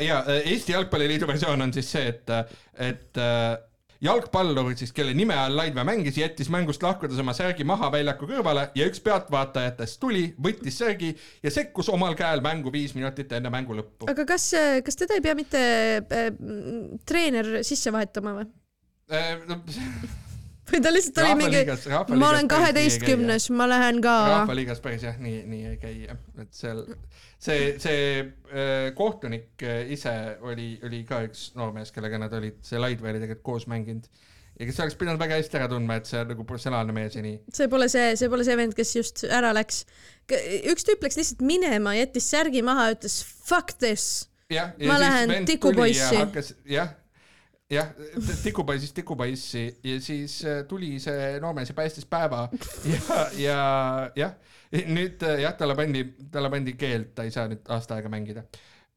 ja 0.00 0.24
Eesti 0.44 0.72
Jalgpalliliidu 0.72 1.26
versioon 1.26 1.62
on 1.62 1.72
siis 1.72 1.88
see, 1.90 2.08
et, 2.08 2.30
et 2.78 3.18
jalgpallur 4.04 4.72
siis, 4.78 4.92
kelle 4.94 5.14
nime 5.16 5.36
all 5.38 5.56
Laidvee 5.56 5.84
mängis, 5.86 6.18
jättis 6.20 6.50
mängust 6.52 6.82
lahkudes 6.84 7.20
oma 7.20 7.34
särgi 7.36 7.66
maha 7.68 7.90
väljaku 7.92 8.28
kõrvale 8.30 8.68
ja 8.78 8.88
üks 8.88 9.02
pealtvaatajatest 9.04 10.00
tuli, 10.02 10.26
võttis 10.46 10.78
särgi 10.80 11.14
ja 11.42 11.52
sekkus 11.54 11.88
omal 11.92 12.16
käel 12.18 12.44
mängu 12.44 12.72
viis 12.74 12.94
minutit 12.96 13.32
enne 13.32 13.52
mängu 13.52 13.76
lõppu. 13.78 14.10
aga 14.10 14.26
kas, 14.28 14.50
kas 14.84 15.00
teda 15.00 15.18
ei 15.18 15.24
pea 15.24 15.38
mitte 15.38 15.62
äh, 16.02 16.28
treener 17.08 17.56
sisse 17.66 17.92
vahetama 17.94 18.38
või? 18.40 18.52
või 20.70 20.80
ta 20.84 20.92
lihtsalt 20.92 21.20
oli 21.24 21.34
mingi, 21.42 21.62
ma 22.16 22.30
olen 22.30 22.48
kaheteistkümnes, 22.50 23.50
ma 23.56 23.68
lähen 23.68 24.00
ka. 24.04 24.14
rahvaliigas 24.32 24.82
päris 24.84 25.06
jah, 25.06 25.16
nii, 25.20 25.42
nii 25.50 25.72
ei 25.72 25.80
käi 25.82 25.94
et 26.08 26.52
seal 26.56 26.84
see, 27.38 27.74
see 27.82 28.04
äh, 28.20 28.90
kohtunik 28.96 29.64
äh, 29.64 29.84
ise 29.94 30.14
oli, 30.44 30.74
oli 30.86 31.02
ka 31.08 31.24
üks 31.28 31.50
noormees, 31.58 31.92
kellega 31.94 32.20
nad 32.20 32.32
olid, 32.36 32.62
see 32.64 32.80
Laidvee 32.80 33.14
oli 33.14 33.24
tegelikult 33.24 33.46
koos 33.52 33.68
mänginud 33.70 34.08
ja 34.58 34.68
kes 34.68 34.80
oleks 34.80 34.96
pidanud 34.98 35.20
väga 35.20 35.38
hästi 35.38 35.58
ära 35.58 35.68
tundma, 35.70 35.98
et 35.98 36.08
see 36.08 36.20
on 36.22 36.30
nagu 36.30 36.46
professionaalne 36.48 36.94
mees 36.96 37.16
ja 37.18 37.22
nii. 37.24 37.38
see 37.54 37.70
pole 37.70 37.88
see, 37.92 38.12
see 38.20 38.30
pole 38.32 38.46
see 38.46 38.58
vend, 38.58 38.76
kes 38.78 38.94
just 38.96 39.24
ära 39.26 39.52
läks. 39.56 39.82
üks 40.70 40.86
tüüp 40.86 41.02
läks 41.04 41.18
lihtsalt 41.20 41.42
minema, 41.46 41.96
jättis 41.98 42.28
särgi 42.30 42.62
maha, 42.66 42.92
ütles 42.94 43.20
fuck 43.24 43.76
this. 43.82 44.28
Ma 44.86 44.98
lähen 45.00 45.48
tikupoissi. 45.48 46.20
jah, 46.70 46.92
jah, 47.70 47.88
tikupoisist 48.42 48.94
tikupoissi 48.94 49.64
ja 49.84 50.00
siis 50.00 50.44
äh, 50.44 50.64
tuli 50.68 50.98
see 51.00 51.40
noormees 51.40 51.68
ja 51.72 51.74
päästis 51.74 52.06
päeva 52.06 52.48
ja, 52.84 53.26
ja 53.38 53.58
jah, 54.16 54.36
nüüd 54.72 55.22
äh, 55.24 55.40
jah, 55.46 55.56
talle 55.56 55.76
pandi, 55.78 56.04
talle 56.32 56.50
pandi 56.52 56.76
keeld, 56.78 57.14
ta 57.16 57.24
ei 57.24 57.32
saa 57.34 57.48
nüüd 57.48 57.64
aasta 57.72 57.98
aega 57.98 58.12
mängida 58.12 58.44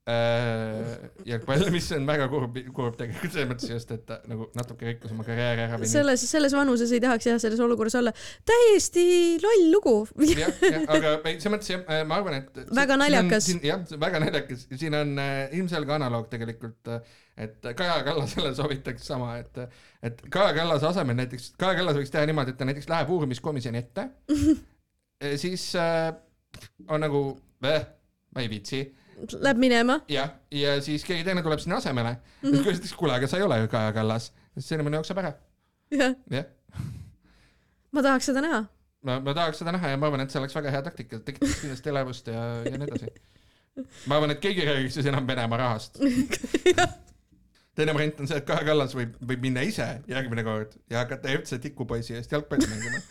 äh, 0.07 1.09
jalgpalli, 1.27 1.67
mis 1.73 1.87
on 1.95 2.05
väga 2.07 2.27
kurb, 2.31 2.55
kurb 2.75 2.95
tegelikult 2.99 3.33
selles 3.33 3.49
mõttes 3.49 3.71
just, 3.73 3.91
et 3.91 4.03
ta 4.07 4.19
nagu 4.29 4.47
natuke 4.57 4.87
rikkus 4.87 5.13
oma 5.13 5.25
karjääri 5.27 5.65
ära 5.65 5.79
selles, 5.89 6.23
selles 6.29 6.55
vanuses 6.55 6.93
ei 6.95 7.01
tahaks 7.03 7.27
jah 7.27 7.39
selles 7.41 7.61
olukorras 7.63 7.97
olla. 7.99 8.13
täiesti 8.47 9.05
loll 9.43 9.65
lugu. 9.73 9.95
jah, 10.29 10.51
jah, 10.63 10.85
aga 10.95 11.13
selles 11.25 11.49
mõttes 11.53 11.71
jah, 11.73 11.83
ma 12.07 12.19
arvan, 12.21 12.39
et 12.39 12.61
Väga 12.77 12.99
naljakas. 13.01 13.49
jah, 13.65 13.83
väga 13.99 14.21
naljakas, 14.23 14.67
siin 14.73 14.95
on 14.97 15.15
äh, 15.23 15.39
ilmselge 15.57 15.97
analoog 15.97 16.29
tegelikult, 16.31 16.93
et 17.37 17.67
Kaja 17.67 17.99
Kallasele 18.07 18.53
soovitaks 18.57 19.09
sama, 19.11 19.33
et, 19.41 19.59
et 20.07 20.21
Kaja 20.33 20.53
Kallase 20.55 20.87
asemel 20.91 21.19
näiteks, 21.19 21.51
Kaja 21.59 21.79
Kallas 21.81 21.99
võiks 21.99 22.13
teha 22.13 22.23
niimoodi, 22.29 22.55
et 22.55 22.61
ta 22.61 22.69
näiteks 22.69 22.87
läheb 22.91 23.11
uurimiskomisjoni 23.17 23.83
ette, 23.83 24.07
siis 25.43 25.67
äh, 25.75 26.13
on 26.87 27.03
nagu, 27.03 27.25
ma 27.59 27.75
ei 28.39 28.49
viitsi 28.51 28.85
Läheb 29.17 29.57
minema. 29.57 30.01
jah, 30.11 30.35
ja 30.53 30.75
siis 30.85 31.05
keegi 31.07 31.25
teine 31.25 31.41
tuleb 31.45 31.59
sinna 31.63 31.79
asemele 31.81 32.11
mm, 32.11 32.19
-hmm. 32.43 32.53
siis 32.53 32.67
küsitakse, 32.67 32.99
kuule, 32.99 33.15
aga 33.17 33.27
sa 33.27 33.39
ei 33.39 33.47
ole 33.47 33.57
ju 33.63 33.71
Kaja 33.71 33.93
Kallas, 33.93 34.31
siis 34.53 34.67
see 34.69 34.77
inimene 34.77 34.99
jookseb 34.99 35.17
ära, 35.23 35.33
jah, 35.91 36.13
jah 36.29 36.45
ma 37.97 38.03
tahaks 38.05 38.29
seda 38.29 38.43
näha. 38.45 38.61
ma, 39.07 39.17
ma 39.23 39.33
tahaks 39.33 39.61
seda 39.61 39.73
näha 39.75 39.93
ja 39.93 39.97
ma 39.99 40.09
arvan, 40.09 40.23
et 40.23 40.33
see 40.33 40.41
oleks 40.41 40.55
väga 40.57 40.73
hea 40.75 40.83
taktika, 40.85 41.19
tekitaks 41.25 41.61
kindlasti 41.63 41.93
elevust 41.93 42.29
ja, 42.31 42.45
ja 42.67 42.73
nii 42.75 42.89
edasi. 42.89 43.11
ma 44.05 44.19
arvan, 44.19 44.35
et 44.35 44.43
keegi 44.43 44.63
ei 44.63 44.69
räägiks 44.71 44.99
siis 44.99 45.09
enam 45.09 45.27
Venemaa 45.27 45.61
rahast. 45.63 45.99
teine 47.77 47.93
variant 47.93 48.21
on 48.23 48.29
see, 48.29 48.39
et 48.41 48.47
Kaja 48.47 48.65
Kallas 48.67 48.95
võib, 48.97 49.17
võib 49.31 49.43
minna 49.49 49.63
ise 49.65 49.87
järgmine 50.09 50.45
kord 50.45 50.77
ja 50.91 51.03
hakata 51.03 51.33
FC 51.37 51.61
tikupoisi 51.63 52.17
eest 52.17 52.33
jalgpalli 52.33 52.69
mängima. 52.69 53.01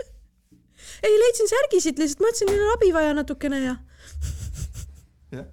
ei, 1.06 1.16
leidsin 1.24 1.50
särgi 1.50 1.82
siit 1.82 2.02
lihtsalt, 2.02 2.22
mõtlesin, 2.26 2.52
neil 2.52 2.66
on 2.66 2.76
abi 2.76 2.92
vaja 2.94 3.16
natukene 3.18 3.64
ja. 3.64 3.74
jah. 5.34 5.48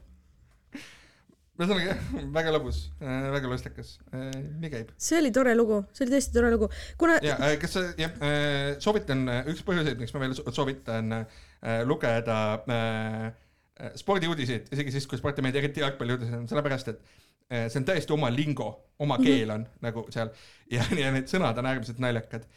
Ühesõnaga 1.58 1.89
jah, 1.89 2.01
väga 2.36 2.51
lõbus, 2.53 2.84
väga 3.01 3.49
lustakas, 3.51 3.95
nii 4.14 4.70
käib. 4.72 4.91
see 5.01 5.18
oli 5.18 5.32
tore 5.34 5.55
lugu, 5.58 5.82
see 5.97 6.05
oli 6.05 6.16
tõesti 6.16 6.38
tore 6.38 6.53
lugu, 6.53 6.70
kuna 7.01 7.18
ja 7.26 7.38
äh, 7.41 7.55
kas 7.62 7.74
sa 7.78 7.86
jah, 7.97 8.14
soovitan, 8.84 9.26
üks 9.49 9.66
põhjuseid, 9.68 9.97
miks 10.01 10.14
ma 10.14 10.22
veel 10.22 10.38
so- 10.38 10.45
soovitan 10.53 11.22
äh, 11.62 11.82
lugeda 11.86 12.38
äh, 12.70 13.26
äh, 13.80 13.91
spordiuudiseid, 13.95 14.70
isegi 14.74 14.93
siis, 14.93 15.08
kui 15.10 15.20
meeldi, 15.41 15.62
eriti 15.62 15.84
jalgpalliuudised, 15.84 16.38
on 16.38 16.47
sellepärast, 16.49 16.93
et 16.93 17.01
äh, 17.49 17.68
see 17.72 17.82
on 17.82 17.88
täiesti 17.89 18.14
oma 18.14 18.30
lingo, 18.34 18.70
oma 18.99 19.18
keel 19.22 19.53
on 19.55 19.68
nagu 19.82 20.05
seal 20.14 20.32
ja, 20.72 20.86
ja 21.01 21.12
need 21.16 21.30
sõnad 21.32 21.58
on 21.58 21.70
äärmiselt 21.74 22.01
naljakad. 22.03 22.47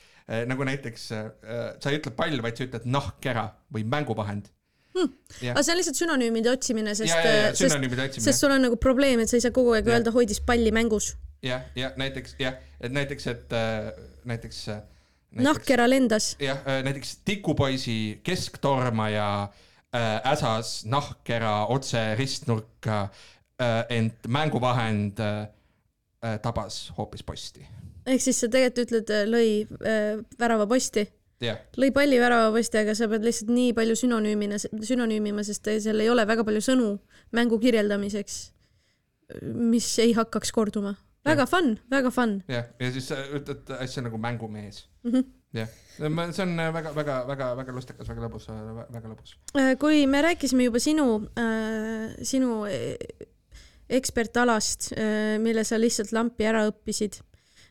nagu 0.46 0.62
näiteks 0.62 1.04
äh, 1.16 1.30
sa 1.82 1.90
ei 1.90 1.98
ütle 1.98 2.12
pall, 2.14 2.42
vaid 2.44 2.58
sa 2.58 2.66
ütled 2.68 2.84
nahkkera 2.86 3.48
või 3.74 3.86
mänguvahend. 3.88 4.50
jah, 4.96 5.54
aga 5.54 5.62
see 5.64 5.72
on 5.74 5.80
lihtsalt 5.80 5.98
sünonüümide 6.00 6.50
otsimine, 6.52 6.94
sest 6.98 7.12
ja, 7.12 7.22
ja, 7.24 7.34
ja, 7.48 7.50
sest, 7.54 8.20
sest. 8.20 8.38
sul 8.40 8.52
on 8.54 8.64
nagu 8.66 8.78
probleem, 8.80 9.22
et 9.22 9.30
sa 9.30 9.38
ei 9.38 9.44
saa 9.44 9.54
kogu 9.54 9.74
aeg 9.76 9.86
Jah. 9.86 9.98
öelda 9.98 10.14
hoidis 10.14 10.40
palli 10.46 10.72
mängus. 10.74 11.14
jah, 11.46 11.62
ja 11.78 11.92
näiteks 12.00 12.36
jah, 12.40 12.58
et 12.80 12.92
näiteks, 12.92 13.26
et 13.30 13.52
äh, 13.56 13.90
näiteks, 14.24 14.62
äh, 14.68 14.82
näiteks 15.30 15.46
nahkkera 15.46 15.88
lendas. 15.90 16.34
jah, 16.42 16.62
näiteks 16.84 17.16
tikupoisi 17.24 18.20
kesktormaja 18.26 19.30
äh, 19.94 20.32
äsas 20.32 20.84
nahkkera 20.84 21.66
otse 21.66 22.14
ristnurka 22.18 23.02
äh,, 23.60 23.84
ent 23.88 24.26
mänguvahend 24.28 25.20
äh, 25.20 25.46
äh, 26.24 26.38
tabas 26.42 26.90
hoopis 26.98 27.22
posti. 27.22 27.66
ehk 28.06 28.22
siis 28.22 28.42
sa 28.42 28.50
tegelikult 28.50 28.90
ütled, 28.90 29.14
lõi 29.30 29.48
äh, 29.86 30.20
väravaposti, 30.40 31.06
jah, 31.40 31.58
lõi 31.80 31.90
palli 31.96 32.18
väravaposti, 32.20 32.80
aga 32.82 32.94
sa 32.98 33.08
pead 33.10 33.24
lihtsalt 33.26 33.52
nii 33.54 33.74
palju 33.76 33.96
sünonüümina, 33.98 34.58
sünonüümima, 34.60 35.44
sest 35.46 35.68
seal 35.84 36.00
ei 36.02 36.10
ole 36.12 36.26
väga 36.28 36.44
palju 36.46 36.62
sõnu 36.64 36.88
mängu 37.36 37.58
kirjeldamiseks, 37.62 38.40
mis 39.44 39.92
ei 40.02 40.12
hakkaks 40.16 40.52
korduma. 40.52 40.96
väga 41.24 41.46
fun, 41.46 41.74
väga 41.90 42.10
fun. 42.10 42.42
jah, 42.48 42.68
ja 42.80 42.92
siis 42.92 43.08
sa 43.12 43.20
ütled 43.36 43.70
asja 43.80 44.02
nagu 44.02 44.18
mängumees 44.18 44.86
Mhm. 45.04 45.24
jah, 45.54 45.68
see 45.96 46.42
on 46.44 46.56
väga-väga-väga-väga 46.74 47.72
lustakas, 47.72 48.08
väga 48.08 48.28
lõbus, 48.28 48.46
väga 48.92 49.08
lõbus. 49.08 49.34
Äh, 49.56 49.74
kui 49.80 50.06
me 50.06 50.22
rääkisime 50.22 50.68
juba 50.68 50.78
sinu, 50.78 51.06
sinu 52.22 52.64
eh, 52.68 52.96
ekspertalast, 53.90 54.92
mille 55.42 55.64
sa 55.64 55.78
lihtsalt 55.80 56.12
lampi 56.12 56.46
ära 56.46 56.66
õppisid. 56.68 57.20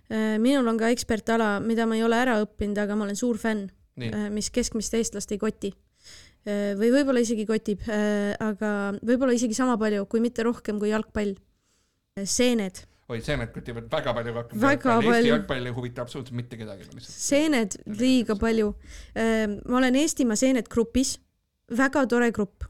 Minul 0.10 0.68
on 0.72 0.80
ka 0.80 0.90
ekspertala, 0.94 1.58
mida 1.62 1.86
ma 1.86 1.98
ei 1.98 2.04
ole 2.06 2.18
ära 2.18 2.40
õppinud, 2.44 2.80
aga 2.82 2.98
ma 2.98 3.06
olen 3.06 3.20
suur 3.20 3.38
fänn, 3.42 3.68
nii, 4.02 4.30
mis 4.34 4.50
keskmist 4.54 4.96
eestlast 4.98 5.32
ei 5.36 5.42
koti. 5.42 5.74
või 6.50 6.90
võib-olla 6.96 7.22
isegi 7.22 7.46
kotib, 7.46 7.84
aga 8.42 8.72
võib-olla 9.06 9.36
isegi 9.36 9.58
sama 9.58 9.78
palju, 9.78 10.08
kui 10.10 10.24
mitte 10.24 10.46
rohkem 10.48 10.80
kui 10.82 10.90
jalgpall. 10.90 11.36
seened, 12.24 12.82
oi, 13.10 13.20
seened 13.26 13.52
kütivad 13.54 13.90
väga 13.92 14.14
palju 14.18 14.34
rohkem. 14.34 14.62
Väga 14.62 14.96
Eesti 14.96 15.12
palju. 15.12 15.32
jalgpall 15.34 15.70
ei 15.70 15.76
huvita 15.76 16.02
absoluutselt 16.06 16.38
mitte 16.38 16.58
kedagi. 16.58 16.90
seened 17.06 17.78
liiga 18.00 18.36
palju. 18.40 18.74
ma 19.66 19.78
olen 19.78 19.96
Eestimaa 19.96 20.40
Seened 20.40 20.70
grupis, 20.72 21.18
väga 21.70 22.06
tore 22.08 22.32
grupp. 22.32 22.66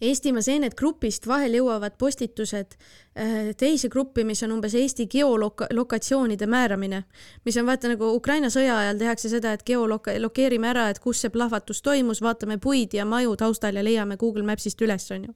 Eestimaa 0.00 0.42
Seened 0.44 0.74
grupist 0.76 1.24
vahel 1.24 1.54
jõuavad 1.56 1.94
postitused 1.96 2.74
äh, 2.76 3.54
teise 3.56 3.88
gruppi, 3.88 4.26
mis 4.28 4.42
on 4.44 4.52
umbes 4.58 4.74
Eesti 4.76 5.06
geolokatsioonide 5.08 6.44
määramine, 6.52 7.00
mis 7.48 7.56
on 7.56 7.64
vaata 7.64 7.88
nagu 7.94 8.10
Ukraina 8.12 8.50
sõja 8.52 8.76
ajal 8.82 9.00
tehakse 9.00 9.32
seda, 9.32 9.54
et 9.56 9.64
geoloka-, 9.64 10.18
lokeerime 10.20 10.68
ära, 10.68 10.90
et 10.92 11.00
kus 11.00 11.24
see 11.24 11.32
plahvatus 11.32 11.80
toimus, 11.80 12.20
vaatame 12.20 12.58
puid 12.60 12.92
ja 12.98 13.08
maju 13.08 13.38
taustal 13.40 13.80
ja 13.80 13.84
leiame 13.86 14.20
Google 14.20 14.44
Mapsist 14.44 14.84
üles, 14.84 15.08
onju. 15.16 15.32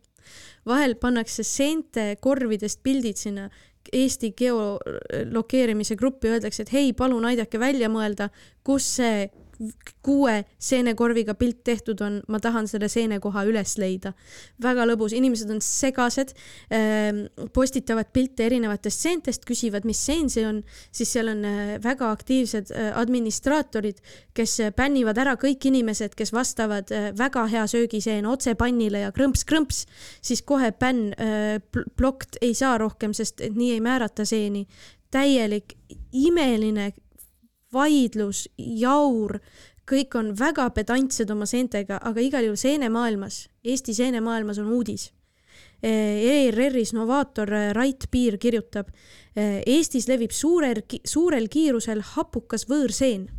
vahel 0.69 0.95
pannakse 1.01 1.43
seente 1.43 2.17
korvidest 2.21 2.83
pildid 2.83 3.17
sinna 3.17 3.49
Eesti 3.97 4.35
geolokeerimise 4.37 5.97
gruppi, 5.97 6.29
öeldakse, 6.29 6.67
et 6.67 6.73
hei, 6.73 6.93
palun 6.93 7.25
aidake 7.25 7.59
välja 7.59 7.89
mõelda, 7.89 8.29
kus 8.63 8.85
see 9.01 9.31
kuue 10.03 10.45
seenekorviga 10.59 11.35
pilt 11.35 11.63
tehtud 11.65 12.01
on, 12.05 12.21
ma 12.29 12.41
tahan 12.41 12.69
selle 12.71 12.89
seenekoha 12.89 13.45
üles 13.49 13.77
leida. 13.81 14.13
väga 14.63 14.87
lõbus, 14.89 15.13
inimesed 15.17 15.51
on 15.53 15.61
segased, 15.65 16.33
postitavad 17.53 18.09
pilte 18.13 18.47
erinevatest 18.47 19.05
seentest, 19.05 19.45
küsivad, 19.49 19.85
mis 19.89 20.01
seen 20.05 20.31
see 20.33 20.47
on, 20.49 20.63
siis 20.93 21.13
seal 21.13 21.31
on 21.33 21.45
äh, 21.45 21.75
väga 21.83 22.11
aktiivsed 22.11 22.71
äh, 22.71 22.91
administraatorid, 22.99 24.01
kes 24.37 24.57
äh, 24.61 24.73
bännivad 24.77 25.19
ära 25.21 25.37
kõik 25.41 25.67
inimesed, 25.71 26.15
kes 26.19 26.33
vastavad 26.33 26.91
äh, 26.95 27.11
väga 27.17 27.47
hea 27.51 27.67
söögiseen 27.71 28.29
otse 28.29 28.55
pannile 28.59 29.05
ja 29.05 29.13
krõmps-krõmps, 29.17 29.85
siis 30.23 30.43
kohe 30.47 30.73
bänn 30.81 31.13
blokt 31.99 32.39
ei 32.41 32.55
saa 32.55 32.77
rohkem, 32.81 33.13
sest 33.17 33.43
nii 33.55 33.75
ei 33.77 33.85
määrata 33.85 34.25
seeni. 34.29 34.67
täielik 35.11 35.75
imeline 36.13 36.93
vaidlus, 37.73 38.49
jaur, 38.59 39.39
kõik 39.91 40.15
on 40.19 40.35
väga 40.39 40.69
pedantsed 40.75 41.31
oma 41.31 41.47
seentega, 41.49 41.99
aga 42.03 42.23
igal 42.23 42.47
juhul 42.47 42.61
seenemaailmas, 42.61 43.47
Eesti 43.65 43.95
seenemaailmas 43.95 44.61
on 44.63 44.71
uudis. 44.75 45.11
ERR-is 45.83 46.93
novaator 46.93 47.49
Rait 47.73 48.05
Piir 48.11 48.37
kirjutab, 48.39 48.91
Eestis 49.35 50.09
levib 50.11 50.33
suurel, 50.37 50.83
suurel 51.09 51.49
kiirusel 51.49 52.03
hapukas 52.15 52.67
võõrseen. 52.69 53.31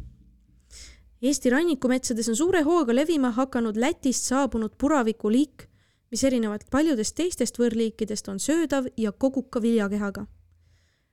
Eesti 1.21 1.51
rannikumetsades 1.53 2.31
on 2.33 2.39
suure 2.39 2.63
hooga 2.65 2.95
levima 2.95 3.29
hakanud 3.35 3.77
Lätist 3.77 4.25
saabunud 4.31 4.73
puravikuliik, 4.81 5.67
mis 6.11 6.23
erinevalt 6.25 6.65
paljudest 6.73 7.15
teistest 7.15 7.61
võõrliikidest 7.61 8.27
on 8.33 8.41
söödav 8.41 8.89
ja 8.97 9.13
koguka 9.13 9.61
viljakehaga 9.61 10.25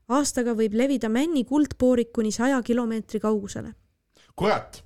aastaga 0.09 0.55
võib 0.57 0.75
levida 0.75 1.09
männi 1.09 1.45
kuldpoorik 1.45 2.13
kuni 2.13 2.33
saja 2.33 2.63
kilomeetri 2.63 3.21
kaugusele. 3.21 3.75
kurat, 4.37 4.85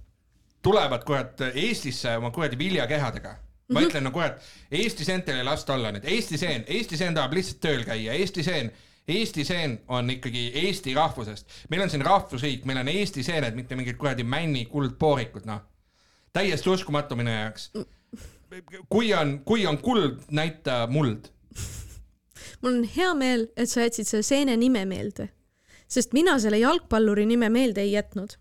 tulevad 0.62 1.04
kurat 1.04 1.40
Eestisse 1.54 2.16
oma 2.16 2.30
kuradi 2.30 2.58
viljakehadega. 2.58 3.36
ma 3.72 3.80
Mhm. 3.80 3.88
ütlen 3.88 4.02
no 4.04 4.10
kurat, 4.10 4.40
Eesti 4.70 5.04
seentel 5.04 5.36
ei 5.36 5.44
lasta 5.44 5.74
olla 5.74 5.92
nüüd, 5.92 6.04
Eesti 6.04 6.38
seen, 6.38 6.64
Eesti 6.66 6.96
seen 6.96 7.14
tahab 7.14 7.32
lihtsalt 7.32 7.60
tööl 7.60 7.84
käia, 7.84 8.12
Eesti 8.12 8.42
seen, 8.42 8.72
Eesti 9.08 9.44
seen 9.44 9.80
on 9.88 10.10
ikkagi 10.10 10.52
Eesti 10.54 10.94
rahvusest. 10.94 11.46
meil 11.70 11.82
on 11.82 11.90
siin 11.90 12.04
rahvusriik, 12.04 12.64
meil 12.64 12.78
on 12.78 12.88
Eesti 12.88 13.22
seened, 13.22 13.54
mitte 13.54 13.76
mingid 13.76 13.96
kuradi 13.96 14.24
männi 14.24 14.64
kuldpoorikud, 14.66 15.46
noh. 15.46 15.60
täiesti 16.32 16.70
uskumatu 16.70 17.16
minu 17.16 17.30
jaoks. 17.30 17.70
kui 18.88 19.14
on, 19.14 19.40
kui 19.44 19.66
on 19.66 19.78
kuld, 19.78 20.20
näita 20.30 20.86
muld. 20.90 21.28
Mul 22.62 22.78
on 22.78 22.84
hea 22.96 23.14
meel, 23.14 23.48
et 23.56 23.70
sa 23.70 23.86
jätsid 23.86 24.08
selle 24.08 24.26
seene 24.26 24.56
nime 24.56 24.84
meelde, 24.88 25.28
sest 25.90 26.14
mina 26.16 26.38
selle 26.40 26.60
jalgpalluri 26.62 27.26
nime 27.26 27.50
meelde 27.52 27.82
ei 27.82 27.92
jätnud. 27.92 28.38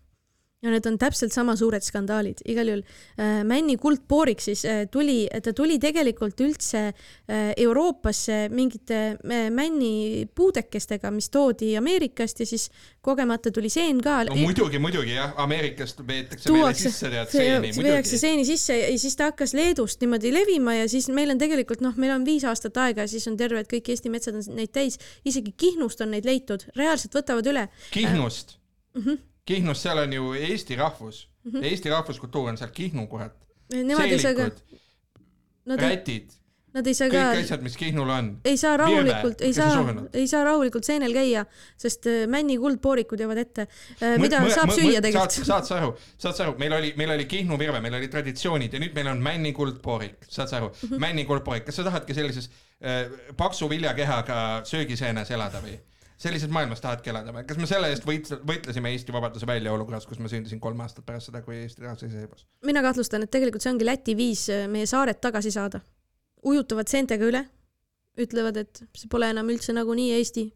Ja 0.62 0.70
need 0.70 0.86
on 0.86 0.96
täpselt 1.00 1.34
sama 1.34 1.54
suured 1.58 1.82
skandaalid, 1.82 2.42
igal 2.46 2.68
juhul 2.70 2.82
äh, 3.18 3.40
Männi 3.46 3.74
kuldpoorik 3.82 4.42
siis 4.42 4.62
äh, 4.68 4.84
tuli, 4.90 5.24
ta 5.42 5.52
tuli 5.56 5.78
tegelikult 5.82 6.38
üldse 6.44 6.84
äh, 6.86 7.50
Euroopasse 7.64 8.46
mingite 8.52 9.00
äh, 9.18 9.48
männi 9.50 10.28
puudekestega, 10.34 11.10
mis 11.14 11.30
toodi 11.34 11.72
Ameerikast 11.78 12.44
ja 12.44 12.46
siis 12.46 12.68
kogemata 13.02 13.50
tuli 13.50 13.72
seen 13.72 13.98
ka. 14.04 14.20
no 14.28 14.36
muidugi, 14.38 14.78
muidugi 14.82 15.16
jah, 15.16 15.34
Ameerikast 15.42 16.04
veetakse 16.06 16.52
meile 16.52 16.68
tuuakse, 16.68 16.86
sisse 16.90 17.10
tead 17.10 17.34
seeni, 17.34 17.74
veetakse 17.80 18.22
seeni 18.22 18.46
sisse 18.46 18.78
ja 18.78 18.94
siis 19.02 19.18
ta 19.18 19.32
hakkas 19.32 19.56
Leedust 19.58 20.02
niimoodi 20.04 20.30
levima 20.34 20.76
ja 20.78 20.86
siis 20.90 21.10
meil 21.10 21.34
on 21.34 21.42
tegelikult 21.42 21.82
noh, 21.82 21.98
meil 21.98 22.14
on 22.14 22.28
viis 22.28 22.46
aastat 22.46 22.78
aega 22.84 23.08
ja 23.08 23.10
siis 23.10 23.26
on 23.30 23.40
terved 23.40 23.66
kõik 23.72 23.90
Eesti 23.92 24.14
metsad 24.14 24.38
on 24.38 24.46
neid 24.54 24.70
täis, 24.74 25.00
isegi 25.26 25.56
Kihnust 25.58 26.00
on 26.06 26.14
neid 26.14 26.26
leitud, 26.28 26.68
reaalselt 26.78 27.18
võtavad 27.18 27.50
üle. 27.50 27.66
Kihnust 27.90 28.56
mm. 28.94 29.02
-hmm. 29.02 29.20
Kihnus, 29.46 29.82
seal 29.82 29.98
on 29.98 30.12
ju 30.12 30.32
Eesti 30.38 30.76
rahvus 30.76 31.28
mm, 31.44 31.52
-hmm. 31.52 31.64
Eesti 31.64 31.90
rahvuskultuur 31.90 32.48
on 32.48 32.58
seal 32.58 32.70
Kihnu 32.70 33.06
kurat. 33.06 33.34
Nemad 33.72 34.12
ei 34.12 34.18
saa 34.18 34.34
ka, 34.34 34.50
rätid, 35.76 36.30
nad 36.72 36.86
ei 36.86 36.94
saa 36.96 37.08
kõik 37.12 37.34
ka, 37.34 37.42
asjad, 37.42 37.62
mis 37.64 37.76
Kihnul 37.76 38.10
on. 38.12 38.28
ei 38.48 38.56
saa 38.56 38.76
rahulikult, 38.80 39.42
ei 39.44 39.52
saa 39.56 39.94
ei 40.16 40.26
saa 40.30 40.44
rahulikult 40.44 40.86
seenel 40.88 41.12
käia, 41.16 41.44
sest 41.80 42.08
äh, 42.08 42.24
Männi 42.30 42.56
kuldpoorikud 42.60 43.20
jäävad 43.20 43.42
ette, 43.42 43.66
mida 44.22 44.40
saab 44.48 44.72
süüa 44.72 44.96
saad, 44.96 45.06
tegelikult. 45.08 45.38
saad 45.50 45.68
sa 45.68 45.78
aru, 45.80 45.92
saad 46.16 46.38
sa 46.38 46.46
aru, 46.46 46.56
meil 46.62 46.76
oli, 46.78 46.92
meil 46.96 47.14
oli 47.16 47.28
Kihnu 47.28 47.58
virve, 47.60 47.80
meil 47.84 47.98
oli 48.00 48.08
traditsioonid 48.12 48.72
ja 48.72 48.80
nüüd 48.82 48.96
meil 48.96 49.12
on 49.12 49.22
Männi 49.24 49.52
kuldpoorik, 49.56 50.28
saad 50.28 50.48
sa 50.48 50.60
aru 50.60 50.70
mm. 50.72 50.88
-hmm. 50.88 51.06
Männi 51.06 51.24
kuldpoorik, 51.28 51.66
kas 51.68 51.80
sa 51.80 51.88
tahadki 51.88 52.16
sellises 52.16 52.50
äh, 52.80 53.10
paksu 53.36 53.70
viljakehaga 53.70 54.38
söögiseenes 54.68 55.30
elada 55.30 55.60
või? 55.64 55.76
Sellises 56.22 56.50
maailmas 56.52 56.82
tahadki 56.82 57.10
elada 57.12 57.34
või? 57.34 57.46
kas 57.48 57.58
me 57.58 57.68
selle 57.70 57.90
eest 57.92 58.06
võit-, 58.06 58.30
võitlesime 58.48 58.92
Eesti 58.94 59.14
vabaduse 59.14 59.48
välja 59.48 59.72
olukorras, 59.74 60.06
kus 60.08 60.20
ma 60.22 60.30
sündisin 60.30 60.60
kolm 60.62 60.80
aastat 60.84 61.06
pärast 61.08 61.30
seda, 61.30 61.42
kui 61.44 61.58
Eesti 61.64 61.84
rahvas 61.86 62.04
iseseisvus? 62.06 62.46
mina 62.66 62.84
kahtlustan, 62.84 63.26
et 63.26 63.32
tegelikult 63.34 63.64
see 63.64 63.72
ongi 63.72 63.88
Läti 63.88 64.14
viis 64.18 64.46
äh, 64.52 64.68
meie 64.70 64.86
saared 64.90 65.20
tagasi 65.22 65.52
saada. 65.54 65.82
ujutavad 66.46 66.90
seentega 66.90 67.26
üle, 67.26 67.42
ütlevad, 68.22 68.62
et 68.62 68.84
see 68.98 69.10
pole 69.10 69.30
enam 69.34 69.50
üldse 69.52 69.74
nagunii 69.76 70.12
Eesti. 70.18 70.46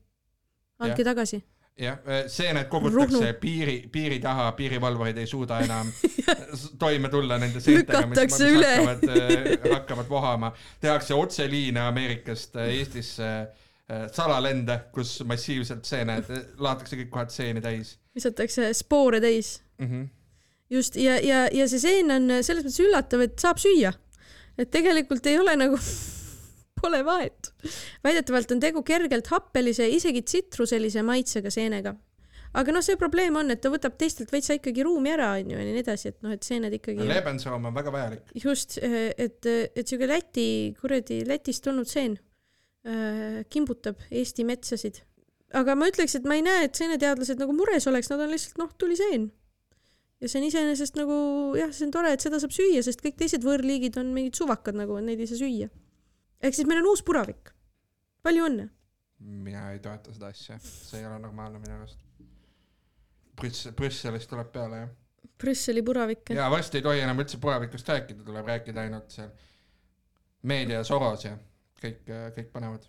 andke 0.78 1.02
Jah. 1.02 1.10
tagasi. 1.10 1.42
jah, 1.82 1.98
seened 2.32 2.70
kogutakse 2.72 3.34
piiri, 3.40 3.76
piiri 3.92 4.20
taha, 4.22 4.52
piirivalvurid 4.56 5.18
ei 5.18 5.26
suuda 5.28 5.60
enam 5.66 5.90
toime 6.82 7.10
tulla 7.12 7.40
nende 7.42 7.60
seentega, 7.60 8.06
mis, 8.06 8.22
mis 8.30 8.40
üle. 8.46 8.72
hakkavad, 8.86 9.70
hakkavad 9.74 10.08
vohama. 10.08 10.54
tehakse 10.80 11.14
otseliine 11.14 11.88
Ameerikast 11.90 12.56
Eestisse, 12.70 13.26
äh, 13.26 13.65
salalende, 13.86 14.80
kus 14.92 15.20
massiivselt 15.22 15.84
seened, 15.86 16.26
laotakse 16.58 16.96
kõik 16.98 17.10
kohad 17.12 17.30
seeni 17.30 17.60
täis 17.62 17.92
visatakse 18.16 18.72
spoore 18.76 19.20
täis. 19.20 19.60
mm. 19.78 19.86
-hmm. 19.86 20.08
just 20.70 20.96
ja, 20.96 21.18
ja, 21.20 21.46
ja 21.52 21.68
see 21.68 21.80
seen 21.80 22.10
on 22.10 22.32
selles 22.40 22.64
mõttes 22.64 22.82
üllatav, 22.82 23.24
et 23.26 23.38
saab 23.38 23.60
süüa. 23.62 23.92
et 24.58 24.70
tegelikult 24.72 25.26
ei 25.26 25.38
ole 25.38 25.56
nagu, 25.56 25.78
pole 26.80 27.04
vahet. 27.04 27.52
väidetavalt 28.04 28.56
on 28.56 28.60
tegu 28.60 28.82
kergelt 28.82 29.26
happelise, 29.26 29.88
isegi 29.88 30.22
tsitruselise 30.22 31.02
maitsega 31.02 31.50
seenega. 31.50 31.94
aga 32.56 32.72
noh, 32.72 32.84
see 32.84 32.96
probleem 32.96 33.36
on, 33.36 33.50
et 33.52 33.60
ta 33.60 33.70
võtab 33.72 33.98
teistelt 34.00 34.32
veitsa 34.32 34.56
ikkagi 34.56 34.82
ruumi 34.86 35.12
ära, 35.12 35.34
onju, 35.36 35.58
ja 35.58 35.64
nii 35.64 35.82
edasi, 35.84 36.14
et 36.14 36.22
noh, 36.24 36.32
et 36.32 36.42
seened 36.42 36.72
ikkagi. 36.72 37.08
leebendusjoom 37.12 37.68
on 37.70 37.74
väga 37.74 37.92
vajalik. 37.92 38.32
just, 38.44 38.78
et, 38.82 39.46
et 39.46 39.84
siuke 39.84 40.08
Läti, 40.08 40.48
kuradi 40.80 41.20
Lätist 41.28 41.64
tulnud 41.68 41.90
seen 41.90 42.16
äh, 42.16 42.25
kimbutab 43.50 44.02
Eesti 44.10 44.44
metsasid. 44.46 45.00
aga 45.56 45.74
ma 45.78 45.88
ütleks, 45.90 46.16
et 46.18 46.26
ma 46.28 46.36
ei 46.38 46.44
näe, 46.44 46.66
et 46.66 46.78
seeneteadlased 46.78 47.40
nagu 47.40 47.54
mures 47.56 47.86
oleks, 47.90 48.10
nad 48.12 48.22
on 48.22 48.30
lihtsalt 48.30 48.60
noh, 48.60 48.70
tuli 48.78 48.98
seen. 48.98 49.30
ja 50.20 50.30
see 50.30 50.40
on 50.40 50.46
iseenesest 50.46 50.98
nagu 50.98 51.16
jah, 51.58 51.72
see 51.74 51.88
on 51.88 51.94
tore, 51.94 52.12
et 52.14 52.22
seda 52.22 52.40
saab 52.42 52.54
süüa, 52.54 52.82
sest 52.86 53.02
kõik 53.04 53.18
teised 53.20 53.44
võõrliigid 53.46 53.98
on 54.00 54.12
mingid 54.14 54.38
suvakad 54.38 54.78
nagu, 54.78 54.98
neid 55.02 55.22
ei 55.22 55.30
saa 55.30 55.40
süüa. 55.40 55.70
ehk 56.42 56.58
siis 56.58 56.68
meil 56.68 56.82
on 56.84 56.92
uus 56.92 57.02
puravik. 57.06 57.50
palju 58.26 58.46
õnne. 58.50 58.68
mina 59.18 59.72
ei 59.72 59.82
toeta 59.82 60.14
seda 60.14 60.30
asja, 60.30 60.60
see 60.62 61.00
ei 61.00 61.08
ole 61.08 61.18
normaalne 61.22 61.62
minu 61.62 61.80
arust. 61.80 61.98
Brüssel, 63.36 63.74
Brüsselist 63.76 64.30
tuleb 64.30 64.48
peale 64.52 64.78
jah. 64.84 64.94
Brüsseli 65.36 65.82
puravik. 65.84 66.30
ja 66.30 66.46
varsti 66.50 66.78
ei 66.78 66.86
tohi 66.86 67.02
enam 67.02 67.18
üldse 67.20 67.42
puravikust 67.42 67.88
rääkida, 67.88 68.24
tuleb 68.24 68.46
rääkida 68.46 68.86
ainult 68.86 69.10
seal 69.12 69.34
meedia 70.46 70.84
Soros 70.84 71.24
ja 71.26 71.34
kõik, 71.82 72.02
kõik 72.36 72.52
panevad. 72.52 72.86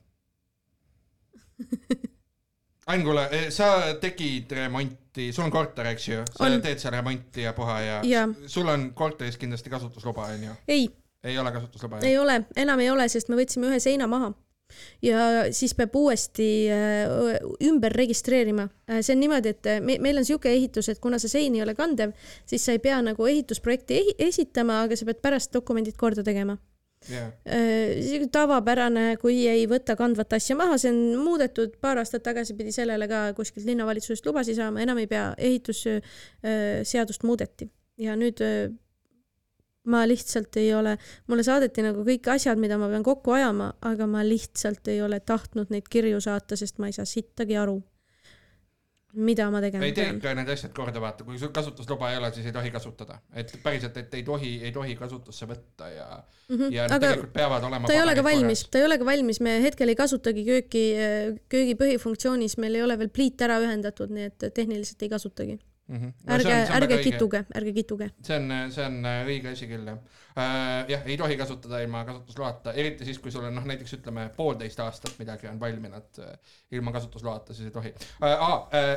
Ain, 2.87 3.03
kuule, 3.03 3.25
sa 3.51 3.97
tegid 3.99 4.51
remonti, 4.55 5.31
sul 5.35 5.43
on 5.43 5.51
korter, 5.51 5.89
eks 5.91 6.05
ju, 6.07 6.21
sa 6.31 6.45
On. 6.45 6.53
teed 6.63 6.79
seal 6.79 6.93
remonti 6.95 7.43
ja 7.43 7.51
puha 7.55 7.79
ja, 7.83 7.97
Jaa. 8.07 8.27
sul 8.47 8.69
on 8.71 8.91
korteris 8.95 9.35
kindlasti 9.41 9.71
kasutusluba, 9.73 10.29
onju? 10.31 10.53
ei, 10.71 10.85
ei 11.23 11.35
ole 11.39 11.51
kasutusluba? 11.51 11.99
ei 12.07 12.15
ole, 12.17 12.45
enam 12.55 12.79
ei 12.79 12.87
ole, 12.93 13.09
sest 13.11 13.27
me 13.27 13.35
võtsime 13.39 13.67
ühe 13.67 13.81
seina 13.83 14.07
maha. 14.07 14.31
ja 15.03 15.19
siis 15.51 15.75
peab 15.75 15.99
uuesti 15.99 16.47
äh, 16.71 17.35
ümber 17.67 17.91
registreerima. 17.91 18.69
see 19.01 19.17
on 19.17 19.19
niimoodi, 19.25 19.51
et 19.51 19.67
äh, 19.67 19.83
me, 19.83 19.99
meil 19.99 20.21
on 20.21 20.23
niisugune 20.23 20.55
ehitus, 20.55 20.87
et 20.87 21.03
kuna 21.03 21.19
see 21.19 21.33
sein 21.33 21.59
ei 21.59 21.65
ole 21.67 21.75
kandev, 21.75 22.15
siis 22.47 22.63
sa 22.63 22.77
ei 22.77 22.79
pea 22.79 23.01
nagu 23.03 23.27
ehitusprojekti 23.27 23.99
ehi 23.99 24.15
esitama, 24.29 24.85
aga 24.87 24.95
sa 24.95 25.09
pead 25.11 25.19
pärast 25.27 25.51
dokumendid 25.59 25.99
korda 25.99 26.23
tegema. 26.23 26.55
jah, 27.09 27.29
tavapärane, 28.31 29.05
kui 29.21 29.43
ei 29.49 29.67
võta 29.69 29.95
kandvat 29.99 30.33
asja 30.39 30.57
maha, 30.59 30.79
see 30.81 30.91
on 30.93 31.21
muudetud 31.23 31.77
paar 31.81 32.01
aastat 32.01 32.25
tagasi 32.25 32.57
pidi 32.57 32.73
sellele 32.75 33.07
ka 33.11 33.27
kuskilt 33.37 33.67
linnavalitsusest 33.69 34.25
lubasid 34.27 34.57
saama, 34.59 34.81
enam 34.83 34.99
ei 35.01 35.07
pea, 35.11 35.29
ehitusseadust 35.37 37.25
muudeti. 37.27 37.69
Ja 37.97 38.13
nüüd 38.17 38.41
öö, 38.45 38.67
ma 39.87 40.03
lihtsalt 40.07 40.57
ei 40.59 40.73
ole, 40.75 40.97
mulle 41.27 41.45
saadeti 41.47 41.83
nagu 41.85 42.03
kõik 42.07 42.27
asjad, 42.33 42.59
mida 42.59 42.77
ma 42.79 42.89
pean 42.91 43.05
kokku 43.05 43.33
ajama, 43.37 43.71
aga 43.87 44.07
ma 44.09 44.23
lihtsalt 44.25 44.87
ei 44.91 45.01
ole 45.01 45.19
tahtnud 45.19 45.71
neid 45.73 45.87
kirju 45.91 46.19
saata, 46.23 46.59
sest 46.59 46.81
ma 46.81 46.91
ei 46.91 46.97
saa 46.97 47.07
sittagi 47.07 47.57
aru, 47.57 47.79
mida 49.17 49.47
ma 49.51 49.61
tegema 49.63 49.85
ei 49.85 49.93
tee 49.95 50.05
pean. 50.05 50.19
ikka 50.19 50.33
need 50.37 50.49
asjad 50.53 50.73
korda, 50.77 51.01
vaata, 51.01 51.25
kui 51.27 51.39
sul 51.41 51.51
kasutusluba 51.55 52.11
ei 52.11 52.19
ole, 52.19 52.31
siis 52.35 52.49
ei 52.49 52.55
tohi 52.55 52.71
kasutada, 52.73 53.19
et 53.33 53.53
päriselt, 53.63 53.97
et 53.97 54.13
ei 54.19 54.25
tohi, 54.27 54.51
ei 54.67 54.73
tohi 54.75 54.95
kasutusse 54.99 55.47
võtta 55.49 55.89
ja 55.93 56.07
mm, 56.17 56.55
-hmm. 56.55 56.75
ja 56.75 56.85
aga 56.85 56.99
tegelikult 57.03 57.33
peavad 57.33 57.69
olema 57.69 57.89
ta 57.89 57.97
ei 57.97 58.03
ole 58.03 58.15
ka 58.17 58.25
valmis, 58.27 58.65
ta 58.71 58.81
ei 58.81 58.85
ole 58.89 58.99
ka 59.01 59.07
valmis, 59.07 59.41
me 59.41 59.57
hetkel 59.63 59.93
ei 59.93 59.99
kasutagi 59.99 60.45
kööki, 60.47 60.83
köögi 61.49 61.79
põhifunktsioonis, 61.81 62.57
meil 62.61 62.77
ei 62.77 62.85
ole 62.85 62.99
veel 62.99 63.09
pliit 63.13 63.41
ära 63.41 63.59
ühendatud, 63.63 64.13
nii 64.13 64.29
et 64.31 64.49
tehniliselt 64.53 65.01
ei 65.01 65.11
kasutagi. 65.15 65.59
mm. 65.87 65.97
-hmm. 65.97 66.13
ärge, 66.27 66.55
ärge. 66.77 66.97
kituge, 67.03 67.43
ärge 67.55 67.73
kituge. 67.73 68.09
see 68.23 68.37
on, 68.37 68.71
see 68.71 68.85
on 68.85 69.05
äh, 69.05 69.25
õige 69.25 69.51
asi 69.51 69.67
küll 69.67 69.87
jah 69.87 69.97
äh,. 70.37 70.89
jah, 70.89 71.05
ei 71.05 71.17
tohi 71.17 71.37
kasutada 71.37 71.79
ilma 71.81 72.03
kasutusloata, 72.05 72.73
eriti 72.73 73.05
siis, 73.05 73.19
kui 73.19 73.31
sul 73.31 73.45
on 73.47 73.55
noh, 73.55 73.65
näiteks 73.65 73.93
ütleme 73.99 74.29
poolteist 74.35 74.79
aastat 74.79 75.17
midagi 75.19 75.47
on 75.47 75.59
valminud 75.59 76.21
äh, 76.23 76.33
ilma 76.71 76.91
kasutusloata, 76.91 77.53
siis 77.53 77.69
ei 77.69 77.71
tohi 77.71 77.93
äh,. 78.23 78.45
Äh, 78.77 78.91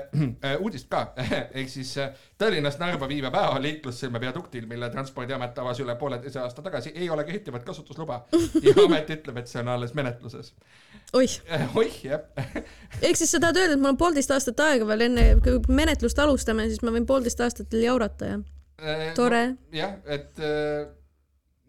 äh, 0.50 0.56
uudist 0.60 0.88
ka, 0.90 1.12
ehk 1.60 1.68
siis 1.68 1.96
äh, 1.98 2.10
Tallinnast 2.38 2.80
Narva 2.80 3.08
viiva 3.08 3.32
väeohaliiklussõlme 3.32 4.20
viaduktil, 4.20 4.66
mille 4.66 4.90
Transpordiamet 4.90 5.58
avas 5.58 5.80
üle 5.80 5.96
pooleteise 5.96 6.40
aasta 6.40 6.62
tagasi, 6.62 6.92
ei 6.94 7.10
ole 7.10 7.24
kehtivat 7.24 7.64
kasutusluba 7.64 8.24
ja 8.66 8.76
amet 8.84 9.10
ütleb, 9.16 9.42
et 9.42 9.48
see 9.48 9.62
on 9.62 9.74
alles 9.76 9.94
menetluses. 9.94 10.54
Oih, 11.18 11.34
oih 11.80 11.98
jah, 12.04 12.22
ehk 13.02 13.18
siis 13.18 13.32
sa 13.32 13.40
tahad 13.42 13.58
öelda, 13.60 13.76
et 13.76 13.82
mul 13.82 13.94
on 13.94 14.00
poolteist 14.00 14.32
aastat 14.34 14.62
aega 14.66 14.86
veel 14.88 15.08
enne, 15.08 15.26
kui 15.44 15.58
menetlust 15.74 16.18
alustame, 16.22 16.68
siis 16.70 16.82
ma 16.86 16.94
võin 16.94 17.08
poolteist 17.08 17.42
aastat 17.44 17.72
veel 17.72 17.88
jaurata 17.88 18.32
ja 18.34 18.40
tore 19.16 19.44
no,. 19.52 19.58
jah, 19.76 19.98
et 20.08 20.40
äh, 20.44 20.88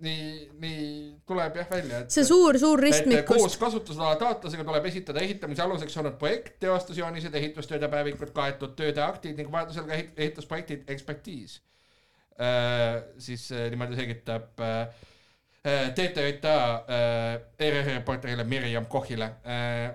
nii, 0.02 0.28
nii 0.62 0.86
tuleb 1.28 1.58
jah 1.62 1.70
välja, 1.72 2.04
et 2.04 2.14
see 2.14 2.26
suur, 2.28 2.58
suur 2.62 2.82
et 2.82 2.88
ristmikus 2.88 3.44
koos 3.44 3.58
kasutusloa 3.62 4.16
taotlusega 4.22 4.66
tuleb 4.68 4.88
esitada 4.90 5.24
ehitamise 5.24 5.66
aluseks 5.66 5.98
olnud 6.02 6.18
projekt, 6.22 6.56
teostusjoonised, 6.64 7.36
ehitustööde 7.42 7.90
päevikud, 7.92 8.34
kaetud 8.36 8.76
tööde 8.80 9.04
aktid 9.06 9.38
ning 9.40 9.52
vajadusel 9.54 9.88
ka 9.90 9.98
ehit- 9.98 10.18
ehitusprojektid, 10.26 10.88
ekspertiis. 10.92 11.60
siis 13.22 13.52
äh, 13.54 13.68
niimoodi 13.70 14.00
selgitab 14.00 14.62
äh, 14.66 15.10
äh, 15.66 15.92
TTJA 15.98 16.56
äh, 16.86 17.68
ERR 17.68 17.92
reporterile 17.96 18.44
Mirjam 18.44 18.88
Kohile 18.92 19.30
äh,. 19.46 19.92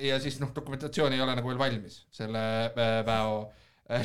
ja 0.00 0.20
siis 0.20 0.40
noh, 0.40 0.52
dokumentatsioon 0.54 1.12
ei 1.12 1.20
ole 1.20 1.34
nagu 1.36 1.48
veel 1.50 1.58
valmis 1.60 2.04
selle 2.14 2.40
väo 3.06 3.40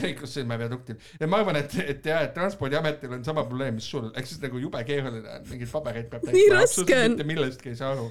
liiklussõlme 0.01 0.57
viaduktil 0.59 0.97
ja 1.19 1.27
ma 1.29 1.39
arvan, 1.43 1.59
et, 1.61 1.75
et 1.79 2.07
jah, 2.09 2.23
et 2.25 2.33
transpordiametil 2.35 3.13
on 3.19 3.23
sama 3.23 3.45
probleem, 3.45 3.77
mis 3.77 3.87
sul, 3.87 4.09
ehk 4.17 4.27
siis 4.27 4.41
nagu 4.43 4.59
jube 4.59 4.81
keeruline 4.87 5.37
on, 5.37 5.45
mingeid 5.51 5.71
pabereid 5.71 6.09
peab 6.11 6.25
raske 6.55 6.97
on. 6.97 7.13
mitte 7.13 7.27
millestki 7.27 7.71
ei 7.71 7.79
saa 7.79 7.93
aru 7.93 8.09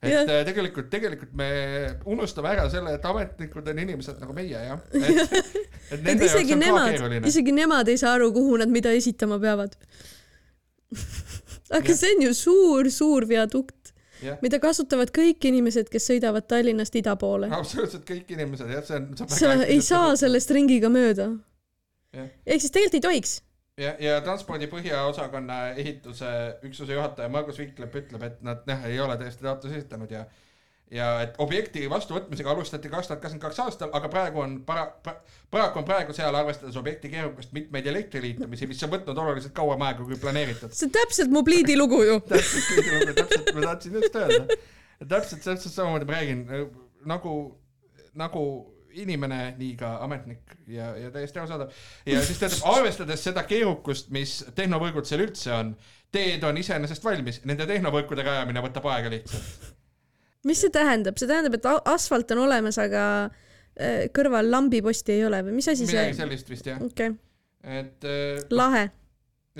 et 0.00 0.08
Jah. 0.08 0.24
yeah. 0.24 0.44
tegelikult, 0.48 0.88
tegelikult 0.88 1.34
me 1.36 1.50
unustame 2.08 2.54
ära 2.54 2.64
selle, 2.72 2.94
et 2.96 3.04
ametnikud 3.04 3.66
on 3.68 3.82
inimesed 3.82 4.22
nagu 4.22 4.32
meie 4.32 4.62
jah, 4.64 4.80
et, 4.96 5.10
et 5.20 5.70
et 5.90 6.02
nende 6.06 6.26
jaoks 6.26 6.34
isegi 6.38 6.54
on 6.54 6.60
ka 6.60 6.66
nemad, 6.66 6.90
keeruline. 6.94 7.30
isegi 7.32 7.54
nemad 7.54 7.90
ei 7.92 8.00
saa 8.00 8.14
aru, 8.18 8.30
kuhu 8.34 8.56
nad 8.62 8.72
mida 8.72 8.92
esitama 8.96 9.40
peavad. 9.42 9.76
aga 11.70 11.88
Jah. 11.88 11.98
see 11.98 12.16
on 12.16 12.24
ju 12.26 12.32
suur-suur 12.34 13.26
viadukt, 13.30 13.92
mida 14.42 14.58
kasutavad 14.60 15.12
kõik 15.16 15.46
inimesed, 15.48 15.88
kes 15.92 16.10
sõidavad 16.10 16.48
Tallinnast 16.50 16.96
ida 17.00 17.14
poole. 17.20 17.50
absoluutselt 17.56 18.04
kõik 18.08 18.34
inimesed 18.34 18.72
jah, 18.74 18.82
see 18.84 18.98
on. 18.98 19.30
sa 19.30 19.54
ei 19.64 19.80
saa. 19.84 20.16
sellest 20.20 20.50
ringiga 20.56 20.90
mööda. 20.92 21.30
Ehk 22.12 22.60
siis 22.60 22.74
tegelikult 22.74 22.98
ei 22.98 23.06
tohiks. 23.06 23.38
ja, 23.80 23.94
ja 24.02 24.20
transpordi 24.26 24.68
põhiosakonna 24.68 25.60
ehituse 25.80 26.30
üksuse 26.66 26.92
juhataja 26.92 27.30
Margus 27.32 27.58
Viklep 27.62 27.94
ütleb, 28.02 28.26
et 28.26 28.42
nad 28.44 28.66
jah, 28.68 28.86
ei 28.90 29.00
ole 29.00 29.16
tõesti 29.20 29.46
taotluse 29.46 29.80
esitanud 29.80 30.10
ja 30.10 30.26
ja 30.90 31.10
et 31.24 31.36
objekti 31.42 31.84
vastuvõtmisega 31.90 32.50
alustati 32.50 32.90
kaks 32.90 33.10
tuhat 33.10 33.20
kakskümmend 33.22 33.44
kaks 33.44 33.60
aastal, 33.64 33.92
aga 33.94 34.10
praegu 34.10 34.42
on 34.42 34.56
para- 34.66 34.88
pra,, 35.04 35.14
paraku 35.50 35.82
on 35.82 35.86
praegu 35.86 36.16
seal 36.16 36.34
arvestades 36.34 36.76
objekti 36.80 37.12
keerukust 37.12 37.54
mitmeid 37.54 37.86
elektriliitumisi, 37.92 38.66
mis 38.70 38.82
on 38.86 38.92
võtnud 38.96 39.22
oluliselt 39.24 39.54
kauem 39.54 39.86
aega 39.86 40.04
kui 40.04 40.18
planeeritud. 40.20 40.74
see 40.74 40.88
on 40.88 40.96
täpselt 40.98 41.30
mu 41.30 41.44
pliidi 41.46 41.78
lugu 41.78 42.02
ju. 42.04 42.18
täpselt 42.32 42.68
kõige 42.72 42.98
lugu, 42.98 43.16
täpselt 43.22 43.54
ma 43.54 43.66
tahtsin 43.68 44.00
just 44.00 44.20
öelda. 44.22 44.58
täpselt, 45.06 45.46
täpselt 45.46 45.74
samamoodi 45.74 46.10
ma 46.10 46.18
räägin 46.18 46.44
nagu, 47.06 47.36
nagu 48.18 48.44
inimene, 48.90 49.54
nii 49.58 49.74
ka 49.78 49.96
ametnik 50.04 50.56
ja, 50.66 50.90
ja 50.98 51.10
täiesti 51.14 51.38
arusaadav. 51.38 51.70
ja 52.06 52.22
siis 52.24 52.40
ütleb, 52.40 52.56
arvestades 52.72 53.22
seda 53.24 53.44
keerukust, 53.46 54.10
mis 54.14 54.40
tehnovõrgud 54.58 55.06
seal 55.06 55.22
üldse 55.22 55.54
on, 55.54 55.76
teed 56.10 56.42
on 56.46 56.58
iseenesest 56.58 57.04
valmis, 57.06 57.44
nende 57.46 57.68
tehnovõrkude 57.70 58.26
rajamine 58.26 58.64
võtab 58.66 58.90
aega 58.90 59.14
lihtsalt. 59.14 59.76
Mis 60.48 60.62
see 60.62 60.72
tähendab, 60.74 61.18
see 61.20 61.28
tähendab, 61.30 61.56
et 61.58 61.66
asfalt 61.92 62.30
on 62.34 62.44
olemas, 62.46 62.78
aga 62.80 63.02
äh, 63.26 64.06
kõrval 64.16 64.48
lambiposti 64.52 65.18
ei 65.18 65.26
ole 65.28 65.42
või 65.46 65.58
mis 65.58 65.68
asi 65.72 65.88
midagi 65.88 66.14
see? 66.14 66.22
sellist 66.22 66.52
vist 66.52 66.70
jah, 66.70 66.80
okei 66.84 67.12
okay., 67.12 67.18
et 67.80 68.08
äh, 68.08 68.40
lahe. 68.54 68.86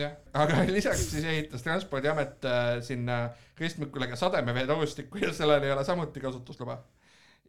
jah, 0.00 0.16
aga 0.32 0.64
lisaks 0.76 1.06
siis 1.12 1.26
ehitas 1.26 1.66
Transpordiamet 1.66 2.48
äh, 2.48 2.72
sinna 2.86 3.22
ristmikule 3.60 4.08
ka 4.08 4.16
sademeveetorustikku 4.20 5.20
ja 5.20 5.34
sellel 5.36 5.66
ei 5.66 5.74
ole 5.74 5.84
samuti 5.84 6.22
kasutusluba. 6.22 6.80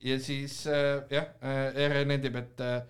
ja 0.04 0.20
siis 0.20 0.66
äh, 0.68 1.04
jah 1.10 1.32
äh,, 1.44 1.86
ERR 1.86 2.04
nendib, 2.10 2.36
et 2.36 2.66
äh, 2.66 2.82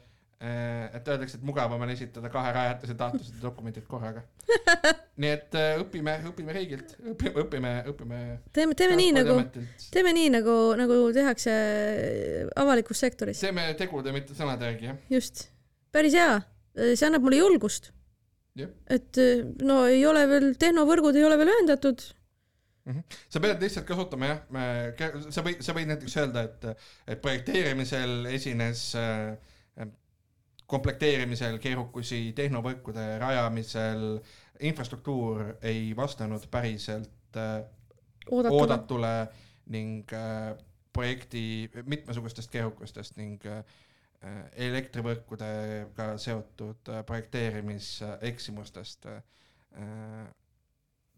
et 0.42 1.08
öeldakse, 1.08 1.38
et 1.38 1.46
mugavam 1.46 1.84
on 1.86 1.94
esitada 1.94 2.32
kahe 2.34 2.52
rajatise 2.56 2.96
taotlused 2.98 3.38
ja 3.38 3.44
dokumendid 3.44 3.86
korraga. 3.90 4.24
nii 5.22 5.32
et 5.32 5.58
äh, 5.60 5.76
õpime, 5.84 6.18
õpime 6.32 6.56
riigilt, 6.58 6.96
õpime, 7.14 7.34
õpime, 7.44 7.74
õpime. 7.92 8.22
teeme, 8.56 8.78
teeme 8.78 8.98
nii 8.98 9.16
nagu, 9.20 9.38
teeme 9.94 10.16
nii 10.18 10.34
nagu, 10.34 10.58
nagu 10.80 11.00
tehakse 11.16 11.56
avalikus 12.58 13.04
sektoris, 13.06 13.44
teeme 13.44 13.70
tegude, 13.80 14.14
mitte 14.16 14.38
sõnade 14.38 14.72
järgi 14.72 14.90
jah. 14.92 15.02
just. 15.14 15.48
päris 15.94 16.18
hea, 16.18 16.40
see 16.94 17.10
annab 17.10 17.28
mulle 17.28 17.42
julgust 17.42 17.92
et 18.92 19.20
no 19.64 19.84
ei 19.88 20.02
ole 20.08 20.26
veel, 20.28 20.50
tehnovõrgud 20.60 21.16
ei 21.16 21.24
ole 21.24 21.38
veel 21.40 21.54
ühendatud. 21.54 22.04
sa 23.32 23.40
pead 23.40 23.62
lihtsalt 23.62 23.86
kasutama 23.88 24.28
jah, 24.28 24.42
sa 25.30 25.44
võid, 25.46 25.62
sa 25.64 25.76
võid 25.78 25.92
näiteks 25.92 26.18
öelda, 26.18 26.44
et, 26.50 26.86
et 27.14 27.22
projekteerimisel 27.24 28.26
esines 28.34 28.90
äh, 29.00 29.38
komplekteerimisel 30.72 31.58
keerukusi, 31.60 32.32
tehnovõrkude 32.36 33.18
rajamisel, 33.20 34.20
infrastruktuur 34.64 35.56
ei 35.68 35.92
vastanud 35.98 36.48
päriselt 36.52 37.38
äh, 37.38 37.64
oodatule. 38.30 38.62
oodatule 38.62 39.28
ning 39.74 40.14
äh, 40.14 40.56
projekti 40.94 41.72
mitmesugustest 41.86 42.52
keerukustest 42.52 43.18
ning 43.20 43.46
äh, 43.46 43.64
elektrivõrkudega 44.70 46.18
seotud 46.22 46.90
projekteerimiseksimustest 47.08 49.08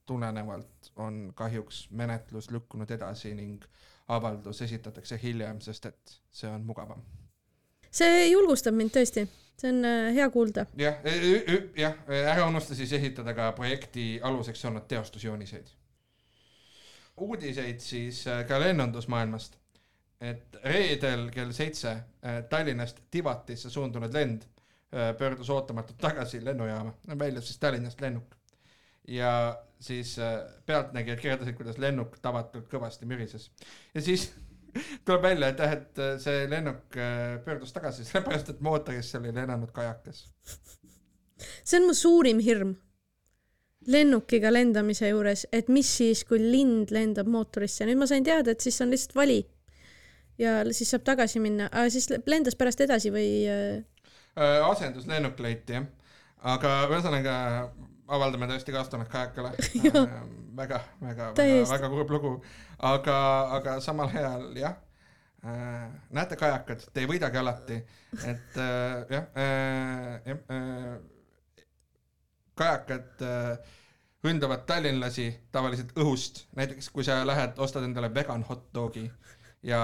tulenevalt 0.05 0.91
on 0.95 1.33
kahjuks 1.35 1.89
menetlus 1.91 2.47
lükkunud 2.51 2.91
edasi 2.95 3.33
ning 3.35 3.65
avaldus 4.07 4.61
esitatakse 4.61 5.19
hiljem, 5.23 5.59
sest 5.61 5.85
et 5.91 6.15
see 6.31 6.47
on 6.47 6.63
mugavam. 6.63 7.03
See 7.93 8.27
julgustab 8.31 8.75
mind 8.77 8.93
tõesti, 8.95 9.25
see 9.59 9.71
on 9.71 9.87
äh, 9.87 10.09
hea 10.17 10.27
kuulda. 10.33 10.65
jah, 10.79 10.99
jah, 11.77 11.97
ära 12.09 12.47
unusta 12.49 12.75
siis 12.77 12.93
esitada 12.97 13.35
ka 13.37 13.51
projekti 13.57 14.19
aluseks 14.23 14.65
olnud 14.69 14.87
teostusjooniseid. 14.89 15.73
uudiseid 17.17 17.79
siis 17.79 18.25
äh, 18.27 18.45
ka 18.47 18.59
lennundusmaailmast, 18.59 19.59
et 20.21 20.57
reedel 20.63 21.29
kell 21.31 21.51
seitse 21.53 21.91
äh, 21.91 22.41
Tallinnast 22.49 23.03
Tivatisse 23.11 23.69
suundunud 23.69 24.13
lend 24.13 24.47
äh, 24.47 25.11
pöördus 25.17 25.49
ootamatult 25.49 25.97
tagasi 26.01 26.45
lennujaama, 26.45 26.93
väljus 27.19 27.51
siis 27.51 27.59
Tallinnast 27.59 28.01
lennuk. 28.01 28.35
ja 29.07 29.59
siis 29.83 30.19
äh, 30.19 30.39
pealtnägijad 30.65 31.19
kirjeldasid, 31.19 31.55
kuidas 31.59 31.77
lennuk 31.77 32.15
tavatult 32.21 32.69
kõvasti 32.71 33.05
mürises 33.05 33.49
ja 33.93 34.01
siis 34.01 34.29
tuleb 35.05 35.21
välja, 35.21 35.51
et 35.53 35.59
jah, 35.63 35.75
et 35.77 36.01
äh, 36.01 36.15
see 36.21 36.47
lennuk 36.49 36.97
äh, 36.97 37.37
pöördus 37.45 37.73
tagasi 37.75 38.05
sellepärast, 38.07 38.53
et 38.53 38.63
mootorisse 38.65 39.19
oli 39.19 39.33
lennanud 39.35 39.71
kajakas. 39.75 40.25
see 41.63 41.79
on 41.79 41.87
mu 41.89 41.95
suurim 41.97 42.39
hirm 42.43 42.75
lennukiga 43.87 44.51
lendamise 44.53 45.09
juures, 45.09 45.45
et 45.51 45.67
mis 45.73 45.89
siis, 45.97 46.23
kui 46.27 46.39
lind 46.39 46.93
lendab 46.95 47.27
mootorisse, 47.27 47.87
nüüd 47.87 47.99
ma 47.99 48.07
sain 48.07 48.23
teada, 48.23 48.53
et 48.53 48.63
siis 48.63 48.79
on 48.81 48.93
lihtsalt 48.93 49.15
vali. 49.17 49.41
ja 50.39 50.61
siis 50.73 50.89
saab 50.89 51.03
tagasi 51.05 51.41
minna, 51.43 51.67
aga 51.71 51.89
siis 51.93 52.09
lendas 52.25 52.55
pärast 52.57 52.81
edasi 52.81 53.11
või 53.13 53.43
äh, 53.49 53.83
asenduslennuk 54.69 55.39
leiti 55.43 55.77
jah, 55.77 55.89
aga 56.55 56.77
ühesõnaga 56.89 57.35
avaldame 58.13 58.49
tõesti 58.49 58.73
kaastunnet 58.75 59.11
kajakale. 59.11 59.53
Väga, 60.53 60.79
väga, 61.01 61.31
väga, 61.37 61.61
väga 61.69 61.89
kurb 61.89 62.11
lugu, 62.13 62.31
aga, 62.77 63.15
aga 63.57 63.77
samal 63.81 64.11
ajal 64.13 64.43
jah 64.57 64.75
äh,, 65.41 65.87
näete 66.13 66.37
kajakad, 66.37 66.83
te 66.93 67.01
ei 67.01 67.09
võidagi 67.09 67.39
alati, 67.41 67.79
et 68.21 68.59
äh, 68.61 69.15
jah 69.15 69.25
äh,, 69.33 70.19
jah 70.29 70.53
äh,, 70.53 70.91
kajakad 72.59 73.23
äh, 73.25 73.73
ründavad 74.23 74.67
tallinlasi 74.69 75.25
tavaliselt 75.51 75.95
õhust, 75.99 76.45
näiteks 76.55 76.91
kui 76.93 77.05
sa 77.07 77.23
lähed, 77.27 77.57
ostad 77.57 77.87
endale 77.87 78.11
vegan 78.13 78.45
hot 78.47 78.69
dogi 78.75 79.07
ja 79.65 79.81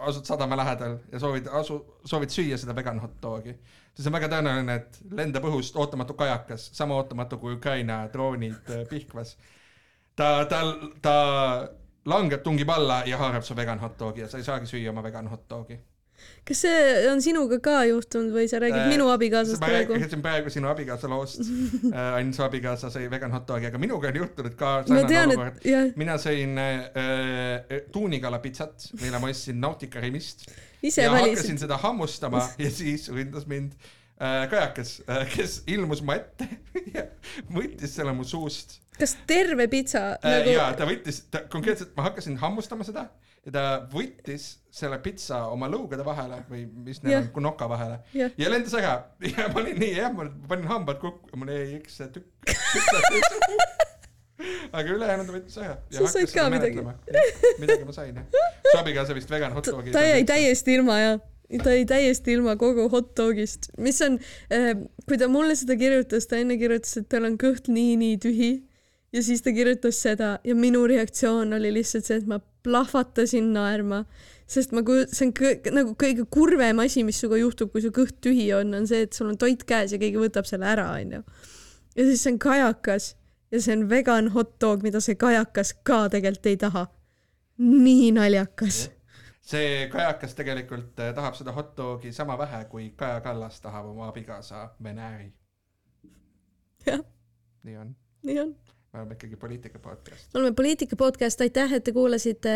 asud 0.00 0.26
sadama 0.26 0.56
lähedal 0.56 0.98
ja 1.12 1.20
soovid 1.20 1.48
asu, 1.60 1.78
soovid 2.04 2.32
süüa 2.34 2.58
seda 2.60 2.74
vegan 2.76 3.00
hot 3.02 3.16
dogi, 3.22 3.54
siis 3.94 4.08
on 4.10 4.16
väga 4.16 4.30
tõenäoline, 4.32 4.76
et 4.80 5.00
lendab 5.16 5.46
õhust 5.48 5.76
ootamatu 5.80 6.16
kajakas, 6.18 6.70
sama 6.76 6.98
ootamatu 7.00 7.38
kui 7.40 7.56
Ukraina 7.56 8.02
droonid 8.12 8.74
äh, 8.74 8.84
Pihkvas. 8.90 9.36
ta, 10.20 10.30
ta, 10.50 10.64
ta 11.02 11.14
langeb, 12.08 12.42
tungib 12.44 12.70
alla 12.72 13.02
ja 13.08 13.20
haarab 13.20 13.46
su 13.46 13.56
vegan 13.56 13.80
hot 13.82 13.96
dogi 14.00 14.24
ja 14.24 14.28
sa 14.28 14.40
ei 14.40 14.46
saagi 14.46 14.68
süüa 14.68 14.92
oma 14.92 15.04
vegan 15.04 15.28
hot 15.30 15.46
dogi. 15.50 15.78
kas 16.44 16.58
see 16.66 16.80
on 17.08 17.22
sinuga 17.24 17.56
ka 17.64 17.78
juhtunud 17.88 18.34
või 18.34 18.48
sa 18.50 18.58
räägid 18.60 18.82
Äh, 18.82 18.90
minu 18.92 19.06
abikaasast 19.08 19.62
ma 19.62 19.70
praegu? 19.70 19.94
rääkisin 19.96 20.24
praegu 20.24 20.52
sinu 20.52 20.68
abikaasa 20.68 21.08
loost 21.08 21.40
äh,, 21.44 22.16
ainult 22.18 22.36
su 22.36 22.44
abikaasa 22.44 22.90
sõi 22.92 23.06
vegan 23.12 23.32
hot 23.32 23.46
dogi, 23.48 23.70
aga 23.70 23.80
minuga 23.80 24.10
on 24.12 24.18
juhtunud 24.20 24.58
ka 24.60 24.72
ma 24.82 25.00
sarnane 25.00 25.38
olukord 25.38 25.96
mina 26.02 26.18
sõin 26.20 26.60
äh, 26.60 27.78
tuunikalapitsat, 27.94 28.90
mille 29.00 29.22
ma 29.22 29.32
ostsin 29.32 29.60
Nautica 29.64 30.04
Rimist 30.04 30.44
ja 30.82 31.08
valisid 31.12 31.38
hakkasin. 31.38 31.62
seda 31.64 31.80
hammustama 31.80 32.44
ja 32.60 32.74
siis 32.74 33.08
ründas 33.12 33.48
mind 33.48 33.72
äh, 34.20 34.44
kajakas 34.52 34.98
äh,, 35.08 35.24
kes 35.32 35.62
ilmus 35.72 36.04
mu 36.04 36.16
ette 36.18 36.48
ja 36.96 37.08
võttis 37.48 37.96
selle 37.96 38.12
mu 38.16 38.28
suust 38.28 38.76
kas 39.00 39.16
terve 39.28 39.66
pitsa 39.72 40.04
äh, 40.18 40.38
nagu 40.38 40.54
ja 40.54 40.68
ta 40.78 40.88
võttis, 40.88 41.24
ta 41.32 41.44
konkreetselt, 41.52 41.92
ma 41.96 42.08
hakkasin 42.08 42.38
hammustama 42.42 42.86
seda 42.86 43.06
ja 43.46 43.54
ta 43.54 43.64
võttis 43.92 44.50
selle 44.74 45.00
pitsa 45.02 45.46
oma 45.50 45.68
lõugade 45.72 46.04
vahele 46.06 46.42
või 46.50 46.66
mis 46.86 47.02
Jah. 47.02 47.24
on, 47.24 47.30
kunoka 47.34 47.68
vahele 47.70 48.00
jah, 48.16 48.32
ja 48.38 48.52
lendas 48.52 48.76
ära 48.78 48.94
ja 49.24 49.48
ma 49.50 49.62
olin 49.62 49.80
nii 49.80 49.94
jah, 49.96 50.12
ma 50.14 50.28
panin 50.50 50.70
hambad 50.70 51.00
kokku 51.02 51.32
ja 51.32 51.40
mul 51.40 51.52
jäi 51.54 51.80
üks 51.80 52.00
tükk 52.14 52.28
aga 54.76 54.94
ülejäänud 54.94 55.32
võttis 55.34 55.58
ära. 55.60 55.76
Sa 55.92 56.06
said 56.10 56.30
ka 56.34 56.46
midagi.. 56.52 56.84
midagi 57.60 57.86
ma 57.86 57.94
sain 57.96 58.20
jah. 58.20 58.46
su 58.70 58.78
abikaasa 58.78 59.16
vist 59.16 59.32
vegan 59.32 59.56
hot 59.56 59.68
dogi. 59.70 59.92
ta 59.94 60.04
jäi 60.04 60.24
täiesti 60.28 60.76
ilma 60.78 60.98
ja 61.00 61.12
ta 61.64 61.74
jäi 61.74 61.86
täiesti 61.88 62.36
ilma 62.36 62.56
kogu 62.60 62.88
hot 62.92 63.12
dogist, 63.18 63.70
mis 63.78 64.00
on, 64.06 64.18
kui 65.08 65.18
ta 65.20 65.28
mulle 65.32 65.56
seda 65.58 65.76
kirjutas, 65.80 66.28
ta 66.30 66.38
enne 66.40 66.58
kirjutas, 66.60 66.96
et 67.00 67.08
tal 67.10 67.26
on 67.28 67.38
kõht 67.40 67.70
nii-nii 67.72 68.18
tühi 68.22 68.52
ja 69.12 69.22
siis 69.22 69.42
ta 69.42 69.52
kirjutas 69.52 70.02
seda 70.02 70.38
ja 70.44 70.54
minu 70.54 70.84
reaktsioon 70.86 71.52
oli 71.56 71.72
lihtsalt 71.74 72.06
see, 72.06 72.20
et 72.20 72.28
ma 72.30 72.40
plahvatasin 72.64 73.52
naerma, 73.54 74.04
sest 74.50 74.74
ma 74.76 74.84
kuj-, 74.86 75.06
see 75.10 75.28
on 75.28 75.32
kõ- 75.38 75.72
nagu 75.74 75.96
kõige 75.98 76.26
kurvem 76.30 76.82
asi, 76.84 77.04
mis 77.06 77.20
sinuga 77.20 77.40
juhtub, 77.40 77.72
kui 77.72 77.82
su 77.84 77.92
kõht 77.94 78.20
tühi 78.24 78.50
on, 78.56 78.74
on 78.76 78.86
see, 78.90 79.06
et 79.06 79.16
sul 79.16 79.32
on 79.32 79.40
toit 79.40 79.64
käes 79.66 79.96
ja 79.96 80.00
keegi 80.02 80.20
võtab 80.20 80.48
selle 80.48 80.68
ära, 80.70 80.90
onju. 80.98 81.24
ja 81.96 82.06
siis 82.06 82.22
see 82.22 82.34
on 82.34 82.40
kajakas 82.42 83.10
ja 83.50 83.60
see 83.64 83.76
on 83.78 83.88
vegan 83.90 84.30
hot 84.36 84.56
dog, 84.62 84.86
mida 84.86 85.02
see 85.02 85.18
kajakas 85.18 85.74
ka 85.82 86.06
tegelikult 86.12 86.50
ei 86.52 86.60
taha. 86.60 86.86
nii 87.60 88.10
naljakas 88.16 88.86
see 89.50 89.88
kajakas 89.92 90.36
tegelikult 90.38 91.00
eh, 91.02 91.12
tahab 91.16 91.36
seda 91.38 91.52
hot 91.56 91.74
dogi 91.76 92.12
sama 92.14 92.38
vähe, 92.38 92.64
kui 92.70 92.90
Kaja 92.96 93.20
Kallas 93.24 93.60
tahab 93.60 93.90
oma 93.90 94.08
abikaasa 94.08 94.68
venääri. 94.82 95.32
Jah. 96.86 97.02
nii 97.64 97.76
on, 97.76 97.96
nii 98.22 98.40
on. 98.40 98.54
Me 98.92 98.98
oleme 98.98 99.14
ikkagi 99.14 99.36
poliitika 99.36 99.78
podcast. 99.78 100.34
me 100.34 100.40
oleme 100.40 100.54
Poliitika 100.56 100.96
podcast, 100.96 101.40
aitäh, 101.40 101.72
et 101.72 101.84
te 101.84 101.92
kuulasite. 101.92 102.54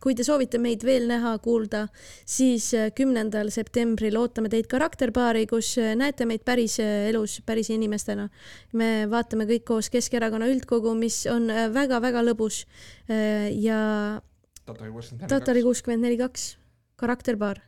kui 0.00 0.14
te 0.14 0.24
soovite 0.24 0.58
meid 0.62 0.84
veel 0.86 1.08
näha, 1.10 1.32
kuulda, 1.42 1.88
siis 2.26 2.70
äh, 2.78 2.92
kümnendal 2.94 3.50
septembril 3.50 4.16
ootame 4.20 4.48
teid 4.52 4.68
karakterpaari, 4.70 5.46
kus 5.50 5.72
äh, 5.82 5.96
näete 5.98 6.28
meid 6.30 6.44
päris 6.46 6.78
elus, 6.82 7.40
päris 7.46 7.72
inimestena. 7.74 8.28
me 8.72 9.08
vaatame 9.10 9.48
kõik 9.50 9.66
koos 9.66 9.90
Keskerakonna 9.90 10.46
üldkogu, 10.46 10.94
mis 10.94 11.24
on 11.26 11.50
väga-väga 11.74 12.22
lõbus. 12.22 12.64
ja 13.08 14.20
Tatari 14.68 15.62
kuuskümmend 15.64 16.04
neli 16.04 16.18
kaks, 16.20 16.58
karakterpaar. 16.96 17.64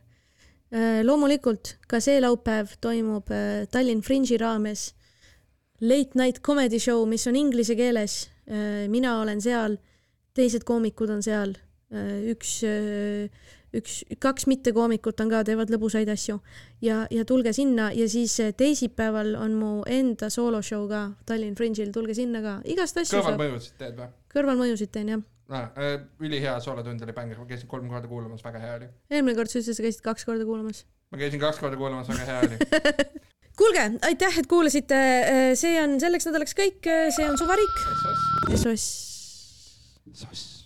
loomulikult 1.03 1.75
ka 1.87 1.99
see 1.99 2.21
laupäev 2.21 2.77
toimub 2.79 3.27
Tallinn 3.71 4.01
Fringe'i 4.05 4.37
raames 4.39 4.93
late 5.81 6.17
night 6.19 6.41
comedy 6.45 6.79
show, 6.79 7.05
mis 7.09 7.27
on 7.27 7.35
inglise 7.35 7.75
keeles. 7.75 8.29
mina 8.91 9.13
olen 9.21 9.39
seal, 9.41 9.77
teised 10.35 10.65
koomikud 10.67 11.09
on 11.13 11.21
seal, 11.23 11.53
üks, 12.27 12.57
üks, 13.77 14.01
kaks 14.19 14.47
mittekoomikut 14.51 15.19
on 15.23 15.31
ka, 15.31 15.41
teevad 15.47 15.71
lõbusaid 15.71 16.09
asju 16.11 16.37
ja, 16.83 17.05
ja 17.11 17.25
tulge 17.27 17.53
sinna 17.55 17.89
ja 17.95 18.07
siis 18.11 18.37
äh, 18.43 18.51
teisipäeval 18.57 19.33
on 19.39 19.55
mu 19.59 19.71
enda 19.87 20.31
sooloshow 20.33 20.87
ka 20.91 21.03
Tallinn 21.27 21.55
Fringe'il, 21.59 21.93
tulge 21.95 22.15
sinna 22.17 22.43
ka, 22.43 22.57
igast 22.67 22.99
asju 23.01 23.21
saab. 23.21 23.31
kõrvalmõjusid 23.31 23.77
teed 23.79 23.99
või? 23.99 24.11
kõrvalmõjusid 24.35 24.93
teen 24.93 25.15
jah. 25.15 25.27
Ah, 25.51 25.67
ülihea 26.23 26.53
soolotund 26.63 27.01
oli 27.03 27.15
bänger, 27.15 27.41
ma 27.41 27.47
käisin 27.49 27.67
kolm 27.71 27.89
korda 27.91 28.07
kuulamas, 28.07 28.43
väga 28.43 28.61
hea 28.63 28.77
oli. 28.79 28.87
eelmine 29.11 29.35
kord 29.39 29.51
sa 29.51 29.59
ütlesid, 29.59 29.79
sa 29.79 29.87
käisid 29.87 30.05
kaks 30.05 30.27
korda 30.27 30.47
kuulamas. 30.47 30.85
ma 31.11 31.19
käisin 31.19 31.43
kaks 31.43 31.59
korda 31.63 31.79
kuulamas, 31.79 32.11
väga 32.11 32.29
hea 32.29 32.47
oli. 32.47 33.27
kuulge, 33.61 33.83
aitäh, 34.07 34.39
et 34.41 34.49
kuulasite, 34.49 35.01
see 35.59 35.75
on 35.81 35.99
selleks 36.01 36.25
nädalaks 36.29 36.57
kõik, 36.57 36.89
see 37.13 37.27
on 37.29 37.37
Suvariik. 37.39 37.83
soss, 38.01 38.63
SOS. 38.63 38.87
soss. 40.23 40.60